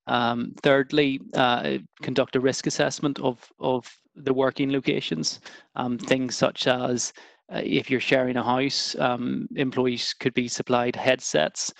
Um, 0.07 0.53
thirdly, 0.61 1.21
uh, 1.33 1.77
conduct 2.01 2.35
a 2.35 2.39
risk 2.39 2.67
assessment 2.67 3.19
of, 3.19 3.39
of 3.59 3.89
the 4.15 4.33
working 4.33 4.71
locations. 4.71 5.39
Um, 5.75 5.97
things 5.97 6.35
such 6.35 6.67
as 6.67 7.13
uh, 7.51 7.61
if 7.63 7.89
you're 7.89 7.99
sharing 7.99 8.37
a 8.37 8.43
house, 8.43 8.95
um, 8.99 9.47
employees 9.55 10.13
could 10.13 10.33
be 10.33 10.47
supplied 10.47 10.95
headsets 10.95 11.73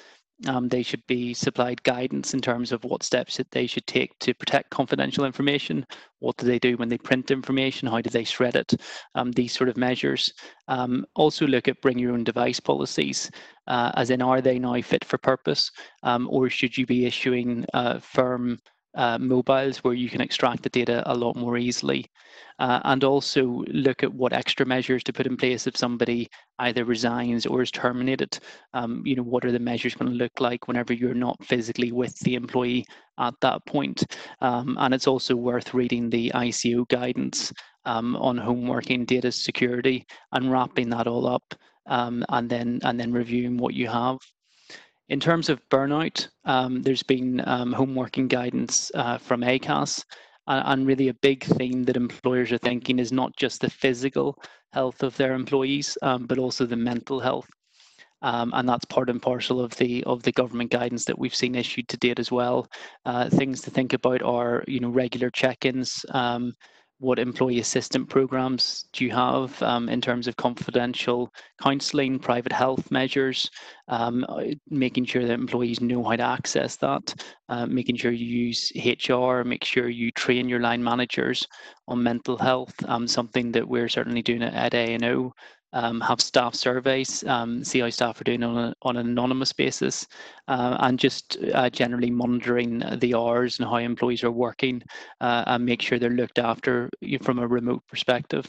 um, 0.47 0.67
they 0.67 0.83
should 0.83 1.05
be 1.07 1.33
supplied 1.33 1.81
guidance 1.83 2.33
in 2.33 2.41
terms 2.41 2.71
of 2.71 2.83
what 2.83 3.03
steps 3.03 3.37
that 3.37 3.49
they 3.51 3.65
should 3.65 3.87
take 3.87 4.17
to 4.19 4.33
protect 4.33 4.71
confidential 4.71 5.25
information. 5.25 5.85
What 6.19 6.37
do 6.37 6.45
they 6.45 6.59
do 6.59 6.75
when 6.75 6.89
they 6.89 6.97
print 6.97 7.31
information? 7.31 7.87
How 7.87 8.01
do 8.01 8.09
they 8.09 8.23
shred 8.23 8.55
it? 8.55 8.73
Um, 9.15 9.31
these 9.31 9.53
sort 9.53 9.69
of 9.69 9.77
measures. 9.77 10.33
Um, 10.67 11.05
also 11.15 11.47
look 11.47 11.67
at 11.67 11.81
bring 11.81 11.97
your 11.97 12.13
own 12.13 12.23
device 12.23 12.59
policies, 12.59 13.29
uh, 13.67 13.91
as 13.95 14.09
in 14.09 14.21
are 14.21 14.41
they 14.41 14.59
now 14.59 14.81
fit 14.81 15.05
for 15.05 15.17
purpose, 15.17 15.71
um, 16.03 16.27
or 16.29 16.49
should 16.49 16.77
you 16.77 16.85
be 16.85 17.05
issuing 17.05 17.65
uh, 17.73 17.99
firm 17.99 18.59
uh, 18.95 19.17
mobiles 19.17 19.77
where 19.79 19.93
you 19.93 20.09
can 20.09 20.21
extract 20.21 20.63
the 20.63 20.69
data 20.69 21.03
a 21.05 21.15
lot 21.15 21.35
more 21.35 21.57
easily. 21.57 22.05
Uh, 22.59 22.79
and 22.85 23.03
also 23.03 23.63
look 23.67 24.03
at 24.03 24.13
what 24.13 24.33
extra 24.33 24.65
measures 24.65 25.03
to 25.03 25.13
put 25.13 25.25
in 25.25 25.35
place 25.35 25.65
if 25.65 25.75
somebody 25.75 26.29
either 26.59 26.85
resigns 26.85 27.45
or 27.45 27.61
is 27.61 27.71
terminated. 27.71 28.37
Um, 28.73 29.01
you 29.05 29.15
know, 29.15 29.23
what 29.23 29.43
are 29.45 29.51
the 29.51 29.59
measures 29.59 29.95
going 29.95 30.11
to 30.11 30.17
look 30.17 30.39
like 30.39 30.67
whenever 30.67 30.93
you're 30.93 31.15
not 31.15 31.43
physically 31.43 31.91
with 31.91 32.17
the 32.19 32.35
employee 32.35 32.85
at 33.19 33.33
that 33.41 33.65
point? 33.65 34.03
Um, 34.41 34.77
and 34.79 34.93
it's 34.93 35.07
also 35.07 35.35
worth 35.35 35.73
reading 35.73 36.09
the 36.09 36.31
ICO 36.35 36.87
guidance 36.87 37.51
um, 37.85 38.15
on 38.17 38.37
home 38.37 38.67
working 38.67 39.05
data 39.05 39.31
security 39.31 40.05
and 40.31 40.51
wrapping 40.51 40.89
that 40.89 41.07
all 41.07 41.27
up 41.27 41.55
um, 41.87 42.23
and 42.29 42.49
then 42.49 42.79
and 42.83 42.99
then 42.99 43.11
reviewing 43.11 43.57
what 43.57 43.73
you 43.73 43.87
have. 43.87 44.17
In 45.13 45.19
terms 45.19 45.47
of 45.47 45.61
burnout, 45.69 46.27
um, 46.45 46.81
there's 46.81 47.03
been 47.03 47.39
um, 47.47 47.71
guidance 48.27 48.91
uh, 48.95 49.19
from 49.19 49.43
ACAS, 49.43 50.03
uh, 50.47 50.63
and 50.65 50.87
really 50.87 51.09
a 51.09 51.13
big 51.13 51.43
theme 51.43 51.83
that 51.83 51.95
employers 51.95 52.51
are 52.51 52.57
thinking 52.57 52.97
is 52.97 53.11
not 53.11 53.37
just 53.37 53.61
the 53.61 53.69
physical 53.69 54.41
health 54.71 55.03
of 55.03 55.15
their 55.15 55.35
employees, 55.35 55.99
um, 56.01 56.25
but 56.25 56.39
also 56.39 56.65
the 56.65 56.75
mental 56.75 57.19
health. 57.19 57.47
Um, 58.23 58.49
and 58.55 58.67
that's 58.67 58.85
part 58.85 59.11
and 59.11 59.21
parcel 59.21 59.61
of 59.61 59.75
the 59.75 60.03
of 60.05 60.23
the 60.23 60.31
government 60.31 60.71
guidance 60.71 61.05
that 61.05 61.19
we've 61.19 61.35
seen 61.35 61.53
issued 61.53 61.87
to 61.89 61.97
date 61.97 62.17
as 62.17 62.31
well. 62.31 62.67
Uh, 63.05 63.29
things 63.29 63.61
to 63.61 63.69
think 63.69 63.93
about 63.93 64.23
are, 64.23 64.63
you 64.67 64.79
know, 64.79 64.89
regular 64.89 65.29
check-ins, 65.29 66.03
um, 66.09 66.55
what 66.99 67.19
employee 67.19 67.59
assistant 67.59 68.09
programs 68.09 68.85
do 68.93 69.03
you 69.03 69.11
have 69.11 69.61
um, 69.61 69.89
in 69.89 69.99
terms 69.99 70.27
of 70.27 70.37
confidential 70.37 71.29
counselling, 71.61 72.17
private 72.19 72.51
health 72.51 72.89
measures, 72.91 73.49
um, 73.87 74.25
uh, 74.29 74.43
making 74.69 75.05
sure 75.05 75.25
that 75.25 75.33
employees 75.33 75.81
know 75.81 76.03
how 76.03 76.15
to 76.15 76.23
access 76.23 76.77
that, 76.77 77.13
uh, 77.49 77.65
making 77.65 77.97
sure 77.97 78.11
you 78.11 78.25
use 78.25 78.71
HR, 78.75 79.43
make 79.43 79.63
sure 79.63 79.89
you 79.89 80.11
train 80.11 80.47
your 80.47 80.59
line 80.59 80.83
managers 80.83 81.45
on 81.87 82.01
mental 82.01 82.37
health, 82.37 82.73
um, 82.87 83.07
something 83.07 83.51
that 83.51 83.67
we're 83.67 83.89
certainly 83.89 84.21
doing 84.21 84.43
at 84.43 84.73
A&O 84.73 85.33
um, 85.73 85.99
have 86.01 86.21
staff 86.21 86.55
surveys, 86.55 87.23
um, 87.25 87.63
see 87.63 87.79
how 87.79 87.89
staff 87.89 88.19
are 88.21 88.23
doing 88.23 88.43
on, 88.43 88.57
a, 88.57 88.73
on 88.83 88.97
an 88.97 89.07
anonymous 89.07 89.51
basis, 89.51 90.07
uh, 90.47 90.77
and 90.79 90.97
just 90.97 91.37
uh, 91.53 91.69
generally 91.69 92.09
monitoring 92.09 92.83
the 92.97 93.15
hours 93.15 93.59
and 93.59 93.67
how 93.67 93.77
employees 93.77 94.23
are 94.23 94.31
working 94.31 94.81
uh, 95.21 95.43
and 95.47 95.65
make 95.65 95.81
sure 95.81 95.99
they're 95.99 96.09
looked 96.09 96.39
after 96.39 96.89
from 97.21 97.39
a 97.39 97.47
remote 97.47 97.83
perspective. 97.87 98.47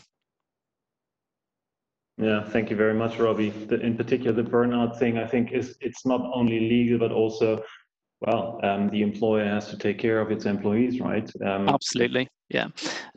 Yeah, 2.17 2.45
thank 2.45 2.71
you 2.71 2.77
very 2.77 2.95
much, 2.95 3.19
Robbie. 3.19 3.51
The, 3.51 3.81
in 3.81 3.97
particular, 3.97 4.33
the 4.33 4.49
burnout 4.49 4.99
thing, 4.99 5.19
I 5.19 5.27
think, 5.27 5.51
is 5.51 5.77
it's 5.81 6.07
not 6.07 6.21
only 6.33 6.61
legal 6.61 6.99
but 6.99 7.11
also 7.11 7.63
well, 8.21 8.59
um, 8.63 8.89
the 8.89 9.03
employer 9.03 9.45
has 9.45 9.69
to 9.69 9.77
take 9.77 9.99
care 9.99 10.21
of 10.21 10.31
its 10.31 10.47
employees, 10.47 11.01
right? 11.01 11.31
Um, 11.45 11.69
Absolutely, 11.69 12.29
yeah. 12.49 12.69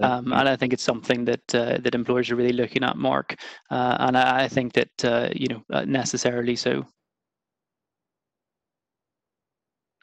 Um, 0.01 0.31
and 0.31 0.47
I 0.47 0.55
think 0.55 0.73
it's 0.73 0.83
something 0.83 1.25
that 1.25 1.55
uh, 1.55 1.77
that 1.81 1.95
employers 1.95 2.31
are 2.31 2.35
really 2.35 2.53
looking 2.53 2.83
at, 2.83 2.97
Mark. 2.97 3.35
Uh, 3.69 3.97
and 3.99 4.17
I, 4.17 4.43
I, 4.43 4.47
think 4.47 4.73
that 4.73 5.05
uh, 5.05 5.29
you 5.33 5.47
know 5.47 5.63
uh, 5.71 5.85
necessarily 5.85 6.55
so. 6.55 6.85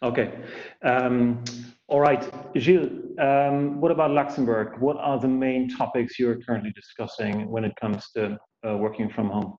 Okay. 0.02 0.34
Um, 0.82 1.42
all 1.88 2.00
right, 2.00 2.22
Gilles. 2.56 2.90
Um, 3.18 3.80
what 3.80 3.90
about 3.90 4.10
Luxembourg? 4.10 4.80
What 4.80 4.96
are 4.98 5.18
the 5.18 5.28
main 5.28 5.68
topics 5.68 6.18
you're 6.18 6.40
currently 6.42 6.72
discussing 6.72 7.48
when 7.50 7.64
it 7.64 7.72
comes 7.80 8.10
to 8.16 8.38
uh, 8.66 8.76
working 8.76 9.08
from 9.08 9.30
home? 9.30 9.56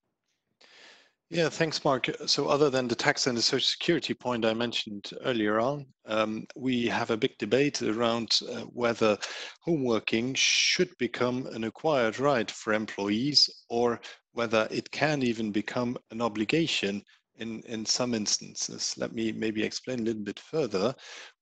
Yeah, 1.32 1.50
thanks, 1.50 1.84
Mark. 1.84 2.08
So 2.28 2.48
other 2.48 2.70
than 2.70 2.88
the 2.88 2.96
tax 2.96 3.26
and 3.26 3.36
the 3.36 3.42
social 3.42 3.66
security 3.66 4.14
point 4.14 4.46
I 4.46 4.54
mentioned 4.54 5.10
earlier 5.24 5.60
on, 5.60 5.88
um, 6.06 6.46
we 6.56 6.86
have 6.86 7.10
a 7.10 7.18
big 7.18 7.36
debate 7.40 7.82
around 7.82 8.38
uh, 8.48 8.62
whether 8.62 9.18
home 9.62 9.84
working 9.84 10.36
should 10.36 10.96
become 11.00 11.48
an 11.48 11.64
acquired 11.64 12.20
right 12.20 12.50
for 12.50 12.74
employees 12.74 13.50
or 13.70 14.00
whether 14.34 14.68
it 14.70 14.92
can 14.92 15.24
even 15.24 15.52
become 15.52 15.98
an 16.12 16.22
obligation 16.22 17.02
in, 17.38 17.62
in 17.62 17.88
some 17.88 18.14
instances. 18.14 18.94
Let 18.96 19.12
me 19.14 19.32
maybe 19.32 19.64
explain 19.64 20.02
a 20.02 20.04
little 20.04 20.24
bit 20.24 20.40
further. 20.40 20.94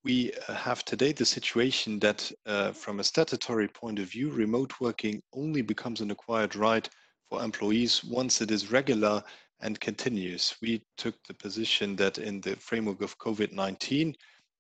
We 0.05 0.31
have 0.47 0.85
today 0.85 1.11
the 1.11 1.25
situation 1.25 1.99
that 1.99 2.31
uh, 2.45 2.71
from 2.71 3.01
a 3.01 3.03
statutory 3.03 3.67
point 3.67 3.99
of 3.99 4.05
view, 4.05 4.31
remote 4.31 4.79
working 4.79 5.21
only 5.33 5.61
becomes 5.61 5.99
an 5.99 6.11
acquired 6.11 6.55
right 6.55 6.89
for 7.29 7.43
employees 7.43 8.03
once 8.03 8.41
it 8.41 8.51
is 8.51 8.71
regular 8.71 9.21
and 9.63 9.79
continues. 9.79 10.55
We 10.61 10.83
took 10.97 11.15
the 11.23 11.33
position 11.33 11.95
that 11.95 12.17
in 12.17 12.41
the 12.41 12.55
framework 12.57 13.01
of 13.01 13.17
COVID-19, 13.17 14.13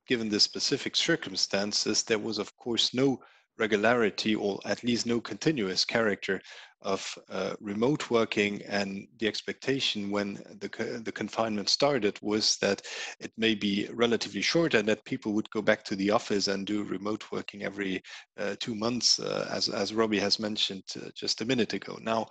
given 0.07 0.29
the 0.29 0.39
specific 0.39 0.95
circumstances, 0.95 2.03
there 2.03 2.19
was 2.19 2.39
of 2.39 2.55
course 2.57 2.93
no 2.93 3.19
regularity 3.59 4.33
or 4.33 4.59
at 4.65 4.83
least 4.83 5.05
no 5.05 5.21
continuous 5.21 5.85
character 5.85 6.41
of 6.81 7.17
uh, 7.29 7.53
remote 7.61 8.09
working 8.09 8.61
and 8.63 9.07
the 9.19 9.27
expectation 9.27 10.11
when 10.11 10.33
the, 10.59 11.01
the 11.03 11.11
confinement 11.11 11.69
started 11.69 12.19
was 12.21 12.57
that 12.57 12.81
it 13.19 13.31
may 13.37 13.55
be 13.55 13.87
relatively 13.93 14.41
short 14.41 14.73
and 14.73 14.87
that 14.87 15.05
people 15.05 15.33
would 15.33 15.49
go 15.51 15.61
back 15.61 15.83
to 15.83 15.95
the 15.95 16.11
office 16.11 16.47
and 16.47 16.65
do 16.65 16.83
remote 16.83 17.23
working 17.31 17.63
every 17.63 18.01
uh, 18.37 18.55
two 18.59 18.75
months 18.75 19.19
uh, 19.19 19.47
as, 19.51 19.69
as 19.69 19.93
Robbie 19.93 20.19
has 20.19 20.39
mentioned 20.39 20.83
uh, 20.97 21.09
just 21.15 21.41
a 21.41 21.45
minute 21.45 21.73
ago. 21.73 21.97
Now 22.01 22.27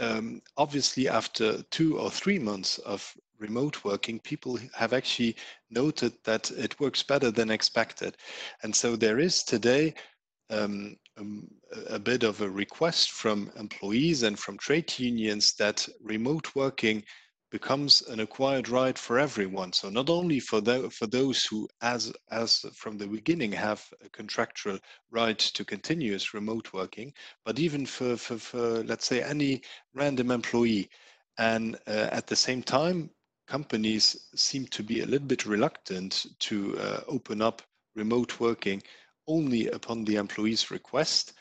um, 0.00 0.42
obviously 0.56 1.08
after 1.08 1.62
two 1.64 1.98
or 1.98 2.10
three 2.10 2.38
months 2.38 2.78
of 2.78 3.14
remote 3.38 3.84
working, 3.84 4.18
people 4.20 4.58
have 4.74 4.92
actually 4.92 5.36
noted 5.70 6.12
that 6.24 6.50
it 6.52 6.78
works 6.80 7.02
better 7.02 7.30
than 7.30 7.50
expected. 7.50 8.16
And 8.62 8.74
so 8.74 8.96
there 8.96 9.18
is 9.18 9.42
today 9.42 9.94
um, 10.50 10.96
um, 11.18 11.48
a 11.88 11.98
bit 11.98 12.22
of 12.22 12.40
a 12.40 12.48
request 12.48 13.12
from 13.12 13.52
employees 13.56 14.22
and 14.22 14.38
from 14.38 14.58
trade 14.58 14.92
unions 14.98 15.54
that 15.54 15.86
remote 16.02 16.54
working 16.54 17.04
becomes 17.50 18.02
an 18.02 18.20
acquired 18.20 18.68
right 18.68 18.96
for 18.96 19.18
everyone. 19.18 19.72
So 19.72 19.90
not 19.90 20.08
only 20.08 20.40
for 20.40 20.60
the, 20.60 20.88
for 20.90 21.06
those 21.06 21.44
who, 21.44 21.68
as 21.82 22.12
as 22.30 22.64
from 22.74 22.96
the 22.96 23.06
beginning, 23.06 23.52
have 23.52 23.84
a 24.04 24.08
contractual 24.08 24.78
right 25.10 25.38
to 25.38 25.64
continuous 25.64 26.32
remote 26.34 26.72
working, 26.72 27.12
but 27.44 27.58
even 27.58 27.86
for 27.86 28.16
for, 28.16 28.38
for 28.38 28.82
let's 28.84 29.06
say 29.06 29.22
any 29.22 29.62
random 29.94 30.30
employee. 30.30 30.88
And 31.38 31.76
uh, 31.86 32.08
at 32.12 32.26
the 32.26 32.36
same 32.36 32.62
time, 32.62 33.10
companies 33.46 34.28
seem 34.34 34.66
to 34.66 34.82
be 34.82 35.00
a 35.00 35.06
little 35.06 35.26
bit 35.26 35.46
reluctant 35.46 36.26
to 36.38 36.78
uh, 36.78 37.00
open 37.08 37.42
up 37.42 37.62
remote 37.96 38.38
working 38.38 38.82
only 39.26 39.68
upon 39.68 40.04
the 40.04 40.16
employee's 40.16 40.70
request. 40.70 41.32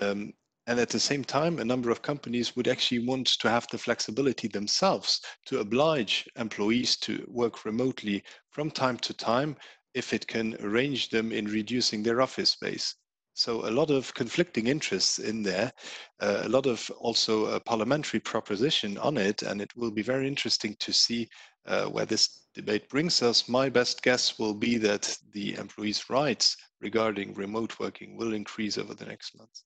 Um, 0.00 0.32
and 0.68 0.78
at 0.78 0.90
the 0.90 1.00
same 1.00 1.24
time, 1.24 1.58
a 1.58 1.64
number 1.64 1.90
of 1.90 2.02
companies 2.02 2.54
would 2.54 2.68
actually 2.68 2.98
want 2.98 3.26
to 3.26 3.48
have 3.48 3.66
the 3.68 3.78
flexibility 3.78 4.48
themselves 4.48 5.22
to 5.46 5.60
oblige 5.60 6.28
employees 6.36 6.94
to 6.98 7.24
work 7.26 7.64
remotely 7.64 8.22
from 8.50 8.70
time 8.70 8.98
to 8.98 9.14
time 9.14 9.56
if 9.94 10.12
it 10.12 10.26
can 10.26 10.54
arrange 10.60 11.08
them 11.08 11.32
in 11.32 11.46
reducing 11.46 12.02
their 12.02 12.20
office 12.20 12.50
space. 12.50 12.94
So 13.32 13.66
a 13.66 13.72
lot 13.72 13.90
of 13.90 14.12
conflicting 14.12 14.66
interests 14.66 15.18
in 15.18 15.42
there, 15.42 15.72
uh, 16.20 16.42
a 16.42 16.48
lot 16.50 16.66
of 16.66 16.90
also 16.98 17.46
a 17.46 17.60
parliamentary 17.60 18.20
proposition 18.20 18.98
on 18.98 19.16
it, 19.16 19.40
and 19.40 19.62
it 19.62 19.74
will 19.74 19.90
be 19.90 20.02
very 20.02 20.28
interesting 20.28 20.76
to 20.80 20.92
see 20.92 21.30
uh, 21.64 21.86
where 21.86 22.04
this 22.04 22.46
debate 22.54 22.90
brings 22.90 23.22
us, 23.22 23.48
my 23.48 23.70
best 23.70 24.02
guess 24.02 24.38
will 24.38 24.54
be 24.54 24.76
that 24.76 25.16
the 25.32 25.54
employees' 25.54 26.10
rights 26.10 26.58
regarding 26.82 27.32
remote 27.32 27.78
working 27.80 28.18
will 28.18 28.34
increase 28.34 28.76
over 28.76 28.92
the 28.92 29.06
next 29.06 29.34
months. 29.38 29.64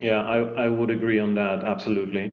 Yeah, 0.00 0.22
I, 0.22 0.38
I 0.64 0.68
would 0.68 0.90
agree 0.90 1.18
on 1.18 1.34
that, 1.34 1.64
absolutely. 1.64 2.30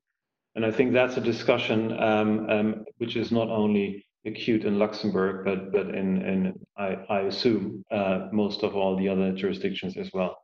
And 0.56 0.66
I 0.66 0.72
think 0.72 0.94
that's 0.94 1.18
a 1.18 1.22
discussion 1.22 1.92
um, 2.02 2.50
um, 2.50 2.86
which 2.98 3.16
is 3.16 3.32
not 3.32 3.50
only 3.50 4.06
acute 4.26 4.64
in 4.64 4.80
Luxembourg, 4.80 5.46
but 5.46 5.72
but 5.72 5.94
in, 5.94 6.22
in 6.22 6.54
I, 6.78 6.98
I 7.10 7.20
assume 7.22 7.84
uh, 7.92 8.28
most 8.32 8.64
of 8.64 8.76
all 8.76 8.96
the 8.98 9.10
other 9.10 9.34
jurisdictions 9.34 9.98
as 9.98 10.12
well. 10.14 10.38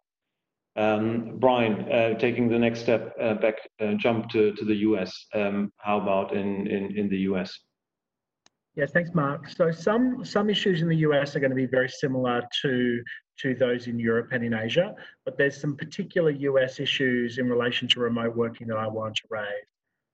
Um, 0.75 1.37
Brian, 1.39 1.91
uh, 1.91 2.17
taking 2.17 2.47
the 2.47 2.59
next 2.59 2.81
step 2.81 3.13
uh, 3.21 3.33
back, 3.35 3.55
uh, 3.81 3.93
jump 3.95 4.29
to, 4.29 4.53
to 4.53 4.65
the 4.65 4.75
US. 4.75 5.11
Um, 5.33 5.71
how 5.77 5.99
about 5.99 6.33
in, 6.33 6.67
in, 6.67 6.97
in 6.97 7.09
the 7.09 7.17
US? 7.31 7.57
Yes, 8.75 8.91
thanks, 8.91 9.13
Mark. 9.13 9.49
So 9.49 9.69
some 9.69 10.23
some 10.23 10.49
issues 10.49 10.81
in 10.81 10.87
the 10.87 10.97
US 10.97 11.35
are 11.35 11.41
going 11.41 11.49
to 11.51 11.55
be 11.55 11.65
very 11.65 11.89
similar 11.89 12.41
to 12.61 13.03
to 13.39 13.55
those 13.55 13.87
in 13.87 13.99
Europe 13.99 14.29
and 14.31 14.43
in 14.43 14.53
Asia, 14.53 14.95
but 15.25 15.37
there's 15.37 15.59
some 15.59 15.75
particular 15.75 16.31
US 16.31 16.79
issues 16.79 17.37
in 17.37 17.49
relation 17.49 17.87
to 17.89 17.99
remote 17.99 18.35
working 18.35 18.67
that 18.67 18.77
I 18.77 18.87
want 18.87 19.15
to 19.17 19.23
raise. 19.29 19.65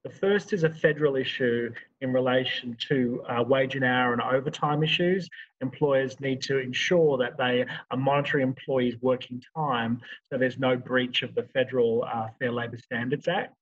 The 0.04 0.14
first 0.14 0.54
is 0.54 0.64
a 0.64 0.70
federal 0.70 1.18
issue 1.18 1.74
in 2.00 2.14
relation 2.14 2.78
to 2.88 3.22
uh, 3.28 3.44
wage 3.44 3.76
and 3.76 3.84
hour 3.84 4.14
and 4.14 4.22
overtime 4.22 4.82
issues. 4.82 5.28
Employers 5.60 6.20
need 6.22 6.42
to 6.44 6.60
ensure 6.60 7.18
that 7.18 7.38
they 7.38 7.66
are 7.92 7.98
monitoring 7.98 8.48
employees' 8.48 8.96
working 9.02 9.42
time 9.56 10.00
so 10.30 10.38
there's 10.38 10.60
no 10.60 10.78
breach 10.78 11.24
of 11.24 11.36
the 11.36 11.44
federal 11.54 12.06
uh, 12.06 12.28
Fair 12.40 12.54
Labour 12.54 12.78
Standards 12.78 13.28
Act. 13.28 13.54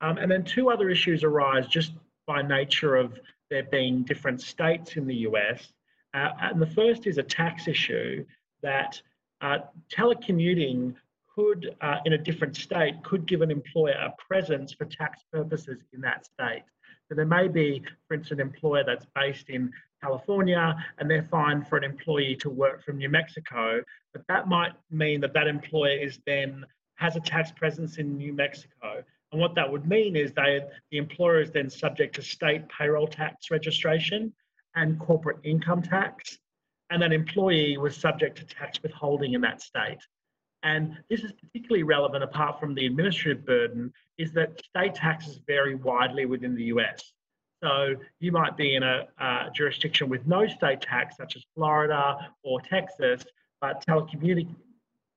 Um, 0.00 0.16
and 0.16 0.30
then 0.30 0.44
two 0.44 0.70
other 0.70 0.88
issues 0.88 1.22
arise 1.22 1.66
just 1.66 1.92
by 2.26 2.40
nature 2.40 2.96
of 2.96 3.18
there 3.50 3.64
being 3.64 4.04
different 4.04 4.40
states 4.40 4.96
in 4.96 5.06
the 5.06 5.16
US. 5.16 5.72
Uh, 6.14 6.30
and 6.40 6.62
the 6.62 6.66
first 6.66 7.06
is 7.06 7.18
a 7.18 7.22
tax 7.22 7.68
issue 7.68 8.24
that 8.62 9.00
uh, 9.40 9.58
telecommuting 9.94 10.94
could, 11.34 11.76
uh, 11.80 11.98
in 12.04 12.14
a 12.14 12.18
different 12.18 12.56
state, 12.56 12.94
could 13.04 13.26
give 13.26 13.42
an 13.42 13.50
employer 13.50 13.92
a 13.92 14.12
presence 14.20 14.72
for 14.72 14.84
tax 14.84 15.22
purposes 15.32 15.78
in 15.92 16.00
that 16.00 16.26
state. 16.26 16.64
So 17.08 17.14
there 17.14 17.24
may 17.24 17.48
be, 17.48 17.82
for 18.06 18.14
instance, 18.14 18.40
an 18.40 18.46
employer 18.46 18.84
that's 18.84 19.06
based 19.14 19.48
in 19.48 19.72
California 20.02 20.76
and 20.98 21.10
they're 21.10 21.22
fine 21.30 21.64
for 21.64 21.78
an 21.78 21.84
employee 21.84 22.36
to 22.40 22.50
work 22.50 22.84
from 22.84 22.98
New 22.98 23.08
Mexico, 23.08 23.82
but 24.12 24.22
that 24.28 24.48
might 24.48 24.72
mean 24.90 25.20
that 25.20 25.32
that 25.34 25.46
employer 25.46 25.96
is 25.96 26.18
then 26.26 26.64
has 26.96 27.16
a 27.16 27.20
tax 27.20 27.52
presence 27.52 27.98
in 27.98 28.16
New 28.16 28.32
Mexico. 28.32 29.02
And 29.32 29.40
what 29.40 29.54
that 29.54 29.70
would 29.70 29.86
mean 29.86 30.16
is 30.16 30.32
they, 30.32 30.60
the 30.90 30.98
employer 30.98 31.40
is 31.40 31.50
then 31.50 31.70
subject 31.70 32.14
to 32.16 32.22
state 32.22 32.68
payroll 32.68 33.06
tax 33.06 33.50
registration 33.50 34.32
and 34.74 34.98
corporate 34.98 35.38
income 35.44 35.82
tax. 35.82 36.38
And 36.90 37.02
that 37.02 37.12
employee 37.12 37.76
was 37.76 37.96
subject 37.96 38.38
to 38.38 38.46
tax 38.46 38.82
withholding 38.82 39.34
in 39.34 39.40
that 39.42 39.60
state. 39.60 39.98
And 40.62 40.96
this 41.08 41.20
is 41.20 41.32
particularly 41.32 41.82
relevant 41.82 42.24
apart 42.24 42.58
from 42.58 42.74
the 42.74 42.86
administrative 42.86 43.44
burden, 43.44 43.92
is 44.16 44.32
that 44.32 44.60
state 44.64 44.94
taxes 44.94 45.40
vary 45.46 45.74
widely 45.74 46.26
within 46.26 46.54
the 46.54 46.64
US. 46.64 47.12
So 47.62 47.94
you 48.20 48.32
might 48.32 48.56
be 48.56 48.76
in 48.76 48.82
a, 48.82 49.06
a 49.18 49.50
jurisdiction 49.54 50.08
with 50.08 50.26
no 50.26 50.46
state 50.46 50.80
tax, 50.80 51.16
such 51.16 51.36
as 51.36 51.44
Florida 51.54 52.32
or 52.42 52.60
Texas, 52.60 53.24
but 53.60 53.84
telecommuting, 53.86 54.54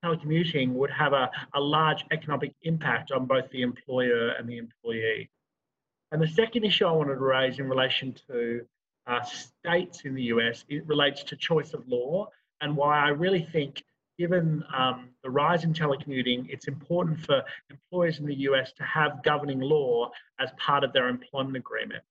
telecommuting 0.04 0.74
would 0.74 0.92
have 0.92 1.14
a, 1.14 1.30
a 1.54 1.60
large 1.60 2.04
economic 2.12 2.54
impact 2.64 3.12
on 3.12 3.26
both 3.26 3.50
the 3.52 3.62
employer 3.62 4.30
and 4.30 4.50
the 4.50 4.58
employee. 4.58 5.30
And 6.12 6.22
the 6.22 6.28
second 6.28 6.66
issue 6.66 6.86
I 6.86 6.92
wanted 6.92 7.16
to 7.16 7.22
raise 7.22 7.60
in 7.60 7.70
relation 7.70 8.16
to 8.28 8.66
uh, 9.12 9.22
states 9.24 10.02
in 10.06 10.16
the 10.16 10.24
US, 10.24 10.64
it 10.70 10.88
relates 10.88 11.24
to 11.24 11.36
choice 11.36 11.74
of 11.74 11.88
law 11.88 12.30
and 12.62 12.76
why 12.76 13.00
I 13.00 13.10
really 13.10 13.48
think 13.52 13.84
given 14.18 14.64
um, 14.76 15.10
the 15.24 15.30
rise 15.30 15.64
in 15.64 15.74
telecommuting, 15.74 16.48
it's 16.50 16.68
important 16.68 17.20
for 17.20 17.44
employers 17.70 18.20
in 18.20 18.26
the 18.26 18.36
US 18.50 18.72
to 18.74 18.84
have 18.84 19.24
governing 19.24 19.60
law 19.60 20.12
as 20.40 20.50
part 20.58 20.84
of 20.84 20.94
their 20.94 21.10
employment 21.10 21.58
agreement. 21.58 22.04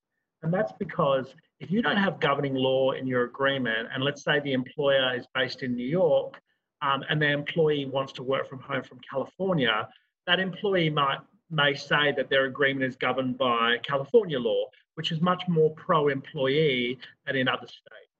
And 0.42 0.52
that's 0.52 0.72
because 0.78 1.26
if 1.60 1.70
you 1.70 1.82
don't 1.82 1.96
have 1.96 2.18
governing 2.20 2.54
law 2.54 2.92
in 2.92 3.06
your 3.06 3.24
agreement, 3.24 3.88
and 3.94 4.02
let's 4.02 4.22
say 4.24 4.40
the 4.40 4.52
employer 4.52 5.14
is 5.16 5.26
based 5.34 5.62
in 5.62 5.74
New 5.74 5.86
York 5.86 6.40
um, 6.82 7.04
and 7.08 7.20
their 7.20 7.32
employee 7.32 7.86
wants 7.86 8.12
to 8.14 8.22
work 8.22 8.48
from 8.48 8.60
home 8.60 8.82
from 8.82 8.98
California, 9.08 9.88
that 10.26 10.40
employee 10.40 10.90
might 10.90 11.18
may 11.50 11.74
say 11.74 12.12
that 12.16 12.30
their 12.30 12.44
agreement 12.46 12.84
is 12.84 12.96
governed 12.96 13.36
by 13.36 13.76
California 13.82 14.38
law, 14.38 14.66
which 15.00 15.12
is 15.12 15.22
much 15.22 15.48
more 15.48 15.70
pro-employee 15.76 16.98
than 17.24 17.34
in 17.34 17.48
other 17.48 17.66
states. 17.66 18.12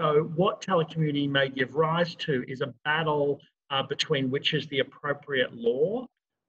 So 0.00 0.30
what 0.36 0.62
telecommuting 0.62 1.28
may 1.28 1.50
give 1.50 1.74
rise 1.74 2.14
to 2.14 2.42
is 2.48 2.62
a 2.62 2.72
battle 2.82 3.42
uh, 3.68 3.82
between 3.82 4.30
which 4.30 4.54
is 4.54 4.66
the 4.68 4.78
appropriate 4.78 5.54
law, 5.54 6.06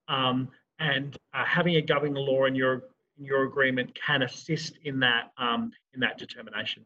um, 0.08 0.48
and 0.78 1.14
uh, 1.34 1.44
having 1.44 1.76
a 1.76 1.82
governing 1.82 2.14
law 2.14 2.46
in 2.46 2.54
your 2.54 2.84
in 3.18 3.26
your 3.26 3.42
agreement 3.42 3.94
can 3.94 4.22
assist 4.22 4.78
in 4.84 4.98
that 5.00 5.32
um, 5.36 5.70
in 5.92 6.00
that 6.00 6.16
determination. 6.16 6.82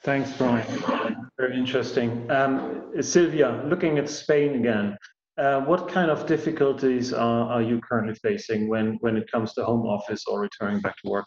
Thanks, 0.00 0.32
Brian. 0.38 1.28
Very 1.36 1.58
interesting. 1.58 2.30
Um, 2.30 2.86
Sylvia, 3.02 3.62
looking 3.66 3.98
at 3.98 4.08
Spain 4.08 4.54
again, 4.54 4.96
uh, 5.38 5.60
what 5.60 5.88
kind 5.88 6.10
of 6.10 6.26
difficulties 6.26 7.12
are, 7.12 7.48
are 7.50 7.62
you 7.62 7.80
currently 7.80 8.14
facing 8.14 8.68
when, 8.68 8.98
when 9.00 9.16
it 9.16 9.30
comes 9.30 9.54
to 9.54 9.64
home 9.64 9.86
office 9.86 10.24
or 10.26 10.40
returning 10.40 10.80
back 10.80 10.96
to 11.04 11.10
work? 11.10 11.26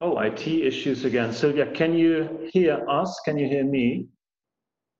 Oh, 0.00 0.18
IT 0.18 0.46
issues 0.46 1.04
again. 1.04 1.32
Sylvia, 1.32 1.66
can 1.72 1.96
you 1.96 2.48
hear 2.52 2.84
us? 2.88 3.20
Can 3.24 3.38
you 3.38 3.48
hear 3.48 3.64
me? 3.64 4.06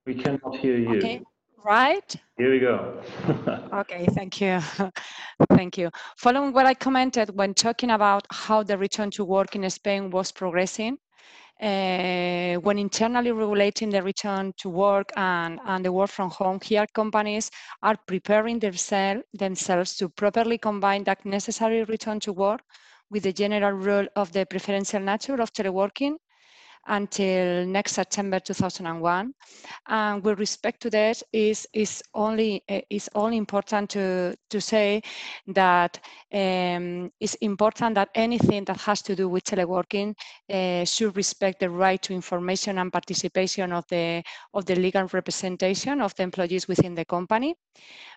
We 0.06 0.14
cannot 0.14 0.56
hear 0.56 0.76
you. 0.76 0.96
Okay, 0.96 1.22
right. 1.64 2.16
Here 2.38 2.50
we 2.50 2.58
go. 2.58 3.02
okay, 3.72 4.06
thank 4.12 4.40
you. 4.40 4.60
thank 5.50 5.78
you. 5.78 5.90
Following 6.16 6.52
what 6.52 6.66
I 6.66 6.74
commented 6.74 7.36
when 7.36 7.54
talking 7.54 7.90
about 7.90 8.26
how 8.30 8.62
the 8.62 8.76
return 8.76 9.10
to 9.12 9.24
work 9.24 9.54
in 9.54 9.68
Spain 9.70 10.10
was 10.10 10.32
progressing, 10.32 10.98
uh, 11.60 12.54
when 12.56 12.78
internally 12.78 13.32
regulating 13.32 13.90
the 13.90 14.02
return 14.02 14.52
to 14.58 14.68
work 14.68 15.10
and, 15.16 15.60
and 15.66 15.84
the 15.84 15.92
work 15.92 16.10
from 16.10 16.30
home, 16.30 16.58
here 16.62 16.86
companies 16.94 17.50
are 17.82 17.96
preparing 18.06 18.58
themselves 18.58 19.96
to 19.96 20.08
properly 20.08 20.58
combine 20.58 21.04
that 21.04 21.24
necessary 21.24 21.84
return 21.84 22.20
to 22.20 22.32
work 22.32 22.60
with 23.10 23.22
the 23.22 23.32
general 23.32 23.72
rule 23.72 24.06
of 24.16 24.32
the 24.32 24.44
preferential 24.46 25.00
nature 25.00 25.40
of 25.40 25.52
teleworking 25.52 26.16
until 26.86 27.66
next 27.66 27.92
September 27.92 28.40
2001. 28.40 29.32
And 29.88 30.24
with 30.24 30.38
respect 30.38 30.80
to 30.82 30.90
that, 30.90 31.22
is 31.32 31.66
is 31.72 32.02
only 32.14 32.62
is 32.90 33.08
only 33.14 33.36
important 33.36 33.90
to 33.90 34.36
to 34.50 34.60
say 34.60 35.02
that 35.48 36.00
um, 36.32 37.10
it's 37.20 37.34
important 37.36 37.94
that 37.94 38.08
anything 38.14 38.64
that 38.64 38.80
has 38.80 39.02
to 39.02 39.16
do 39.16 39.28
with 39.28 39.44
teleworking 39.44 40.14
uh, 40.50 40.84
should 40.84 41.16
respect 41.16 41.60
the 41.60 41.70
right 41.70 42.00
to 42.02 42.12
information 42.12 42.78
and 42.78 42.92
participation 42.92 43.72
of 43.72 43.84
the 43.88 44.22
of 44.52 44.64
the 44.66 44.74
legal 44.76 45.06
representation 45.12 46.00
of 46.00 46.14
the 46.16 46.22
employees 46.22 46.68
within 46.68 46.94
the 46.94 47.04
company. 47.04 47.54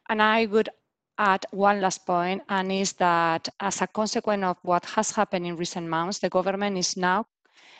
And 0.09 0.21
I 0.21 0.45
would 0.45 0.69
add 1.17 1.45
one 1.51 1.81
last 1.81 2.05
point, 2.05 2.43
and 2.49 2.71
is 2.71 2.93
that 2.93 3.49
as 3.59 3.81
a 3.81 3.87
consequence 3.87 4.43
of 4.43 4.57
what 4.61 4.85
has 4.85 5.11
happened 5.11 5.45
in 5.47 5.55
recent 5.55 5.87
months, 5.87 6.19
the 6.19 6.29
government 6.29 6.77
is 6.77 6.95
now 6.95 7.25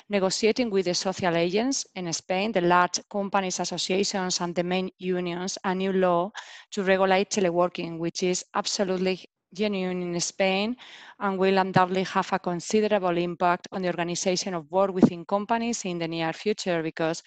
negotiating 0.10 0.70
with 0.70 0.86
the 0.86 0.94
social 0.94 1.36
agents 1.36 1.86
in 1.96 2.12
Spain, 2.14 2.52
the 2.52 2.62
large 2.62 3.00
companies 3.10 3.60
associations 3.60 4.40
and 4.42 4.56
the 4.56 4.64
main 4.64 4.90
unions, 4.98 5.58
a 5.64 5.76
new 5.76 5.94
law 5.94 6.32
to 6.72 6.84
regulate 6.84 7.30
teleworking, 7.30 7.98
which 8.00 8.24
is 8.24 8.46
absolutely 8.54 9.26
genuine 9.54 10.02
in 10.02 10.20
Spain 10.20 10.76
and 11.20 11.38
will 11.38 11.58
undoubtedly 11.58 12.04
have 12.04 12.32
a 12.34 12.40
considerable 12.40 13.18
impact 13.18 13.68
on 13.72 13.82
the 13.82 13.88
organization 13.88 14.54
of 14.54 14.70
work 14.72 14.92
within 14.92 15.26
companies 15.26 15.86
in 15.86 15.98
the 15.98 16.08
near 16.08 16.34
future 16.34 16.84
because 16.84 17.24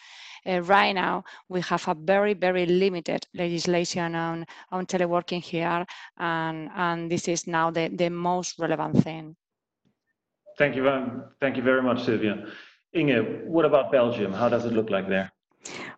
uh, 0.47 0.61
right 0.63 0.93
now 0.93 1.25
we 1.49 1.61
have 1.63 1.87
a 1.89 1.95
very, 1.95 2.35
very 2.35 2.67
limited 2.67 3.27
legislation 3.35 4.15
on, 4.15 4.45
on 4.71 4.87
teleworking 4.87 5.43
here 5.43 5.85
and, 6.19 6.69
and 6.77 7.11
this 7.11 7.27
is 7.29 7.47
now 7.47 7.71
the, 7.71 7.89
the 7.95 8.11
most 8.11 8.59
relevant 8.59 9.03
thing. 9.03 9.35
Thank 10.59 10.77
you, 10.77 10.85
thank 11.41 11.57
you 11.57 11.63
very 11.63 11.83
much, 11.83 12.05
Sylvia. 12.05 12.45
Inge, 12.93 13.45
what 13.45 13.65
about 13.65 13.93
Belgium? 13.93 14.33
How 14.33 14.49
does 14.49 14.65
it 14.65 14.73
look 14.73 14.91
like 14.91 15.09
there? 15.09 15.31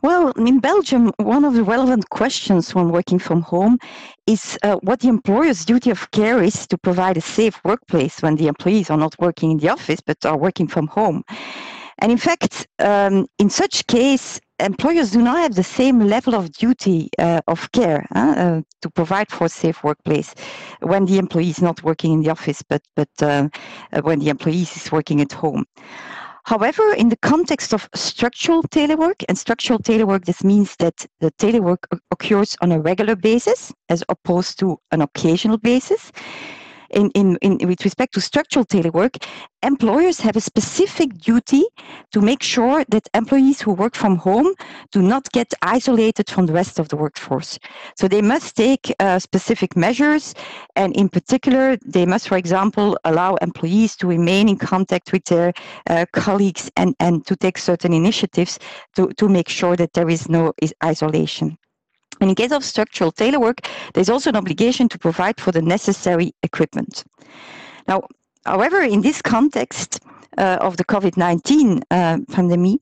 Well, 0.03 0.33
in 0.33 0.59
Belgium, 0.59 1.13
one 1.19 1.45
of 1.45 1.55
the 1.55 1.63
relevant 1.63 2.11
questions 2.11 2.75
when 2.75 2.91
working 2.91 3.19
from 3.19 3.43
home 3.43 3.79
is 4.27 4.59
uh, 4.63 4.77
what 4.83 5.01
the 5.01 5.09
employer's 5.09 5.65
duty 5.65 5.91
of 5.91 6.11
care 6.11 6.43
is 6.43 6.67
to 6.67 6.77
provide 6.77 7.17
a 7.17 7.21
safe 7.21 7.65
workplace 7.65 8.21
when 8.21 8.37
the 8.37 8.49
employees 8.49 8.91
are 8.91 8.99
not 8.99 9.15
working 9.21 9.53
in 9.53 9.59
the 9.59 9.69
office 9.69 10.01
but 10.05 10.25
are 10.27 10.37
working 10.37 10.67
from 10.67 10.89
home. 10.89 11.23
And 11.99 12.11
in 12.11 12.19
fact, 12.19 12.67
um, 12.81 13.27
in 13.39 13.49
such 13.49 13.87
case, 13.87 14.41
employers 14.59 15.13
do 15.13 15.23
not 15.23 15.39
have 15.39 15.55
the 15.55 15.63
same 15.63 16.01
level 16.01 16.35
of 16.35 16.53
duty 16.53 17.09
uh, 17.19 17.41
of 17.47 17.71
care 17.73 18.07
uh, 18.15 18.61
to 18.81 18.91
provide 18.91 19.31
for 19.31 19.45
a 19.45 19.49
safe 19.49 19.85
workplace 19.85 20.35
when 20.81 21.07
the 21.07 21.19
employee 21.19 21.51
is 21.51 21.63
not 21.63 21.83
working 21.85 22.13
in 22.13 22.23
the 22.23 22.31
office, 22.31 22.63
but 22.69 22.83
but 22.97 23.11
uh, 23.21 23.49
when 24.03 24.19
the 24.19 24.29
employee 24.29 24.63
is 24.63 24.91
working 24.91 25.21
at 25.21 25.33
home. 25.33 25.65
However, 26.45 26.93
in 26.95 27.09
the 27.09 27.17
context 27.19 27.73
of 27.73 27.89
structural 27.95 28.63
telework, 28.65 29.25
and 29.29 29.39
structural 29.39 29.79
telework, 29.79 30.25
this 30.25 30.43
means 30.43 30.77
that 30.77 31.07
the 31.21 31.31
telework 31.33 31.85
occurs 32.11 32.57
on 32.61 32.73
a 32.73 32.81
regular 32.81 33.15
basis 33.15 33.73
as 33.89 34.03
opposed 34.09 34.59
to 34.59 34.79
an 34.91 35.03
occasional 35.03 35.59
basis 35.59 36.11
in, 36.93 37.11
in, 37.11 37.37
in, 37.43 37.59
with 37.67 37.85
respect 37.85 38.15
to 38.15 38.21
structural 38.21 38.65
telework, 38.65 39.23
employers 39.63 40.21
have 40.21 40.37
a 40.37 40.41
specific 40.41 41.19
duty 41.19 41.65
to 42.13 42.21
make 42.21 42.43
sure 42.43 42.85
that 42.89 43.09
employees 43.15 43.61
who 43.61 43.73
work 43.73 43.95
from 43.95 44.17
home 44.17 44.53
do 44.91 45.03
not 45.03 45.31
get 45.33 45.53
isolated 45.63 46.29
from 46.29 46.47
the 46.47 46.53
rest 46.53 46.79
of 46.79 46.89
the 46.89 46.97
workforce. 46.97 47.59
So 47.97 48.09
they 48.09 48.23
must 48.23 48.57
take 48.57 48.93
uh, 48.99 49.19
specific 49.19 49.77
measures, 49.77 50.35
and 50.77 50.95
in 50.97 51.09
particular, 51.09 51.77
they 51.85 52.07
must, 52.07 52.29
for 52.29 52.37
example, 52.37 52.99
allow 53.05 53.37
employees 53.37 53.97
to 53.97 54.07
remain 54.07 54.49
in 54.49 54.57
contact 54.57 55.13
with 55.13 55.25
their 55.25 55.53
uh, 55.89 56.07
colleagues 56.13 56.71
and, 56.77 56.95
and 57.01 57.27
to 57.27 57.37
take 57.37 57.59
certain 57.59 57.93
initiatives 57.93 58.59
to, 58.97 59.09
to 59.19 59.29
make 59.29 59.49
sure 59.49 59.77
that 59.77 59.93
there 59.93 60.09
is 60.09 60.29
no 60.29 60.53
isolation. 60.85 61.57
And 62.23 62.31
in 62.31 62.37
case 62.37 62.53
of 62.53 62.65
structural 62.65 63.11
telework, 63.11 63.67
there's 63.95 64.09
also 64.09 64.31
an 64.31 64.37
obligation 64.37 64.89
to 64.91 64.99
provide 64.99 65.41
for 65.41 65.51
the 65.51 65.61
necessary 65.61 66.33
equipment. 66.45 67.03
Now, 67.89 68.03
however, 68.47 68.81
in 68.81 69.03
this 69.03 69.21
context, 69.21 69.99
uh, 70.39 70.57
of 70.61 70.77
the 70.77 70.85
COVID-19 70.85 71.83
uh, 71.91 72.19
pandemic, 72.31 72.81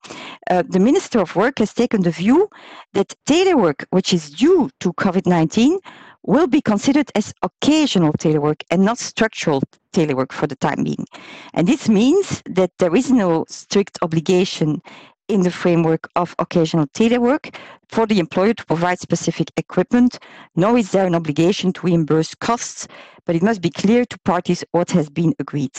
uh, 0.50 0.62
the 0.68 0.78
Minister 0.78 1.18
of 1.20 1.34
Work 1.34 1.58
has 1.58 1.72
taken 1.72 2.02
the 2.02 2.10
view 2.10 2.48
that 2.92 3.14
telework, 3.26 3.84
which 3.90 4.12
is 4.12 4.30
due 4.30 4.70
to 4.80 4.92
COVID-19, 4.92 5.78
will 6.22 6.46
be 6.46 6.60
considered 6.60 7.10
as 7.14 7.32
occasional 7.42 8.12
telework 8.12 8.62
and 8.70 8.84
not 8.84 8.98
structural 8.98 9.62
telework 9.92 10.32
for 10.32 10.46
the 10.46 10.56
time 10.56 10.84
being. 10.84 11.06
And 11.54 11.66
this 11.66 11.88
means 11.88 12.42
that 12.46 12.70
there 12.78 12.94
is 12.94 13.10
no 13.10 13.46
strict 13.48 13.98
obligation 14.02 14.82
in 15.30 15.42
the 15.42 15.50
framework 15.50 16.08
of 16.16 16.34
occasional 16.38 16.86
telework 16.88 17.54
for 17.88 18.06
the 18.06 18.18
employer 18.18 18.54
to 18.54 18.64
provide 18.66 18.98
specific 18.98 19.50
equipment, 19.56 20.18
nor 20.56 20.76
is 20.76 20.90
there 20.90 21.06
an 21.06 21.14
obligation 21.14 21.72
to 21.72 21.86
reimburse 21.86 22.34
costs, 22.34 22.88
but 23.26 23.36
it 23.36 23.42
must 23.42 23.60
be 23.60 23.70
clear 23.70 24.04
to 24.04 24.18
parties 24.20 24.64
what 24.72 24.90
has 24.90 25.08
been 25.08 25.34
agreed. 25.38 25.76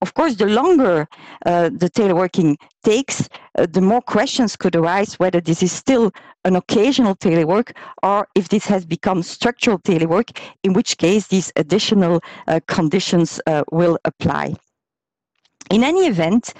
Of 0.00 0.14
course, 0.14 0.36
the 0.36 0.46
longer 0.46 1.06
uh, 1.44 1.70
the 1.70 1.90
teleworking 1.90 2.56
takes, 2.82 3.28
uh, 3.58 3.66
the 3.70 3.80
more 3.80 4.00
questions 4.00 4.56
could 4.56 4.74
arise 4.74 5.14
whether 5.14 5.40
this 5.40 5.62
is 5.62 5.72
still 5.72 6.12
an 6.44 6.56
occasional 6.56 7.14
telework 7.14 7.72
or 8.02 8.26
if 8.34 8.48
this 8.48 8.66
has 8.66 8.86
become 8.86 9.22
structural 9.22 9.78
telework, 9.78 10.38
in 10.62 10.72
which 10.72 10.96
case 10.98 11.26
these 11.26 11.52
additional 11.56 12.20
uh, 12.48 12.60
conditions 12.66 13.40
uh, 13.46 13.64
will 13.70 13.98
apply. 14.04 14.54
In 15.70 15.82
any 15.82 16.06
event, 16.06 16.52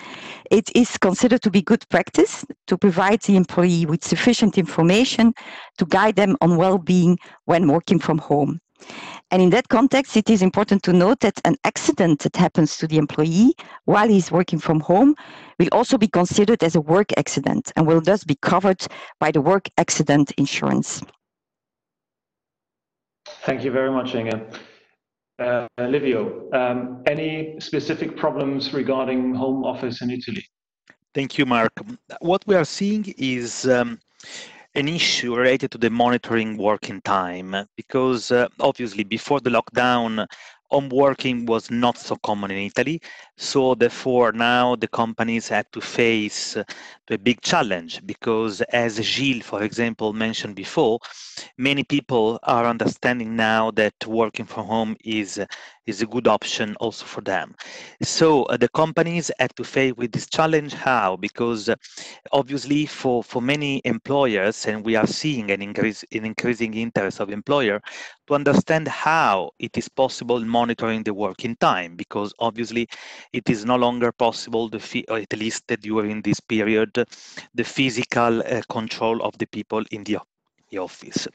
it 0.50 0.70
is 0.74 0.96
considered 0.98 1.42
to 1.42 1.50
be 1.50 1.62
good 1.62 1.86
practice 1.88 2.44
to 2.66 2.78
provide 2.78 3.20
the 3.22 3.36
employee 3.36 3.86
with 3.86 4.04
sufficient 4.04 4.56
information 4.56 5.34
to 5.78 5.86
guide 5.86 6.16
them 6.16 6.36
on 6.40 6.56
well-being 6.56 7.18
when 7.44 7.68
working 7.68 7.98
from 7.98 8.18
home. 8.18 8.60
And 9.30 9.42
in 9.42 9.50
that 9.50 9.68
context, 9.68 10.16
it 10.16 10.30
is 10.30 10.42
important 10.42 10.82
to 10.84 10.92
note 10.92 11.20
that 11.20 11.40
an 11.44 11.56
accident 11.64 12.20
that 12.20 12.36
happens 12.36 12.76
to 12.78 12.86
the 12.86 12.98
employee 12.98 13.54
while 13.84 14.08
he's 14.08 14.30
working 14.30 14.58
from 14.58 14.80
home 14.80 15.14
will 15.58 15.68
also 15.72 15.98
be 15.98 16.08
considered 16.08 16.62
as 16.62 16.76
a 16.76 16.80
work 16.80 17.08
accident 17.16 17.72
and 17.76 17.86
will 17.86 18.00
thus 18.00 18.24
be 18.24 18.36
covered 18.42 18.86
by 19.20 19.30
the 19.30 19.40
work 19.40 19.68
accident 19.78 20.32
insurance. 20.38 21.02
Thank 23.26 23.64
you 23.64 23.70
very 23.70 23.90
much, 23.90 24.14
Inge. 24.14 24.34
Uh, 25.38 25.66
Livio, 25.78 26.48
um, 26.52 27.02
any 27.06 27.58
specific 27.58 28.16
problems 28.16 28.72
regarding 28.72 29.34
home 29.34 29.64
office 29.64 30.00
in 30.00 30.10
Italy? 30.10 30.46
Thank 31.12 31.38
you, 31.38 31.44
Mark. 31.44 31.72
What 32.20 32.44
we 32.46 32.54
are 32.54 32.64
seeing 32.64 33.12
is 33.18 33.66
um, 33.66 33.98
an 34.76 34.88
issue 34.88 35.34
related 35.34 35.72
to 35.72 35.78
the 35.78 35.90
monitoring 35.90 36.56
working 36.56 37.00
time 37.02 37.54
because 37.76 38.30
uh, 38.30 38.46
obviously 38.60 39.02
before 39.02 39.40
the 39.40 39.50
lockdown, 39.50 40.26
home 40.74 40.88
working 40.88 41.46
was 41.46 41.70
not 41.70 41.96
so 41.96 42.16
common 42.16 42.50
in 42.50 42.58
Italy. 42.58 43.00
So 43.36 43.74
therefore, 43.74 44.32
now 44.32 44.76
the 44.76 44.88
companies 44.88 45.48
had 45.48 45.66
to 45.72 45.80
face 45.80 46.56
uh, 46.56 46.64
a 47.10 47.18
big 47.18 47.40
challenge 47.42 48.00
because, 48.06 48.60
as 48.62 49.00
Gilles, 49.00 49.42
for 49.42 49.62
example, 49.62 50.12
mentioned 50.12 50.56
before, 50.56 50.98
many 51.58 51.84
people 51.84 52.38
are 52.42 52.66
understanding 52.66 53.36
now 53.36 53.70
that 53.72 53.94
working 54.06 54.46
from 54.46 54.66
home 54.66 54.96
is 55.04 55.40
is 55.86 56.00
a 56.00 56.06
good 56.06 56.26
option 56.26 56.74
also 56.80 57.04
for 57.04 57.20
them. 57.20 57.54
So 58.02 58.44
uh, 58.44 58.56
the 58.56 58.68
companies 58.68 59.30
had 59.38 59.54
to 59.56 59.64
face 59.64 59.92
with 59.96 60.12
this 60.12 60.28
challenge. 60.28 60.72
How? 60.72 61.16
Because 61.16 61.68
uh, 61.68 61.76
obviously, 62.32 62.86
for 62.86 63.22
for 63.22 63.42
many 63.42 63.82
employers, 63.84 64.66
and 64.66 64.84
we 64.84 64.96
are 64.96 65.06
seeing 65.06 65.50
an 65.50 65.60
increase 65.62 66.02
in 66.10 66.24
increasing 66.24 66.74
interest 66.74 67.20
of 67.20 67.30
employer 67.30 67.80
to 68.26 68.34
understand 68.34 68.88
how 68.88 69.50
it 69.58 69.76
is 69.76 69.88
possible 69.88 70.40
monitoring 70.64 71.02
the 71.04 71.12
working 71.12 71.56
time, 71.56 71.96
because 71.96 72.32
obviously 72.38 72.88
it 73.32 73.50
is 73.50 73.64
no 73.64 73.76
longer 73.76 74.10
possible, 74.12 74.68
the 74.68 74.80
at 75.10 75.38
least 75.38 75.62
during 75.80 76.22
this 76.22 76.40
period, 76.40 76.90
the 77.54 77.64
physical 77.64 78.40
uh, 78.40 78.62
control 78.70 79.22
of 79.22 79.32
the 79.38 79.46
people 79.46 79.82
in 79.90 80.04
the, 80.04 80.18
the, 80.70 80.78
office. 80.78 81.28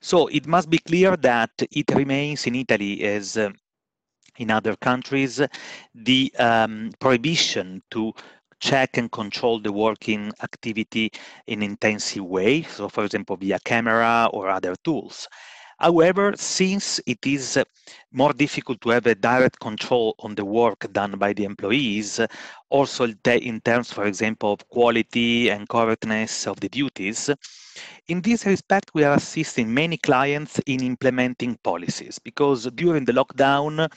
So 0.00 0.26
it 0.28 0.46
must 0.46 0.68
be 0.68 0.78
clear 0.78 1.16
that 1.16 1.50
it 1.80 1.88
remains 1.94 2.46
in 2.46 2.54
Italy 2.54 3.02
as 3.02 3.36
uh, 3.36 3.50
in 4.38 4.50
other 4.50 4.76
countries, 4.76 5.40
the 5.94 6.32
um, 6.38 6.90
prohibition 6.98 7.82
to 7.90 8.12
check 8.60 8.96
and 8.98 9.10
control 9.10 9.60
the 9.60 9.72
working 9.72 10.32
activity 10.42 11.10
in 11.46 11.62
intensive 11.62 12.24
way. 12.24 12.62
So 12.62 12.88
for 12.88 13.04
example, 13.04 13.36
via 13.36 13.58
camera 13.64 14.28
or 14.32 14.48
other 14.48 14.74
tools. 14.84 15.28
However, 15.78 16.34
since 16.36 17.00
it 17.06 17.26
is 17.26 17.56
uh, 17.56 17.64
more 18.12 18.32
difficult 18.32 18.80
to 18.82 18.90
have 18.90 19.06
a 19.06 19.14
direct 19.14 19.58
control 19.60 20.14
on 20.18 20.34
the 20.34 20.44
work 20.44 20.90
done 20.92 21.12
by 21.18 21.32
the 21.32 21.44
employees, 21.44 22.20
also 22.70 23.06
in 23.24 23.60
terms, 23.60 23.92
for 23.92 24.04
example, 24.06 24.52
of 24.52 24.68
quality 24.68 25.50
and 25.50 25.68
correctness 25.68 26.46
of 26.46 26.60
the 26.60 26.68
duties, 26.68 27.30
in 28.08 28.20
this 28.20 28.46
respect, 28.46 28.90
we 28.94 29.02
are 29.02 29.14
assisting 29.14 29.72
many 29.72 29.96
clients 29.96 30.60
in 30.66 30.82
implementing 30.82 31.56
policies 31.62 32.18
because 32.18 32.66
during 32.74 33.04
the 33.04 33.12
lockdown, 33.12 33.90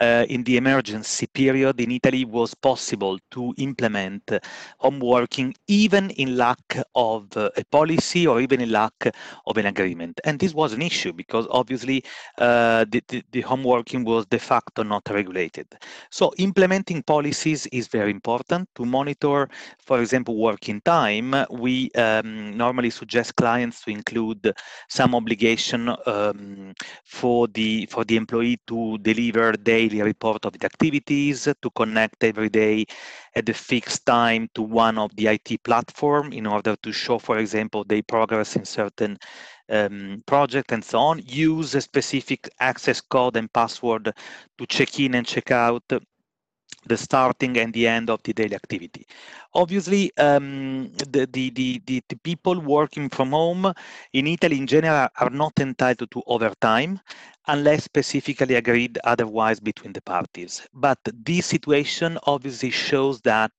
uh, 0.00 0.26
in 0.28 0.42
the 0.44 0.56
emergency 0.56 1.26
period 1.26 1.80
in 1.80 1.90
Italy, 1.90 2.22
it 2.22 2.28
was 2.28 2.54
possible 2.54 3.18
to 3.30 3.54
implement 3.56 4.30
home 4.78 5.00
working 5.00 5.54
even 5.68 6.10
in 6.10 6.36
lack 6.36 6.78
of 6.94 7.34
uh, 7.36 7.48
a 7.56 7.64
policy 7.64 8.26
or 8.26 8.40
even 8.40 8.60
in 8.60 8.70
lack 8.70 9.14
of 9.46 9.56
an 9.56 9.66
agreement. 9.66 10.20
And 10.24 10.38
this 10.38 10.52
was 10.52 10.72
an 10.74 10.82
issue 10.82 11.12
because 11.12 11.46
obviously 11.50 12.04
uh, 12.38 12.84
the, 12.90 13.02
the, 13.08 13.22
the 13.32 13.40
home 13.40 13.64
working 13.64 14.04
was 14.04 14.26
de 14.26 14.38
facto 14.38 14.82
not 14.82 15.08
regulated. 15.08 15.66
So 16.10 16.32
implementing 16.36 17.02
policies 17.02 17.66
is 17.68 17.88
very 17.88 18.10
important 18.10 18.68
to 18.74 18.84
monitor, 18.84 19.48
for 19.78 20.00
example, 20.00 20.36
working 20.36 20.82
time. 20.82 21.34
We 21.50 21.90
um, 21.92 22.56
normally 22.56 22.90
suggest 22.90 23.34
clients 23.46 23.82
to 23.84 23.90
include 23.90 24.52
some 24.88 25.14
obligation 25.14 25.82
um, 26.06 26.74
for 27.04 27.46
the 27.48 27.86
for 27.92 28.04
the 28.04 28.16
employee 28.16 28.58
to 28.66 28.98
deliver 28.98 29.52
daily 29.52 30.02
report 30.02 30.44
of 30.44 30.52
the 30.52 30.66
activities, 30.66 31.38
to 31.62 31.70
connect 31.70 32.24
every 32.24 32.48
day 32.48 32.84
at 33.36 33.48
a 33.48 33.54
fixed 33.54 34.04
time 34.06 34.48
to 34.54 34.62
one 34.62 34.98
of 34.98 35.14
the 35.16 35.26
IT 35.28 35.62
platform 35.62 36.32
in 36.32 36.46
order 36.46 36.74
to 36.82 36.90
show, 36.92 37.18
for 37.18 37.38
example, 37.38 37.84
their 37.84 38.02
progress 38.02 38.56
in 38.56 38.64
certain 38.64 39.16
um, 39.68 40.22
project 40.26 40.72
and 40.72 40.84
so 40.84 40.98
on, 40.98 41.20
use 41.26 41.74
a 41.74 41.80
specific 41.80 42.48
access 42.60 43.00
code 43.00 43.36
and 43.36 43.52
password 43.52 44.12
to 44.58 44.66
check 44.66 44.98
in 44.98 45.14
and 45.14 45.26
check 45.26 45.50
out 45.50 45.84
the 46.86 46.96
starting 46.96 47.56
and 47.58 47.72
the 47.72 47.86
end 47.86 48.10
of 48.10 48.22
the 48.22 48.32
daily 48.32 48.54
activity. 48.54 49.06
Obviously, 49.54 50.16
um, 50.18 50.90
the, 51.10 51.28
the, 51.32 51.50
the, 51.50 51.82
the, 51.86 52.02
people 52.22 52.60
working 52.60 53.08
from 53.08 53.30
home 53.30 53.72
in 54.12 54.26
Italy 54.26 54.58
in 54.58 54.66
general 54.66 55.08
are 55.18 55.30
not 55.30 55.52
entitled 55.58 56.10
to 56.10 56.22
overtime 56.26 57.00
unless 57.48 57.84
specifically 57.84 58.56
agreed 58.56 58.98
otherwise 59.04 59.60
between 59.60 59.92
the 59.92 60.02
parties. 60.02 60.66
But 60.74 60.98
this 61.04 61.46
situation 61.46 62.18
obviously 62.24 62.70
shows 62.70 63.20
that 63.22 63.52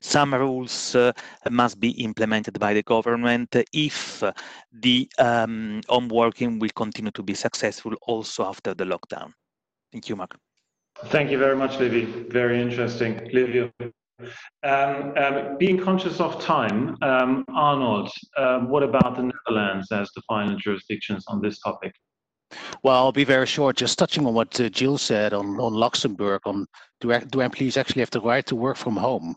some 0.00 0.34
rules 0.34 0.94
uh, 0.94 1.12
must 1.50 1.80
be 1.80 1.90
implemented 2.02 2.58
by 2.58 2.74
the 2.74 2.82
government 2.82 3.56
if 3.72 4.22
the 4.72 5.08
um, 5.18 5.80
home 5.88 6.08
working 6.08 6.58
will 6.58 6.70
continue 6.74 7.12
to 7.12 7.22
be 7.22 7.34
successful 7.34 7.94
also 8.02 8.44
after 8.44 8.74
the 8.74 8.84
lockdown. 8.84 9.32
Thank 9.90 10.08
you, 10.08 10.16
Mark. 10.16 10.38
Thank 11.06 11.30
you 11.30 11.38
very 11.38 11.56
much, 11.56 11.78
Livy. 11.78 12.04
Very 12.30 12.60
interesting. 12.60 13.28
Livio. 13.32 13.70
Um, 14.62 15.12
um, 15.16 15.58
being 15.58 15.78
conscious 15.78 16.20
of 16.20 16.40
time, 16.40 16.96
um, 17.02 17.44
Arnold, 17.48 18.10
uh, 18.36 18.60
what 18.60 18.82
about 18.82 19.16
the 19.16 19.32
Netherlands 19.32 19.90
as 19.90 20.10
the 20.14 20.22
final 20.28 20.56
jurisdictions 20.56 21.24
on 21.26 21.40
this 21.40 21.58
topic? 21.58 21.92
Well, 22.82 22.96
I'll 22.96 23.12
be 23.12 23.24
very 23.24 23.46
short. 23.46 23.76
Just 23.76 23.98
touching 23.98 24.26
on 24.26 24.34
what 24.34 24.60
uh, 24.60 24.68
Gilles 24.70 24.98
said 24.98 25.32
on, 25.32 25.58
on 25.58 25.72
Luxembourg, 25.72 26.40
on 26.44 26.66
do, 27.00 27.18
do 27.18 27.40
employees 27.40 27.76
actually 27.76 28.00
have 28.00 28.10
the 28.10 28.20
right 28.20 28.44
to 28.46 28.56
work 28.56 28.76
from 28.76 28.96
home? 28.96 29.34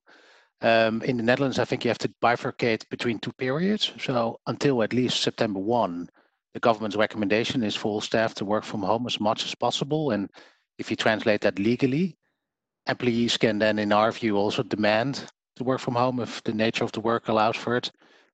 Um, 0.61 1.01
in 1.03 1.17
the 1.17 1.23
Netherlands, 1.23 1.59
I 1.59 1.65
think 1.65 1.83
you 1.83 1.89
have 1.89 1.97
to 1.99 2.13
bifurcate 2.23 2.87
between 2.89 3.19
two 3.19 3.33
periods. 3.33 3.91
So 3.99 4.39
until 4.47 4.83
at 4.83 4.93
least 4.93 5.21
September 5.21 5.59
1, 5.59 6.09
the 6.53 6.59
government's 6.59 6.95
recommendation 6.95 7.63
is 7.63 7.75
for 7.75 7.89
all 7.89 8.01
staff 8.01 8.33
to 8.35 8.45
work 8.45 8.63
from 8.63 8.81
home 8.81 9.05
as 9.05 9.19
much 9.19 9.45
as 9.45 9.55
possible. 9.55 10.11
And 10.11 10.29
if 10.77 10.89
you 10.89 10.95
translate 10.95 11.41
that 11.41 11.59
legally, 11.59 12.17
employees 12.87 13.37
can 13.37 13.59
then, 13.59 13.79
in 13.79 13.91
our 13.91 14.11
view, 14.11 14.37
also 14.37 14.63
demand 14.63 15.25
to 15.55 15.63
work 15.63 15.79
from 15.79 15.95
home 15.95 16.19
if 16.19 16.43
the 16.43 16.53
nature 16.53 16.83
of 16.83 16.91
the 16.91 16.99
work 16.99 17.27
allows 17.27 17.55
for 17.55 17.77
it. 17.77 17.91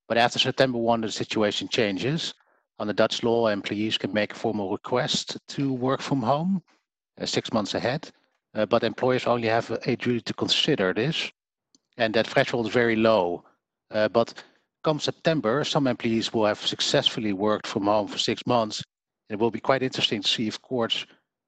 But 0.07 0.17
after 0.17 0.39
September 0.39 0.77
1, 0.77 1.01
the 1.01 1.11
situation 1.11 1.67
changes. 1.67 2.33
Under 2.79 2.93
Dutch 2.93 3.23
law, 3.23 3.47
employees 3.47 3.97
can 3.97 4.11
make 4.11 4.33
a 4.33 4.35
formal 4.35 4.71
request 4.71 5.37
to 5.49 5.71
work 5.71 6.01
from 6.01 6.21
home 6.21 6.63
uh, 7.19 7.25
six 7.25 7.53
months 7.53 7.75
ahead. 7.75 8.09
Uh, 8.53 8.65
but 8.65 8.83
employers 8.83 9.27
only 9.27 9.47
have 9.47 9.69
a, 9.85 9.95
duty 9.95 10.19
to 10.19 10.33
consider 10.33 10.93
this 10.93 11.31
and 11.97 12.13
that 12.13 12.27
threshold 12.27 12.67
is 12.67 12.73
very 12.73 12.95
low. 12.95 13.43
Uh, 13.91 14.09
but 14.09 14.33
come 14.83 14.99
September, 14.99 15.63
some 15.63 15.87
employees 15.87 16.33
will 16.33 16.45
have 16.45 16.65
successfully 16.65 17.33
worked 17.33 17.67
from 17.67 17.83
home 17.83 18.07
for 18.07 18.17
six 18.17 18.41
months. 18.45 18.83
It 19.29 19.39
will 19.39 19.51
be 19.51 19.59
quite 19.59 19.83
interesting 19.83 20.21
to 20.21 20.27
see 20.27 20.47
if 20.47 20.61
courts 20.61 21.05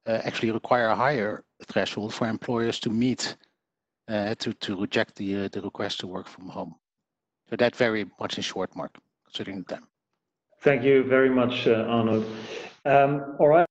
actually 0.08 0.52
require 0.52 0.88
a 0.88 0.96
higher 0.96 1.44
threshold 1.68 2.14
for 2.14 2.28
employers 2.28 2.80
to 2.80 2.90
meet 2.90 3.38
uh, 4.10 4.36
to 4.36 4.54
to 4.54 4.80
reject 4.80 5.16
the 5.16 5.46
uh, 5.46 5.48
the 5.52 5.62
request 5.62 6.00
to 6.00 6.08
work 6.08 6.28
from 6.28 6.48
home. 6.50 6.76
So 7.50 7.56
that 7.56 7.76
very 7.76 8.06
much 8.20 8.38
in 8.38 8.44
short, 8.44 8.76
Mark, 8.76 8.98
considering 9.26 9.60
the 9.60 9.76
time. 9.76 9.88
Thank 10.62 10.84
you 10.84 11.04
very 11.04 11.30
much, 11.30 11.68
uh, 11.68 11.86
Arnold. 11.88 12.26
Um, 12.86 13.36
all 13.40 13.50
right. 13.50 13.68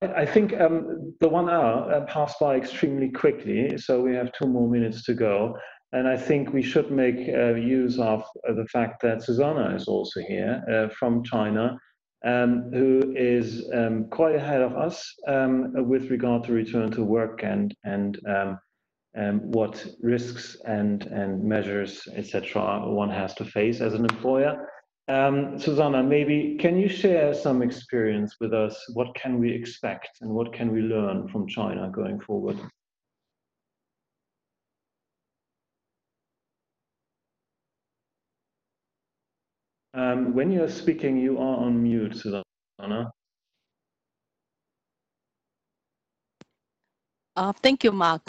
I 0.00 0.24
think 0.24 0.58
um, 0.60 1.14
the 1.20 1.28
one 1.28 1.50
hour 1.50 1.92
uh, 1.92 2.04
passed 2.06 2.38
by 2.38 2.56
extremely 2.56 3.10
quickly, 3.10 3.76
so 3.78 4.00
we 4.00 4.14
have 4.14 4.30
two 4.32 4.46
more 4.46 4.68
minutes 4.68 5.02
to 5.04 5.14
go. 5.14 5.56
And 5.92 6.06
I 6.06 6.16
think 6.16 6.52
we 6.52 6.62
should 6.62 6.90
make 6.90 7.16
uh, 7.28 7.54
use 7.54 7.98
of 7.98 8.22
uh, 8.48 8.52
the 8.52 8.66
fact 8.66 9.02
that 9.02 9.22
Susanna 9.22 9.74
is 9.74 9.88
also 9.88 10.20
here 10.20 10.62
uh, 10.70 10.94
from 10.94 11.24
China, 11.24 11.76
um, 12.24 12.70
who 12.72 13.14
is 13.16 13.68
um, 13.72 14.06
quite 14.10 14.34
ahead 14.34 14.62
of 14.62 14.76
us 14.76 15.14
um, 15.26 15.72
with 15.88 16.10
regard 16.10 16.44
to 16.44 16.52
return 16.52 16.90
to 16.92 17.04
work 17.04 17.42
and 17.42 17.74
and 17.84 18.18
um, 18.26 18.58
um, 19.16 19.40
what 19.50 19.84
risks 20.02 20.56
and 20.66 21.04
and 21.06 21.42
measures 21.42 22.06
etc. 22.14 22.82
one 22.86 23.10
has 23.10 23.34
to 23.34 23.44
face 23.44 23.80
as 23.80 23.94
an 23.94 24.04
employer. 24.04 24.68
Susanna, 25.08 26.02
maybe 26.02 26.58
can 26.60 26.76
you 26.76 26.88
share 26.88 27.32
some 27.32 27.62
experience 27.62 28.36
with 28.40 28.52
us? 28.52 28.76
What 28.92 29.14
can 29.14 29.38
we 29.38 29.50
expect 29.50 30.10
and 30.20 30.30
what 30.30 30.52
can 30.52 30.70
we 30.70 30.82
learn 30.82 31.28
from 31.28 31.46
China 31.46 31.90
going 31.90 32.20
forward? 32.20 32.58
Um, 39.98 40.34
when 40.34 40.52
you're 40.52 40.70
speaking, 40.70 41.18
you 41.18 41.38
are 41.38 41.58
on 41.58 41.82
mute, 41.82 42.16
Susanna. 42.16 43.12
Uh, 47.36 47.52
thank 47.62 47.84
you, 47.84 47.92
Mark. 47.92 48.22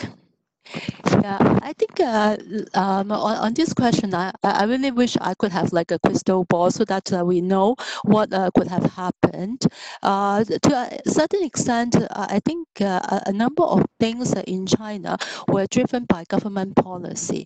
Yeah, 1.23 1.37
I 1.63 1.73
think 1.73 1.99
uh, 1.99 2.37
um, 2.75 3.11
on, 3.11 3.37
on 3.37 3.53
this 3.53 3.73
question, 3.73 4.15
I, 4.15 4.31
I 4.43 4.65
really 4.65 4.91
wish 4.91 5.17
I 5.21 5.33
could 5.35 5.51
have 5.51 5.73
like 5.73 5.91
a 5.91 5.99
crystal 5.99 6.45
ball 6.45 6.71
so 6.71 6.85
that 6.85 7.13
uh, 7.13 7.25
we 7.25 7.41
know 7.41 7.75
what 8.03 8.33
uh, 8.33 8.49
could 8.55 8.67
have 8.69 8.85
happened. 8.93 9.63
Uh, 10.03 10.43
to 10.45 10.73
a 10.75 11.09
certain 11.09 11.43
extent, 11.43 11.95
uh, 11.97 12.07
I 12.29 12.39
think 12.45 12.67
uh, 12.81 13.21
a 13.27 13.33
number 13.33 13.63
of 13.63 13.85
things 13.99 14.33
in 14.47 14.65
China 14.67 15.17
were 15.49 15.67
driven 15.71 16.05
by 16.05 16.25
government 16.29 16.75
policy 16.77 17.45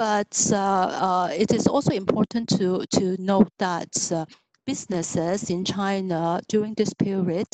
but 0.00 0.50
uh, 0.50 0.56
uh, 0.56 1.28
it 1.30 1.52
is 1.52 1.66
also 1.66 1.92
important 1.92 2.48
to, 2.48 2.86
to 2.86 3.20
note 3.22 3.52
that 3.58 3.90
uh, 4.10 4.24
businesses 4.64 5.50
in 5.50 5.62
China 5.62 6.40
during 6.48 6.72
this 6.72 6.94
period 6.94 7.46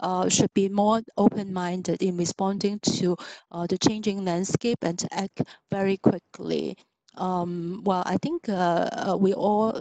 uh, 0.00 0.28
should 0.28 0.52
be 0.52 0.68
more 0.68 1.00
open-minded 1.16 2.02
in 2.02 2.18
responding 2.18 2.78
to 2.80 3.16
uh, 3.52 3.66
the 3.66 3.78
changing 3.78 4.22
landscape 4.22 4.76
and 4.82 4.98
to 4.98 5.08
act 5.14 5.40
very 5.70 5.96
quickly. 5.96 6.76
Um, 7.16 7.80
well, 7.86 8.02
I 8.04 8.18
think 8.18 8.50
uh, 8.50 9.16
we 9.18 9.32
all 9.32 9.72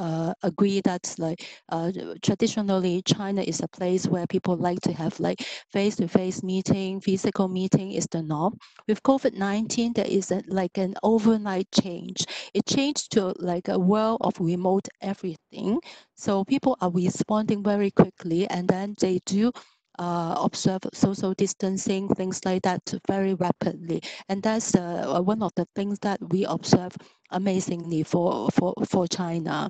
uh, 0.00 0.32
agree 0.42 0.80
that 0.80 1.14
like 1.18 1.46
uh, 1.68 1.92
traditionally 2.22 3.02
China 3.02 3.42
is 3.42 3.60
a 3.60 3.68
place 3.68 4.06
where 4.06 4.26
people 4.26 4.56
like 4.56 4.80
to 4.80 4.92
have 4.94 5.20
like 5.20 5.42
face-to-face 5.72 6.42
meeting, 6.42 7.00
physical 7.00 7.48
meeting 7.48 7.92
is 7.92 8.06
the 8.10 8.22
norm. 8.22 8.56
With 8.88 9.02
COVID-19, 9.02 9.92
there 9.94 10.06
is 10.08 10.30
a, 10.32 10.42
like 10.48 10.78
an 10.78 10.94
overnight 11.02 11.68
change. 11.70 12.24
It 12.54 12.66
changed 12.66 13.12
to 13.12 13.34
like 13.38 13.68
a 13.68 13.78
world 13.78 14.18
of 14.22 14.34
remote 14.40 14.88
everything. 15.02 15.80
So 16.16 16.44
people 16.44 16.76
are 16.80 16.90
responding 16.90 17.62
very 17.62 17.90
quickly 17.90 18.48
and 18.48 18.68
then 18.68 18.94
they 19.00 19.20
do 19.26 19.52
uh, 19.98 20.34
observe 20.42 20.80
social 20.94 21.34
distancing, 21.34 22.08
things 22.08 22.40
like 22.46 22.62
that 22.62 22.80
very 23.06 23.34
rapidly. 23.34 24.02
And 24.28 24.42
that's 24.42 24.74
uh, 24.74 25.20
one 25.22 25.42
of 25.42 25.52
the 25.56 25.66
things 25.76 25.98
that 26.00 26.18
we 26.30 26.44
observe 26.46 26.96
amazingly 27.30 28.02
for, 28.02 28.48
for, 28.50 28.74
for 28.88 29.06
China. 29.06 29.68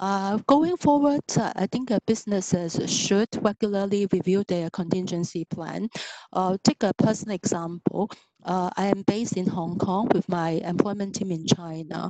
Uh, 0.00 0.38
going 0.46 0.78
forward, 0.78 1.20
uh, 1.36 1.52
I 1.56 1.66
think 1.66 1.90
uh, 1.90 1.98
businesses 2.06 2.80
should 2.90 3.28
regularly 3.42 4.06
review 4.10 4.42
their 4.48 4.70
contingency 4.70 5.44
plan. 5.44 5.90
Uh, 6.32 6.56
take 6.64 6.82
a 6.82 6.94
personal 6.94 7.34
example. 7.34 8.10
Uh, 8.42 8.70
I 8.78 8.86
am 8.86 9.02
based 9.02 9.36
in 9.36 9.46
Hong 9.46 9.76
Kong 9.76 10.08
with 10.14 10.26
my 10.26 10.52
employment 10.64 11.16
team 11.16 11.30
in 11.30 11.46
China. 11.46 12.08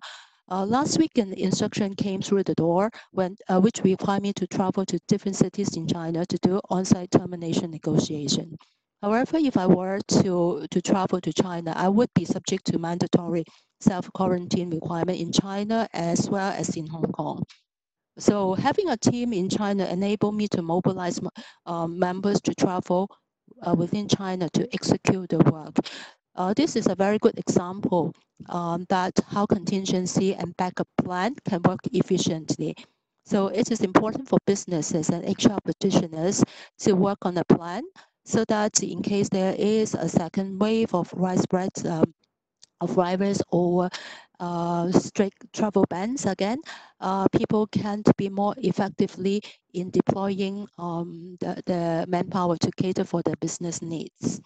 Uh, 0.49 0.65
last 0.65 0.99
week, 1.01 1.19
an 1.19 1.33
instruction 1.33 1.97
came 1.97 2.23
through 2.23 2.45
the 2.45 2.55
door 2.55 2.93
when, 3.11 3.37
which 3.49 3.81
required 3.83 4.23
me 4.23 4.33
to 4.35 4.47
travel 4.47 4.87
to 4.87 5.01
different 5.09 5.37
cities 5.37 5.77
in 5.77 5.89
China 5.89 6.25
to 6.27 6.39
do 6.43 6.61
on-site 6.71 7.11
termination 7.11 7.73
negotiation. 7.73 8.57
However, 9.03 9.39
if 9.39 9.57
I 9.57 9.67
were 9.67 9.99
to, 10.23 10.65
to 10.71 10.81
travel 10.81 11.21
to 11.23 11.33
China, 11.33 11.73
I 11.75 11.89
would 11.89 12.11
be 12.15 12.25
subject 12.25 12.67
to 12.67 12.79
mandatory 12.79 13.45
self-quarantine 13.81 14.71
requirement 14.71 15.19
in 15.19 15.33
China 15.33 15.89
as 15.93 16.31
well 16.31 16.53
as 16.53 16.77
in 16.77 16.87
Hong 16.87 17.11
Kong. 17.11 17.43
So 18.19 18.55
having 18.55 18.89
a 18.89 18.97
team 18.97 19.33
in 19.33 19.49
China 19.49 19.87
enabled 19.87 20.35
me 20.35 20.49
to 20.49 20.63
mobilize 20.63 21.21
uh, 21.67 21.87
members 21.87 22.41
to 22.43 22.55
travel 22.55 23.11
uh, 23.63 23.75
within 23.75 24.09
China 24.09 24.49
to 24.51 24.69
execute 24.75 25.29
the 25.31 25.39
work. 25.39 25.77
Uh, 26.35 26.55
this 26.55 26.77
is 26.77 26.87
a 26.87 26.95
very 26.95 27.19
good 27.19 27.39
example 27.39 28.15
um, 28.49 28.87
that 28.89 29.19
how 29.29 29.47
contingency 29.47 30.35
and 30.35 30.57
backup 30.57 30.89
plan 31.03 31.35
can 31.49 31.61
work 31.63 31.81
efficiently. 31.93 32.75
So 33.25 33.49
it 33.49 33.71
is 33.71 33.81
important 33.81 34.29
for 34.29 34.39
businesses 34.47 35.11
and 35.11 35.25
HR 35.25 35.59
practitioners 35.65 36.43
to 36.81 36.95
work 36.95 37.19
on 37.23 37.37
a 37.39 37.45
plan 37.45 37.83
so 38.25 38.45
that 38.49 38.83
in 38.83 39.03
case 39.03 39.29
there 39.29 39.55
is 39.59 39.95
a 39.95 40.09
second 40.09 40.61
wave 40.61 40.95
of 40.95 41.13
widespread 41.13 41.71
um, 41.87 42.15
of 42.81 42.91
virus 42.91 43.43
or 43.51 43.91
uh, 44.41 44.91
strict 44.93 45.53
travel 45.53 45.85
bans 45.91 46.25
again, 46.27 46.59
uh, 47.01 47.27
people 47.29 47.67
can 47.67 48.03
be 48.17 48.29
more 48.29 48.55
effectively 48.59 49.41
in 49.75 49.91
deploying 49.91 50.67
um, 50.79 51.37
the, 51.41 51.63
the 51.67 52.05
manpower 52.09 52.57
to 52.59 52.71
cater 52.77 53.05
for 53.05 53.23
their 53.23 53.37
business 53.37 53.83
needs. 53.83 54.41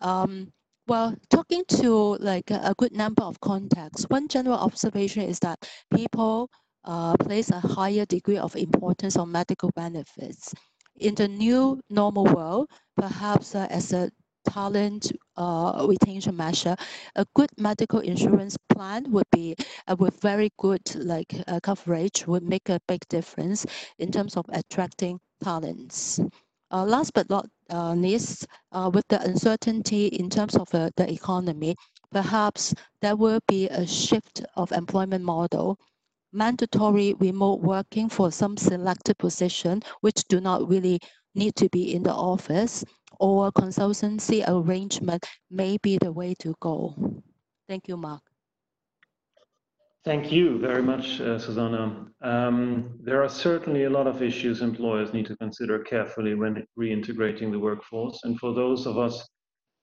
Um, 0.00 0.52
well, 0.86 1.14
talking 1.28 1.62
to 1.68 2.16
like 2.16 2.50
a 2.50 2.74
good 2.76 2.92
number 2.92 3.22
of 3.22 3.40
contacts, 3.40 4.04
one 4.08 4.28
general 4.28 4.58
observation 4.58 5.22
is 5.22 5.38
that 5.40 5.58
people 5.94 6.50
uh, 6.84 7.16
place 7.16 7.50
a 7.50 7.60
higher 7.60 8.04
degree 8.06 8.38
of 8.38 8.56
importance 8.56 9.16
on 9.16 9.30
medical 9.30 9.70
benefits. 9.76 10.52
In 10.98 11.14
the 11.14 11.28
new 11.28 11.80
normal 11.90 12.24
world, 12.24 12.68
perhaps 12.96 13.54
uh, 13.54 13.66
as 13.70 13.92
a 13.92 14.10
talent 14.44 15.12
uh, 15.36 15.86
retention 15.88 16.36
measure, 16.36 16.76
a 17.16 17.26
good 17.34 17.50
medical 17.58 18.00
insurance 18.00 18.56
plan 18.68 19.10
would 19.12 19.26
be 19.32 19.54
uh, 19.88 19.96
with 19.98 20.20
very 20.20 20.50
good 20.58 20.82
like 20.96 21.34
uh, 21.46 21.60
coverage 21.62 22.26
would 22.26 22.42
make 22.42 22.68
a 22.68 22.80
big 22.88 23.00
difference 23.08 23.66
in 23.98 24.10
terms 24.10 24.36
of 24.36 24.44
attracting 24.52 25.20
talents. 25.42 26.20
Uh, 26.72 26.84
last 26.84 27.12
but 27.14 27.28
not 27.28 27.46
uh, 27.72 27.94
least, 27.94 28.46
uh, 28.72 28.90
with 28.92 29.06
the 29.08 29.20
uncertainty 29.22 30.06
in 30.06 30.30
terms 30.30 30.54
of 30.56 30.68
the 30.70 31.06
economy, 31.08 31.74
perhaps 32.12 32.74
there 33.02 33.16
will 33.16 33.40
be 33.48 33.68
a 33.68 33.86
shift 33.86 34.44
of 34.56 34.70
employment 34.72 35.24
model 35.24 35.78
mandatory 36.32 37.14
remote 37.14 37.60
working 37.60 38.08
for 38.08 38.30
some 38.30 38.56
selected 38.56 39.18
position 39.18 39.82
which 40.00 40.22
do 40.28 40.40
not 40.40 40.68
really 40.68 40.98
need 41.34 41.54
to 41.56 41.68
be 41.70 41.94
in 41.94 42.02
the 42.02 42.12
office 42.12 42.84
or 43.20 43.52
consultancy 43.52 44.42
arrangement 44.48 45.24
may 45.50 45.76
be 45.76 45.98
the 45.98 46.10
way 46.10 46.34
to 46.40 46.54
go. 46.60 47.22
Thank 47.68 47.86
you, 47.86 47.96
Mark. 47.96 48.22
Thank 50.02 50.32
you 50.32 50.58
very 50.58 50.82
much, 50.82 51.20
uh, 51.20 51.38
Susanna. 51.38 52.06
Um, 52.22 52.98
there 53.02 53.22
are 53.22 53.28
certainly 53.28 53.84
a 53.84 53.90
lot 53.90 54.06
of 54.06 54.22
issues 54.22 54.62
employers 54.62 55.12
need 55.12 55.26
to 55.26 55.36
consider 55.36 55.78
carefully 55.80 56.34
when 56.34 56.66
reintegrating 56.78 57.50
the 57.52 57.58
workforce. 57.58 58.18
And 58.24 58.40
for 58.40 58.54
those 58.54 58.86
of 58.86 58.96
us 58.96 59.28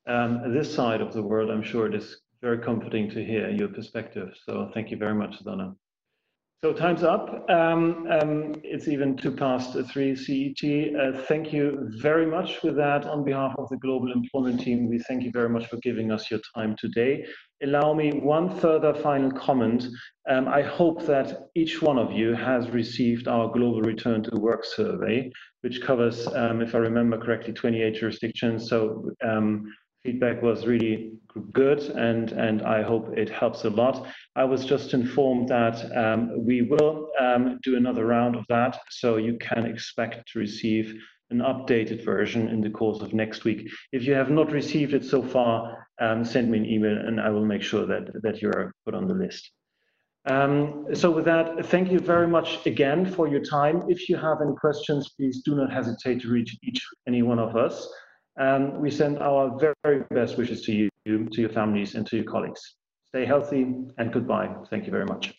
um, 0.07 0.53
this 0.53 0.73
side 0.73 1.01
of 1.01 1.13
the 1.13 1.21
world, 1.21 1.51
I'm 1.51 1.61
sure 1.61 1.85
it 1.85 1.93
is 1.93 2.19
very 2.41 2.57
comforting 2.57 3.09
to 3.11 3.23
hear 3.23 3.49
your 3.49 3.67
perspective. 3.67 4.29
So 4.43 4.71
thank 4.73 4.89
you 4.89 4.97
very 4.97 5.13
much, 5.13 5.38
Susanna. 5.38 5.75
So 6.64 6.74
time's 6.74 7.03
up. 7.03 7.47
Um, 7.51 8.08
um, 8.10 8.55
it's 8.64 8.88
even 8.88 9.16
two 9.16 9.30
past 9.30 9.78
three 9.91 10.16
CET. 10.16 10.95
Uh, 10.99 11.22
thank 11.28 11.53
you 11.53 11.88
very 12.01 12.26
much 12.26 12.58
for 12.58 12.72
that. 12.72 13.05
On 13.05 13.24
behalf 13.24 13.53
of 13.60 13.70
the 13.70 13.78
Global 13.78 14.12
Employment 14.12 14.62
Team, 14.62 14.89
we 14.89 14.97
thank 14.97 15.22
you 15.22 15.30
very 15.32 15.49
much 15.49 15.68
for 15.68 15.78
giving 15.84 16.12
us 16.12 16.32
your 16.32 16.39
time 16.55 16.76
today. 16.80 17.24
Allow 17.62 17.93
me 17.93 18.12
one 18.14 18.49
further 18.60 18.95
final 18.95 19.32
comment. 19.32 19.86
Um, 20.28 20.47
I 20.47 20.64
hope 20.64 21.05
that 21.05 21.41
each 21.53 21.80
one 21.84 21.99
of 21.99 22.12
you 22.12 22.34
has 22.34 22.72
received 22.72 23.28
our 23.28 23.51
Global 23.51 23.84
Return 23.84 24.24
to 24.24 24.36
Work 24.38 24.66
survey, 24.66 25.32
which 25.62 25.84
covers, 25.84 26.26
um, 26.26 26.64
if 26.64 26.74
I 26.74 26.80
remember 26.80 27.20
correctly, 27.20 27.53
28 27.53 27.99
jurisdictions. 27.99 28.68
So 28.68 29.12
um, 29.24 29.72
feedback 30.08 30.41
was 30.41 30.66
really 30.66 31.12
good 31.51 31.82
and, 32.08 32.32
and 32.32 32.62
I 32.62 32.82
hope 32.82 33.05
it 33.18 33.30
helps 33.30 33.66
a 33.66 33.70
lot. 33.70 34.08
I 34.38 34.45
was 34.45 34.64
just 34.64 34.93
informed 34.93 35.49
that 35.49 35.78
um, 36.03 36.45
we 36.45 36.62
will 36.62 37.10
um, 37.20 37.60
do 37.62 37.76
another 37.76 38.05
round 38.05 38.38
of 38.38 38.45
that, 38.47 38.80
so 38.89 39.18
you 39.18 39.38
can 39.38 39.66
expect 39.66 40.32
to 40.32 40.39
receive 40.39 40.95
an 41.30 41.39
updated 41.39 42.05
version 42.05 42.47
in 42.47 42.62
the 42.62 42.70
course 42.70 43.01
of 43.01 43.14
next 43.14 43.43
week. 43.43 43.70
If 43.91 44.03
you 44.05 44.14
have 44.14 44.30
not 44.30 44.49
received 44.49 44.93
it 44.93 45.03
so 45.03 45.22
far, 45.22 45.89
um, 45.99 46.24
send 46.24 46.49
me 46.49 46.58
an 46.60 46.66
email 46.66 46.97
and 46.97 47.20
I 47.20 47.30
will 47.30 47.45
make 47.45 47.62
sure 47.62 47.86
that, 47.86 48.03
that 48.24 48.41
you're 48.41 48.72
put 48.86 48.95
on 48.95 49.10
the 49.10 49.14
list. 49.14 49.51
Um, 50.26 50.88
so 50.93 51.12
with 51.12 51.26
that, 51.26 51.66
thank 51.66 51.91
you 51.91 51.99
very 51.99 52.30
much 52.30 52.66
again 52.66 53.05
for 53.05 53.28
your 53.28 53.43
time. 53.43 53.84
If 53.89 54.08
you 54.08 54.16
have 54.16 54.38
any 54.41 54.55
questions, 54.55 55.10
please 55.18 55.41
do 55.43 55.53
not 55.55 55.72
hesitate 55.72 56.22
to 56.22 56.30
reach 56.30 56.58
each 56.64 56.82
any 57.08 57.24
one 57.24 57.39
of 57.39 57.58
us. 57.58 57.76
Um, 58.38 58.79
we 58.79 58.91
send 58.91 59.19
our 59.19 59.57
very, 59.59 59.75
very 59.83 60.03
best 60.11 60.38
wishes 60.38 60.61
to 60.63 60.71
you, 60.71 60.89
to 61.05 61.41
your 61.41 61.49
families, 61.49 61.95
and 61.95 62.05
to 62.07 62.17
your 62.17 62.25
colleagues. 62.25 62.75
Stay 63.05 63.25
healthy 63.25 63.73
and 63.97 64.13
goodbye. 64.13 64.53
Thank 64.69 64.85
you 64.85 64.91
very 64.91 65.05
much. 65.05 65.33